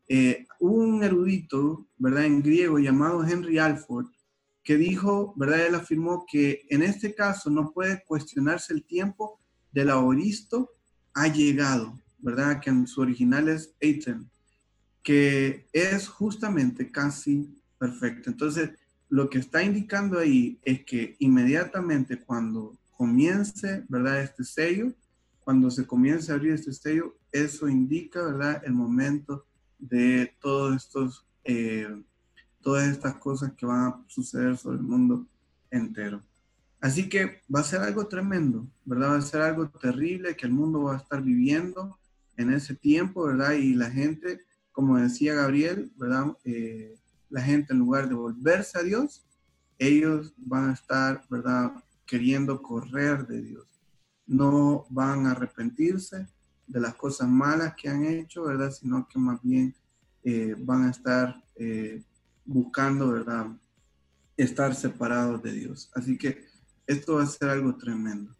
Eh, 0.07 0.45
un 0.59 1.03
erudito, 1.03 1.87
¿verdad? 1.97 2.25
En 2.25 2.41
griego 2.41 2.79
llamado 2.79 3.25
Henry 3.25 3.57
Alford, 3.57 4.07
que 4.63 4.77
dijo, 4.77 5.33
¿verdad? 5.35 5.67
Él 5.67 5.75
afirmó 5.75 6.25
que 6.29 6.65
en 6.69 6.81
este 6.81 7.13
caso 7.13 7.49
no 7.49 7.71
puede 7.71 8.03
cuestionarse 8.05 8.73
el 8.73 8.83
tiempo 8.83 9.39
del 9.71 9.89
aoristo 9.89 10.71
ha 11.13 11.27
llegado, 11.27 11.99
¿verdad? 12.19 12.59
Que 12.59 12.69
en 12.69 12.87
su 12.87 13.01
original 13.01 13.49
es 13.49 13.73
Eitem, 13.79 14.27
que 15.03 15.67
es 15.73 16.07
justamente 16.07 16.91
casi 16.91 17.49
perfecto. 17.77 18.29
Entonces, 18.29 18.71
lo 19.09 19.29
que 19.29 19.39
está 19.39 19.63
indicando 19.63 20.19
ahí 20.19 20.59
es 20.63 20.83
que 20.83 21.15
inmediatamente 21.19 22.19
cuando 22.19 22.77
comience, 22.91 23.85
¿verdad? 23.87 24.21
Este 24.21 24.43
sello, 24.43 24.93
cuando 25.39 25.71
se 25.71 25.85
comience 25.85 26.31
a 26.31 26.35
abrir 26.35 26.53
este 26.53 26.73
sello, 26.73 27.17
eso 27.31 27.69
indica, 27.69 28.23
¿verdad? 28.23 28.61
El 28.65 28.73
momento 28.73 29.45
de 29.79 30.33
todos 30.39 30.75
estos 30.75 31.25
eh, 31.43 31.87
todas 32.61 32.89
estas 32.89 33.15
cosas 33.15 33.53
que 33.53 33.65
van 33.65 33.85
a 33.87 34.03
suceder 34.07 34.57
sobre 34.57 34.77
el 34.77 34.83
mundo 34.83 35.25
entero. 35.71 36.21
Así 36.81 37.07
que 37.07 37.41
va 37.53 37.61
a 37.61 37.63
ser 37.63 37.79
algo 37.79 38.07
tremendo, 38.07 38.67
¿verdad? 38.83 39.11
Va 39.11 39.17
a 39.17 39.21
ser 39.21 39.41
algo 39.41 39.69
terrible 39.69 40.35
que 40.35 40.45
el 40.45 40.51
mundo 40.51 40.83
va 40.83 40.95
a 40.95 40.97
estar 40.97 41.23
viviendo 41.23 41.97
en 42.35 42.51
ese 42.51 42.75
tiempo, 42.75 43.23
¿verdad? 43.23 43.53
Y 43.53 43.73
la 43.73 43.89
gente, 43.89 44.41
como 44.73 44.97
decía 44.97 45.33
Gabriel, 45.33 45.91
¿verdad? 45.95 46.37
Eh, 46.43 46.99
la 47.29 47.41
gente 47.41 47.71
en 47.71 47.79
lugar 47.79 48.09
de 48.09 48.15
volverse 48.15 48.77
a 48.77 48.83
Dios, 48.83 49.25
ellos 49.79 50.33
van 50.37 50.69
a 50.69 50.73
estar, 50.73 51.23
¿verdad? 51.29 51.71
Queriendo 52.05 52.61
correr 52.61 53.25
de 53.27 53.41
Dios. 53.41 53.65
No 54.25 54.85
van 54.89 55.25
a 55.25 55.31
arrepentirse 55.31 56.27
de 56.67 56.79
las 56.79 56.95
cosas 56.95 57.27
malas 57.27 57.73
que 57.75 57.89
han 57.89 58.05
hecho, 58.05 58.43
¿verdad? 58.43 58.71
Sino 58.71 59.07
que 59.07 59.17
más 59.17 59.41
bien 59.41 59.73
eh, 60.23 60.53
van 60.57 60.83
a 60.83 60.91
estar 60.91 61.41
eh, 61.55 62.01
buscando, 62.45 63.11
¿verdad? 63.11 63.47
Estar 64.35 64.75
separados 64.75 65.41
de 65.41 65.53
Dios. 65.53 65.89
Así 65.95 66.17
que 66.17 66.45
esto 66.85 67.15
va 67.15 67.23
a 67.23 67.27
ser 67.27 67.49
algo 67.49 67.75
tremendo. 67.77 68.35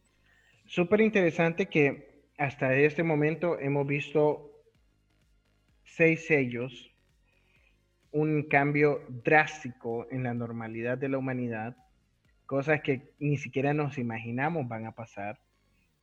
Súper 0.65 1.01
interesante 1.01 1.67
que 1.67 2.25
hasta 2.38 2.75
este 2.75 3.03
momento 3.03 3.57
hemos 3.59 3.88
visto 3.88 4.51
seis 5.84 6.28
sellos, 6.28 6.91
un 8.11 8.43
cambio 8.43 9.01
drástico 9.23 10.07
en 10.11 10.23
la 10.23 10.34
normalidad 10.34 10.97
de 10.97 11.09
la 11.09 11.17
humanidad, 11.17 11.75
cosas 12.45 12.82
que 12.82 13.13
ni 13.19 13.38
siquiera 13.38 13.73
nos 13.73 13.97
imaginamos 13.97 14.67
van 14.67 14.86
a 14.86 14.91
pasar. 14.93 15.39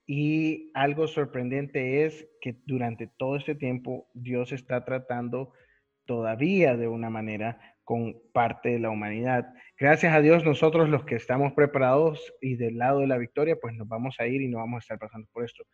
Y 0.07 0.70
algo 0.74 1.07
sorprendente 1.07 2.05
es 2.05 2.28
que 2.40 2.57
durante 2.66 3.07
todo 3.07 3.36
este 3.36 3.55
tiempo 3.55 4.09
Dios 4.12 4.52
está 4.52 4.84
tratando 4.84 5.52
todavía 6.05 6.76
de 6.76 6.88
una 6.88 7.09
manera 7.09 7.59
con 7.84 8.16
parte 8.32 8.70
de 8.70 8.78
la 8.78 8.90
humanidad. 8.90 9.46
Gracias 9.78 10.14
a 10.14 10.20
Dios, 10.20 10.44
nosotros 10.44 10.88
los 10.88 11.05
que 11.05 11.16
estamos 11.16 11.52
preparados 11.52 12.34
y 12.40 12.57
del 12.57 12.78
lado 12.78 13.00
de 13.00 13.07
la 13.07 13.18
victoria, 13.18 13.57
pues 13.61 13.74
nos 13.74 13.88
vamos 13.88 14.16
a 14.18 14.26
ir 14.26 14.42
y 14.42 14.48
no 14.48 14.59
vamos 14.59 14.76
a 14.76 14.84
estar 14.84 14.98
pasando 14.98 15.28
por 15.32 15.44
esto. 15.44 15.64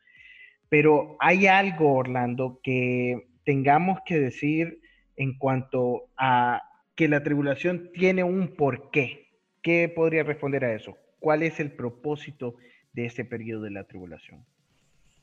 Pero 0.68 1.16
hay 1.20 1.47
algo, 1.47 1.95
Orlando, 1.95 2.61
que 2.62 3.28
tengamos 3.45 3.99
que 4.05 4.18
decir 4.18 4.81
en 5.16 5.37
cuanto 5.39 6.11
a 6.16 6.62
que 6.95 7.09
la 7.09 7.22
tribulación 7.22 7.91
tiene 7.93 8.24
un 8.24 8.55
porqué. 8.55 9.28
¿Qué 9.62 9.89
podría 9.89 10.22
responder 10.22 10.64
a 10.64 10.74
eso? 10.74 10.97
¿Cuál 11.18 11.43
es 11.43 11.61
el 11.61 11.72
propósito 11.72 12.55
de 12.93 13.07
este 13.07 13.24
periodo 13.24 13.62
de 13.62 13.70
la 13.70 13.84
tribulación? 13.84 14.45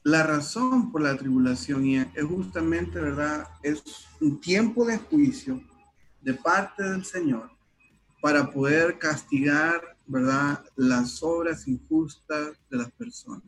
La 0.03 0.24
razón 0.24 0.91
por 0.91 1.01
la 1.01 1.18
tribulación 1.18 1.86
es 1.86 2.24
justamente, 2.24 2.99
¿verdad? 2.99 3.47
Es 3.61 4.07
un 4.22 4.39
tiempo 4.39 4.86
de 4.86 4.97
juicio 4.97 5.61
de 6.22 6.34
parte 6.34 6.84
del 6.84 7.03
Señor 7.03 7.49
para 8.22 8.49
poder 8.49 8.97
castigar, 8.97 9.97
¿verdad? 10.05 10.63
Las 10.76 11.22
obras 11.22 11.68
injustas 11.68 12.57
de 12.70 12.78
las 12.78 12.91
personas. 12.91 13.43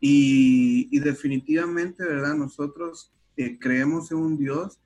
Y, 0.00 0.98
definitivamente, 0.98 2.04
¿verdad? 2.04 2.34
Nosotros 2.34 3.12
eh, 3.36 3.58
creemos 3.58 4.10
en 4.10 4.18
un 4.18 4.36
Dios 4.36 4.78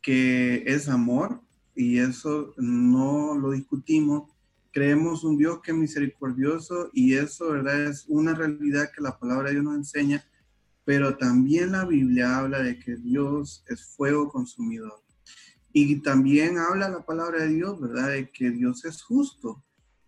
que 0.00 0.62
es 0.66 0.88
amor 0.88 1.40
y 1.74 1.98
eso 1.98 2.54
no 2.56 3.36
lo 3.36 3.50
discutimos. 3.50 4.30
Creemos 4.74 5.22
un 5.22 5.38
Dios 5.38 5.60
que 5.62 5.70
es 5.70 5.76
misericordioso 5.76 6.90
y 6.92 7.14
eso, 7.14 7.52
¿verdad? 7.52 7.84
Es 7.84 8.06
una 8.08 8.34
realidad 8.34 8.90
que 8.92 9.00
la 9.00 9.16
palabra 9.16 9.44
de 9.44 9.52
Dios 9.52 9.64
nos 9.64 9.76
enseña, 9.76 10.24
pero 10.84 11.16
también 11.16 11.70
la 11.70 11.84
Biblia 11.84 12.38
habla 12.38 12.58
de 12.58 12.80
que 12.80 12.96
Dios 12.96 13.62
es 13.68 13.94
fuego 13.94 14.28
consumidor. 14.28 15.00
Y 15.72 16.02
también 16.02 16.58
habla 16.58 16.88
la 16.88 17.06
palabra 17.06 17.44
de 17.44 17.50
Dios, 17.50 17.80
¿verdad? 17.80 18.08
De 18.08 18.28
que 18.32 18.50
Dios 18.50 18.84
es 18.84 19.00
justo 19.00 19.62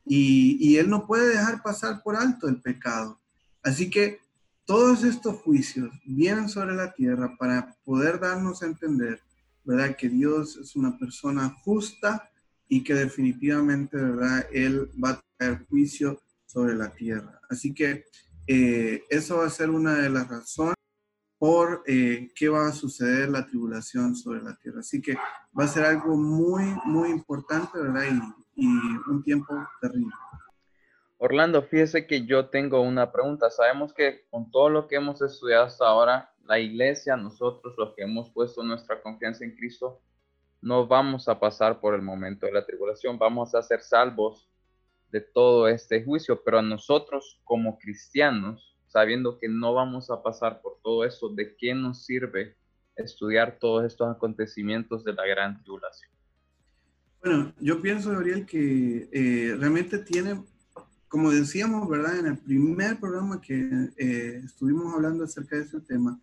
y, 0.04 0.58
y 0.60 0.78
Él 0.78 0.90
no 0.90 1.06
puede 1.06 1.28
dejar 1.28 1.62
pasar 1.62 2.02
por 2.02 2.16
alto 2.16 2.48
el 2.48 2.60
pecado. 2.60 3.20
Así 3.62 3.88
que 3.88 4.18
todos 4.64 5.04
estos 5.04 5.36
juicios 5.42 5.90
vienen 6.04 6.48
sobre 6.48 6.74
la 6.74 6.92
tierra 6.92 7.36
para 7.38 7.76
poder 7.84 8.18
darnos 8.18 8.64
a 8.64 8.66
entender, 8.66 9.20
¿verdad? 9.64 9.94
Que 9.96 10.08
Dios 10.08 10.56
es 10.56 10.74
una 10.74 10.98
persona 10.98 11.56
justa 11.62 12.28
y 12.68 12.82
que 12.82 12.94
definitivamente, 12.94 13.96
¿verdad? 13.96 14.46
Él 14.52 14.90
va 15.02 15.10
a 15.10 15.20
traer 15.36 15.66
juicio 15.68 16.20
sobre 16.46 16.74
la 16.74 16.92
tierra. 16.92 17.40
Así 17.48 17.74
que 17.74 18.04
eh, 18.46 19.02
eso 19.10 19.38
va 19.38 19.46
a 19.46 19.50
ser 19.50 19.70
una 19.70 19.94
de 19.94 20.10
las 20.10 20.28
razones 20.28 20.74
por 21.38 21.82
eh, 21.86 22.30
qué 22.34 22.48
va 22.48 22.68
a 22.68 22.72
suceder 22.72 23.28
la 23.28 23.46
tribulación 23.46 24.14
sobre 24.14 24.42
la 24.42 24.56
tierra. 24.56 24.80
Así 24.80 25.02
que 25.02 25.14
va 25.58 25.64
a 25.64 25.68
ser 25.68 25.84
algo 25.84 26.16
muy, 26.16 26.64
muy 26.84 27.10
importante, 27.10 27.78
¿verdad? 27.78 28.04
Y, 28.56 28.64
y 28.64 28.66
un 29.08 29.22
tiempo 29.22 29.54
terrible. 29.80 30.12
Orlando, 31.18 31.62
fíjese 31.62 32.06
que 32.06 32.26
yo 32.26 32.48
tengo 32.48 32.80
una 32.82 33.10
pregunta. 33.10 33.50
Sabemos 33.50 33.92
que 33.92 34.26
con 34.30 34.50
todo 34.50 34.68
lo 34.68 34.86
que 34.86 34.96
hemos 34.96 35.22
estudiado 35.22 35.64
hasta 35.64 35.86
ahora, 35.86 36.30
la 36.44 36.58
iglesia, 36.58 37.16
nosotros 37.16 37.74
los 37.76 37.94
que 37.94 38.02
hemos 38.02 38.30
puesto 38.30 38.62
nuestra 38.62 39.00
confianza 39.02 39.44
en 39.44 39.56
Cristo, 39.56 40.00
no 40.66 40.84
vamos 40.84 41.28
a 41.28 41.38
pasar 41.38 41.78
por 41.78 41.94
el 41.94 42.02
momento 42.02 42.44
de 42.44 42.50
la 42.50 42.66
tribulación, 42.66 43.16
vamos 43.20 43.54
a 43.54 43.62
ser 43.62 43.82
salvos 43.82 44.50
de 45.12 45.20
todo 45.20 45.68
este 45.68 46.02
juicio, 46.02 46.42
pero 46.44 46.58
a 46.58 46.62
nosotros 46.62 47.40
como 47.44 47.78
cristianos, 47.78 48.76
sabiendo 48.88 49.38
que 49.38 49.48
no 49.48 49.74
vamos 49.74 50.10
a 50.10 50.20
pasar 50.24 50.60
por 50.60 50.80
todo 50.82 51.04
eso, 51.04 51.28
¿de 51.28 51.54
qué 51.54 51.72
nos 51.72 52.04
sirve 52.04 52.56
estudiar 52.96 53.58
todos 53.60 53.84
estos 53.84 54.12
acontecimientos 54.12 55.04
de 55.04 55.12
la 55.12 55.24
gran 55.24 55.62
tribulación? 55.62 56.10
Bueno, 57.22 57.54
yo 57.60 57.80
pienso, 57.80 58.10
Gabriel, 58.10 58.44
que 58.44 59.08
eh, 59.12 59.54
realmente 59.56 59.98
tiene, 59.98 60.42
como 61.06 61.30
decíamos, 61.30 61.88
¿verdad? 61.88 62.18
En 62.18 62.26
el 62.26 62.38
primer 62.38 62.98
programa 62.98 63.40
que 63.40 63.70
eh, 63.96 64.40
estuvimos 64.44 64.92
hablando 64.92 65.22
acerca 65.22 65.54
de 65.54 65.62
ese 65.62 65.80
tema, 65.82 66.18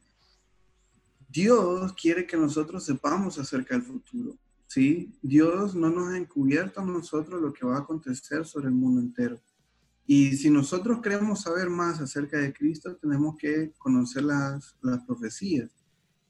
Dios 1.34 1.94
quiere 1.94 2.28
que 2.28 2.38
nosotros 2.38 2.86
sepamos 2.86 3.40
acerca 3.40 3.74
del 3.74 3.84
futuro, 3.84 4.38
¿sí? 4.68 5.18
Dios 5.24 5.74
no 5.74 5.90
nos 5.90 6.10
ha 6.10 6.18
encubierto 6.18 6.80
a 6.80 6.86
nosotros 6.86 7.42
lo 7.42 7.52
que 7.52 7.66
va 7.66 7.78
a 7.78 7.80
acontecer 7.80 8.46
sobre 8.46 8.68
el 8.68 8.76
mundo 8.76 9.02
entero. 9.02 9.42
Y 10.06 10.38
si 10.38 10.52
nosotros 10.52 11.02
queremos 11.02 11.42
saber 11.42 11.72
más 11.72 12.00
acerca 12.00 12.38
de 12.38 12.54
Cristo, 12.54 12.96
tenemos 12.98 13.36
que 13.38 13.74
conocer 13.80 14.26
las, 14.26 14.78
las 14.84 15.04
profecías. 15.06 15.72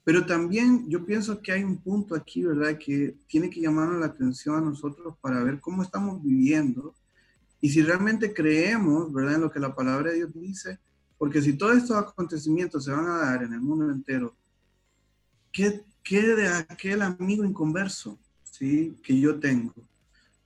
Pero 0.04 0.24
también 0.24 0.88
yo 0.88 1.04
pienso 1.04 1.42
que 1.42 1.52
hay 1.52 1.64
un 1.64 1.82
punto 1.82 2.14
aquí, 2.14 2.42
¿verdad? 2.42 2.78
Que 2.78 3.14
tiene 3.26 3.50
que 3.50 3.60
llamarnos 3.60 4.00
la 4.00 4.06
atención 4.06 4.56
a 4.56 4.60
nosotros 4.62 5.16
para 5.20 5.44
ver 5.44 5.60
cómo 5.60 5.82
estamos 5.82 6.22
viviendo 6.22 6.94
y 7.60 7.68
si 7.68 7.82
realmente 7.82 8.32
creemos, 8.32 9.12
¿verdad? 9.12 9.34
En 9.34 9.40
lo 9.42 9.50
que 9.50 9.60
la 9.60 9.74
palabra 9.74 10.10
de 10.10 10.16
Dios 10.16 10.32
dice. 10.32 10.78
Porque 11.18 11.42
si 11.42 11.58
todos 11.58 11.76
estos 11.76 11.96
acontecimientos 11.96 12.84
se 12.86 12.90
van 12.90 13.06
a 13.06 13.18
dar 13.18 13.42
en 13.42 13.52
el 13.52 13.60
mundo 13.60 13.90
entero, 13.90 14.34
¿qué, 15.54 15.84
qué 16.02 16.20
de 16.20 16.48
aquel 16.48 17.00
amigo 17.00 17.44
inconverso, 17.44 18.18
¿sí? 18.42 18.96
Que 19.02 19.18
yo 19.18 19.38
tengo 19.38 19.72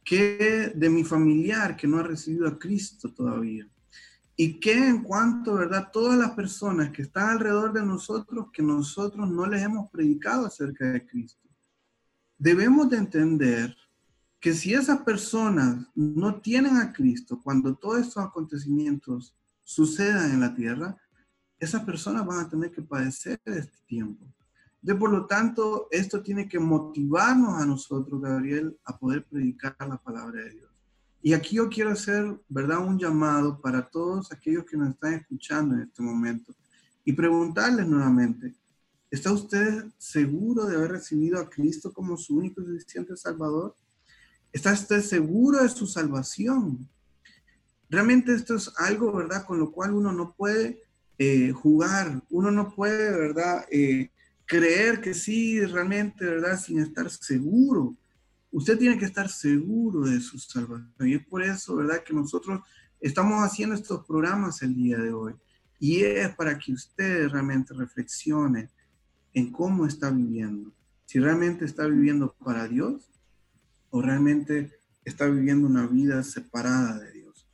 ¿Qué 0.05 0.73
de 0.75 0.89
mi 0.89 1.05
familiar 1.05 1.77
que 1.77 1.87
no 1.87 1.99
ha 1.99 2.03
recibido 2.03 2.47
a 2.47 2.59
Cristo 2.59 3.13
todavía? 3.13 3.69
¿Y 4.37 4.59
qué 4.61 4.89
en 4.89 5.03
cuanto, 5.03 5.55
verdad, 5.55 5.91
todas 5.93 6.19
las 6.19 6.31
personas 6.31 6.91
que 6.93 7.03
están 7.03 7.29
alrededor 7.29 7.73
de 7.73 7.85
nosotros 7.85 8.47
que 8.53 8.63
nosotros 8.63 9.29
no 9.29 9.47
les 9.47 9.63
hemos 9.63 9.91
predicado 9.91 10.47
acerca 10.47 10.93
de 10.93 11.05
Cristo? 11.05 11.47
Debemos 12.39 12.89
de 12.89 12.99
entender 12.99 13.77
que 14.41 14.55
si 14.55 14.73
esas 14.73 15.01
personas 15.03 15.87
no 15.95 16.41
tienen 16.41 16.77
a 16.77 16.93
Cristo 16.93 17.41
cuando 17.43 17.75
todos 17.75 18.01
estos 18.01 18.25
acontecimientos 18.25 19.35
sucedan 19.63 20.31
en 20.31 20.41
la 20.41 20.55
tierra, 20.55 20.97
esas 21.59 21.85
personas 21.85 22.25
van 22.25 22.47
a 22.47 22.49
tener 22.49 22.71
que 22.71 22.81
padecer 22.81 23.39
este 23.45 23.77
tiempo. 23.87 24.25
De 24.81 24.95
por 24.95 25.11
lo 25.11 25.27
tanto, 25.27 25.89
esto 25.91 26.23
tiene 26.23 26.49
que 26.49 26.59
motivarnos 26.59 27.61
a 27.61 27.67
nosotros, 27.67 28.21
Gabriel, 28.21 28.79
a 28.85 28.97
poder 28.97 29.25
predicar 29.27 29.77
la 29.81 29.97
palabra 29.97 30.43
de 30.43 30.51
Dios. 30.51 30.71
Y 31.21 31.33
aquí 31.33 31.57
yo 31.57 31.69
quiero 31.69 31.91
hacer, 31.91 32.39
¿verdad?, 32.49 32.79
un 32.79 32.99
llamado 32.99 33.61
para 33.61 33.89
todos 33.89 34.31
aquellos 34.31 34.65
que 34.65 34.77
nos 34.77 34.91
están 34.91 35.15
escuchando 35.15 35.75
en 35.75 35.83
este 35.83 36.03
momento 36.03 36.55
y 37.05 37.13
preguntarles 37.13 37.89
nuevamente, 37.89 38.55
¿está 39.11 39.33
usted 39.33 39.87
seguro 39.99 40.67
de 40.67 40.77
haber 40.77 40.93
recibido 40.93 41.41
a 41.41 41.51
Cristo 41.51 41.93
como 41.93 42.17
su 42.17 42.37
único 42.37 42.63
y 42.63 42.67
suficiente 42.67 43.17
Salvador? 43.17 43.75
¿Está 44.53 44.73
usted 44.73 45.03
seguro 45.03 45.63
de 45.63 45.69
su 45.69 45.87
salvación? 45.87 46.89
Realmente 47.91 48.33
esto 48.33 48.55
es 48.55 48.71
algo, 48.77 49.13
¿verdad?, 49.13 49.45
con 49.45 49.59
lo 49.59 49.73
cual 49.73 49.95
uno 49.95 50.13
no 50.13 50.35
puede 50.35 50.83
eh, 51.19 51.51
jugar, 51.51 52.23
uno 52.31 52.53
no 52.53 52.73
puede, 52.73 53.11
¿verdad?, 53.11 53.65
eh, 53.73 54.13
creer 54.49 55.01
que 55.01 55.13
sí, 55.13 55.61
realmente, 55.61 56.25
¿verdad? 56.25 56.59
Sin 56.59 56.81
estar 56.81 57.09
seguro. 57.11 57.95
Usted 58.51 58.79
tiene 58.79 58.99
que 58.99 59.05
estar 59.05 59.29
seguro 59.29 60.01
de 60.01 60.21
su 60.21 60.39
salvación. 60.39 60.91
Y 61.01 61.15
es 61.15 61.27
por 61.27 61.43
eso, 61.43 61.77
¿verdad? 61.77 62.03
Que 62.03 62.15
nosotros 62.15 62.63
estamos 62.99 63.45
haciendo 63.45 63.75
estos 63.75 64.05
programas 64.07 64.63
el 64.63 64.75
día 64.75 64.97
de 64.97 65.13
hoy. 65.13 65.35
Y 65.79 66.01
es 66.03 66.35
para 66.35 66.59
que 66.59 66.73
usted 66.73 67.29
realmente 67.29 67.75
reflexione 67.75 68.71
en 69.35 69.53
cómo 69.53 69.87
está 69.87 70.11
viviendo. 70.11 70.75
Si 71.05 71.21
realmente 71.21 71.67
está 71.67 71.87
viviendo 71.87 72.35
para 72.43 72.67
Dios 72.67 73.11
o 73.91 74.01
realmente 74.01 74.73
está 75.05 75.27
viviendo 75.27 75.69
una 75.69 75.87
vida 75.87 76.23
separada 76.23 76.99
de 76.99 77.13
Dios. 77.13 77.47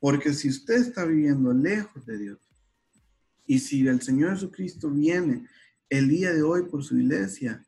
Porque 0.00 0.34
si 0.34 0.48
usted 0.48 0.74
está 0.74 1.04
viviendo 1.04 1.54
lejos 1.54 2.04
de 2.04 2.18
Dios 2.18 2.38
y 3.46 3.60
si 3.60 3.86
el 3.86 4.02
Señor 4.02 4.32
Jesucristo 4.32 4.90
viene 4.90 5.46
el 5.88 6.08
día 6.08 6.32
de 6.32 6.42
hoy 6.42 6.62
por 6.64 6.82
su 6.82 6.98
iglesia 6.98 7.64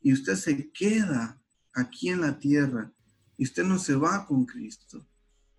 y 0.00 0.12
usted 0.12 0.34
se 0.34 0.70
queda 0.70 1.40
aquí 1.72 2.08
en 2.08 2.20
la 2.20 2.38
tierra 2.38 2.92
y 3.36 3.44
usted 3.44 3.64
no 3.64 3.78
se 3.78 3.94
va 3.94 4.26
con 4.26 4.44
Cristo, 4.44 5.06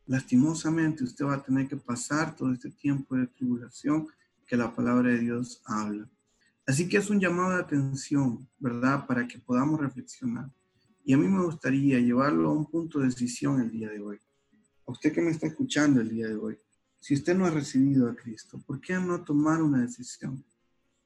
lastimosamente 0.05 1.03
usted 1.03 1.25
va 1.25 1.35
a 1.35 1.43
tener 1.43 1.67
que 1.67 1.77
pasar 1.77 2.35
todo 2.35 2.51
este 2.51 2.69
tiempo 2.69 3.15
de 3.15 3.27
tribulación 3.27 4.07
que 4.45 4.57
la 4.57 4.75
palabra 4.75 5.09
de 5.11 5.19
Dios 5.19 5.61
habla. 5.65 6.09
Así 6.67 6.87
que 6.87 6.97
es 6.97 7.09
un 7.09 7.19
llamado 7.19 7.55
de 7.55 7.61
atención, 7.61 8.47
¿verdad? 8.59 9.05
Para 9.07 9.27
que 9.27 9.39
podamos 9.39 9.79
reflexionar. 9.79 10.51
Y 11.03 11.13
a 11.13 11.17
mí 11.17 11.27
me 11.27 11.43
gustaría 11.43 11.99
llevarlo 11.99 12.49
a 12.49 12.53
un 12.53 12.65
punto 12.65 12.99
de 12.99 13.07
decisión 13.07 13.61
el 13.61 13.71
día 13.71 13.89
de 13.89 13.99
hoy. 13.99 14.19
A 14.85 14.91
usted 14.91 15.11
que 15.11 15.21
me 15.21 15.31
está 15.31 15.47
escuchando 15.47 16.01
el 16.01 16.09
día 16.09 16.27
de 16.27 16.35
hoy, 16.35 16.57
si 16.99 17.15
usted 17.15 17.35
no 17.35 17.45
ha 17.45 17.49
recibido 17.49 18.07
a 18.09 18.15
Cristo, 18.15 18.61
¿por 18.65 18.79
qué 18.79 18.93
no 18.93 19.23
tomar 19.23 19.61
una 19.61 19.81
decisión? 19.81 20.43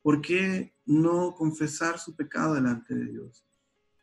¿Por 0.05 0.21
qué 0.21 0.71
no 0.85 1.33
confesar 1.33 1.97
su 1.97 2.15
pecado 2.15 2.53
delante 2.53 2.93
de 2.93 3.07
Dios? 3.07 3.43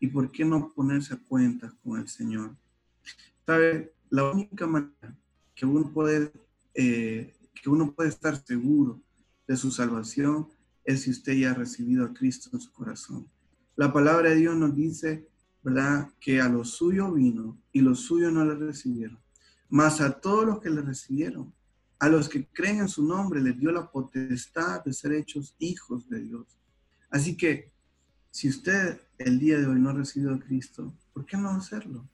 ¿Y 0.01 0.09
por 0.09 0.33
qué 0.33 0.45
no 0.45 0.75
ponerse 0.75 1.15
a 1.15 1.23
cuentas 1.29 1.73
con 1.75 2.01
el 2.01 2.09
Señor? 2.09 2.57
¿Sabe? 3.47 3.95
La 4.11 4.29
única 4.29 4.67
manera 4.67 5.17
que 5.55 5.65
uno 5.65 5.93
puede, 5.93 6.33
eh, 6.75 7.33
que 7.55 7.71
uno 7.71 7.95
puede 7.95 8.09
estar 8.09 8.35
seguro 8.45 9.01
de 9.47 9.57
su 9.57 9.71
salvación 9.71 10.49
es 10.85 11.03
si 11.03 11.13
usted 11.13 11.35
ya 11.35 11.53
ha 11.53 11.55
recibido 11.55 12.05
a 12.05 12.13
Cristo 12.13 12.51
en 12.53 12.61
su 12.61 12.73
corazón. 12.73 13.31
La 13.77 13.93
palabra 13.93 14.31
de 14.31 14.35
Dios 14.35 14.57
nos 14.57 14.75
dice, 14.75 15.29
¿verdad?, 15.63 16.11
que 16.19 16.41
a 16.41 16.49
los 16.49 16.71
suyos 16.71 17.15
vino 17.15 17.63
y 17.71 17.81
los 17.81 18.01
suyos 18.01 18.33
no 18.33 18.45
le 18.45 18.57
recibieron. 18.57 19.21
Mas 19.69 20.01
a 20.01 20.19
todos 20.19 20.47
los 20.47 20.59
que 20.59 20.71
le 20.71 20.83
recibieron, 20.83 21.55
a 22.03 22.09
los 22.09 22.29
que 22.29 22.49
creen 22.49 22.81
en 22.81 22.89
su 22.89 23.07
nombre, 23.07 23.41
les 23.41 23.57
dio 23.57 23.71
la 23.71 23.89
potestad 23.89 24.83
de 24.83 24.93
ser 24.93 25.13
hechos 25.13 25.55
hijos 25.61 26.09
de 26.09 26.19
Dios. 26.19 26.59
Así 27.09 27.37
que, 27.37 27.71
si 28.29 28.49
usted 28.49 29.01
el 29.19 29.39
día 29.39 29.61
de 29.61 29.69
hoy 29.69 29.79
no 29.79 29.91
ha 29.91 29.93
recibido 29.93 30.35
a 30.35 30.41
Cristo, 30.41 30.93
¿por 31.13 31.25
qué 31.25 31.37
no 31.37 31.51
hacerlo? 31.51 32.11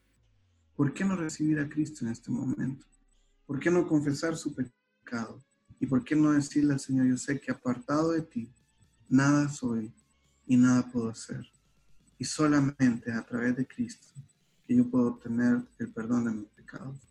¿Por 0.76 0.93
qué 0.93 1.07
no 1.07 1.16
recibir 1.16 1.59
a 1.59 1.70
Cristo 1.70 2.05
en 2.05 2.11
este 2.11 2.30
momento? 2.30 2.84
¿Por 3.47 3.59
qué 3.59 3.70
no 3.70 3.89
confesar 3.89 4.36
su 4.36 4.55
pecado? 4.55 5.43
¿Y 5.80 5.86
por 5.86 6.05
qué 6.05 6.14
no 6.14 6.32
decirle 6.32 6.74
al 6.74 6.80
Señor, 6.80 7.07
yo 7.07 7.16
sé 7.16 7.41
que 7.41 7.51
apartado 7.51 8.11
de 8.11 8.20
ti, 8.20 8.53
nada 9.09 9.49
soy 9.49 9.91
y 10.47 10.59
nada 10.59 10.86
puedo 10.93 11.09
hacer? 11.09 11.51
Y 12.18 12.26
solamente 12.26 13.11
a 13.11 13.24
través 13.24 13.57
de 13.57 13.66
Cristo 13.66 14.09
que 14.66 14.76
yo 14.76 14.91
puedo 14.91 15.09
obtener 15.09 15.62
el 15.78 15.91
perdón 15.95 16.26
de 16.26 16.32
mis 16.32 16.49
pecados. 16.49 17.07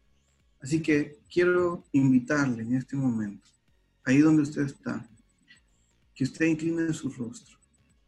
Así 0.67 0.81
que 0.81 1.21
quiero 1.31 1.85
invitarle 1.93 2.61
en 2.61 2.73
este 2.73 2.97
momento, 2.97 3.49
ahí 4.03 4.17
donde 4.17 4.41
usted 4.41 4.63
está, 4.63 5.09
que 6.13 6.25
usted 6.25 6.45
incline 6.45 6.91
su 6.91 7.09
rostro. 7.09 7.57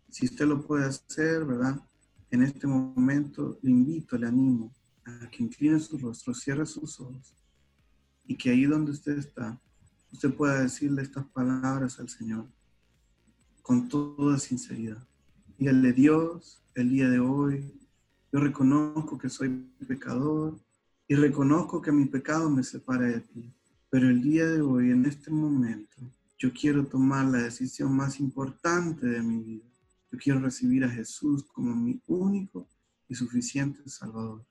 Si 0.09 0.25
usted 0.25 0.45
lo 0.45 0.61
puede 0.67 0.83
hacer, 0.83 1.45
¿verdad? 1.45 1.81
En 2.29 2.43
este 2.43 2.67
momento 2.67 3.57
le 3.61 3.71
invito, 3.71 4.17
le 4.17 4.27
animo 4.27 4.75
a 5.05 5.29
que 5.29 5.41
incline 5.41 5.79
su 5.79 5.97
rostro, 5.99 6.33
cierre 6.33 6.65
sus 6.65 6.99
ojos 6.99 7.33
y 8.25 8.35
que 8.35 8.49
ahí 8.49 8.65
donde 8.65 8.91
usted 8.91 9.17
está, 9.17 9.57
usted 10.11 10.33
pueda 10.33 10.59
decirle 10.59 11.03
estas 11.03 11.25
palabras 11.27 11.97
al 12.01 12.09
Señor 12.09 12.45
con 13.61 13.87
toda 13.87 14.37
sinceridad. 14.37 15.01
Dígale, 15.57 15.93
Dios, 15.93 16.61
el 16.75 16.89
día 16.89 17.09
de 17.09 17.19
hoy, 17.19 17.73
yo 18.33 18.41
reconozco 18.41 19.17
que 19.17 19.29
soy 19.29 19.47
pecador 19.87 20.59
y 21.09 21.15
reconozco 21.15 21.81
que 21.81 21.91
mi 21.91 22.05
pecado 22.05 22.51
me 22.51 22.63
separa 22.63 23.07
de 23.07 23.21
ti. 23.21 23.51
Pero 23.89 24.07
el 24.07 24.21
día 24.21 24.45
de 24.45 24.61
hoy, 24.61 24.91
en 24.91 25.07
este 25.07 25.31
momento, 25.31 25.97
yo 26.37 26.53
quiero 26.53 26.85
tomar 26.85 27.25
la 27.25 27.39
decisión 27.39 27.95
más 27.95 28.19
importante 28.19 29.07
de 29.07 29.23
mi 29.23 29.41
vida. 29.41 29.65
Yo 30.11 30.19
quiero 30.19 30.39
recibir 30.39 30.83
a 30.83 30.89
Jesús 30.89 31.43
como 31.51 31.75
mi 31.75 31.99
único 32.05 32.67
y 33.07 33.15
suficiente 33.15 33.81
Salvador. 33.89 34.45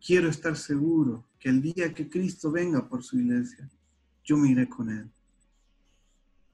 Quiero 0.00 0.28
estar 0.28 0.56
seguro 0.56 1.28
que 1.40 1.48
el 1.48 1.60
día 1.60 1.92
que 1.92 2.08
Cristo 2.08 2.52
venga 2.52 2.88
por 2.88 3.02
su 3.02 3.18
iglesia, 3.18 3.68
yo 4.22 4.36
me 4.36 4.52
iré 4.52 4.68
con 4.68 4.90
Él. 4.90 5.10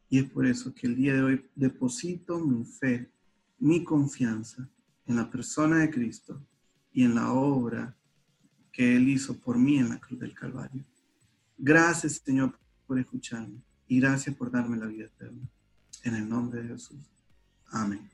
Y 0.08 0.20
es 0.20 0.30
por 0.30 0.46
eso 0.46 0.74
que 0.74 0.86
el 0.86 0.96
día 0.96 1.12
de 1.12 1.22
hoy 1.22 1.50
deposito 1.54 2.40
mi 2.40 2.64
fe, 2.64 3.10
mi 3.58 3.84
confianza 3.84 4.66
en 5.04 5.16
la 5.16 5.30
persona 5.30 5.80
de 5.80 5.90
Cristo 5.90 6.40
y 6.90 7.04
en 7.04 7.16
la 7.16 7.32
obra 7.32 7.94
que 8.74 8.96
Él 8.96 9.08
hizo 9.08 9.38
por 9.38 9.56
mí 9.56 9.78
en 9.78 9.88
la 9.88 10.00
cruz 10.00 10.18
del 10.18 10.34
Calvario. 10.34 10.84
Gracias, 11.56 12.20
Señor, 12.24 12.58
por 12.86 12.98
escucharme 12.98 13.62
y 13.86 14.00
gracias 14.00 14.34
por 14.34 14.50
darme 14.50 14.76
la 14.76 14.86
vida 14.86 15.04
eterna. 15.04 15.48
En 16.02 16.16
el 16.16 16.28
nombre 16.28 16.60
de 16.60 16.68
Jesús. 16.70 16.98
Amén. 17.70 18.13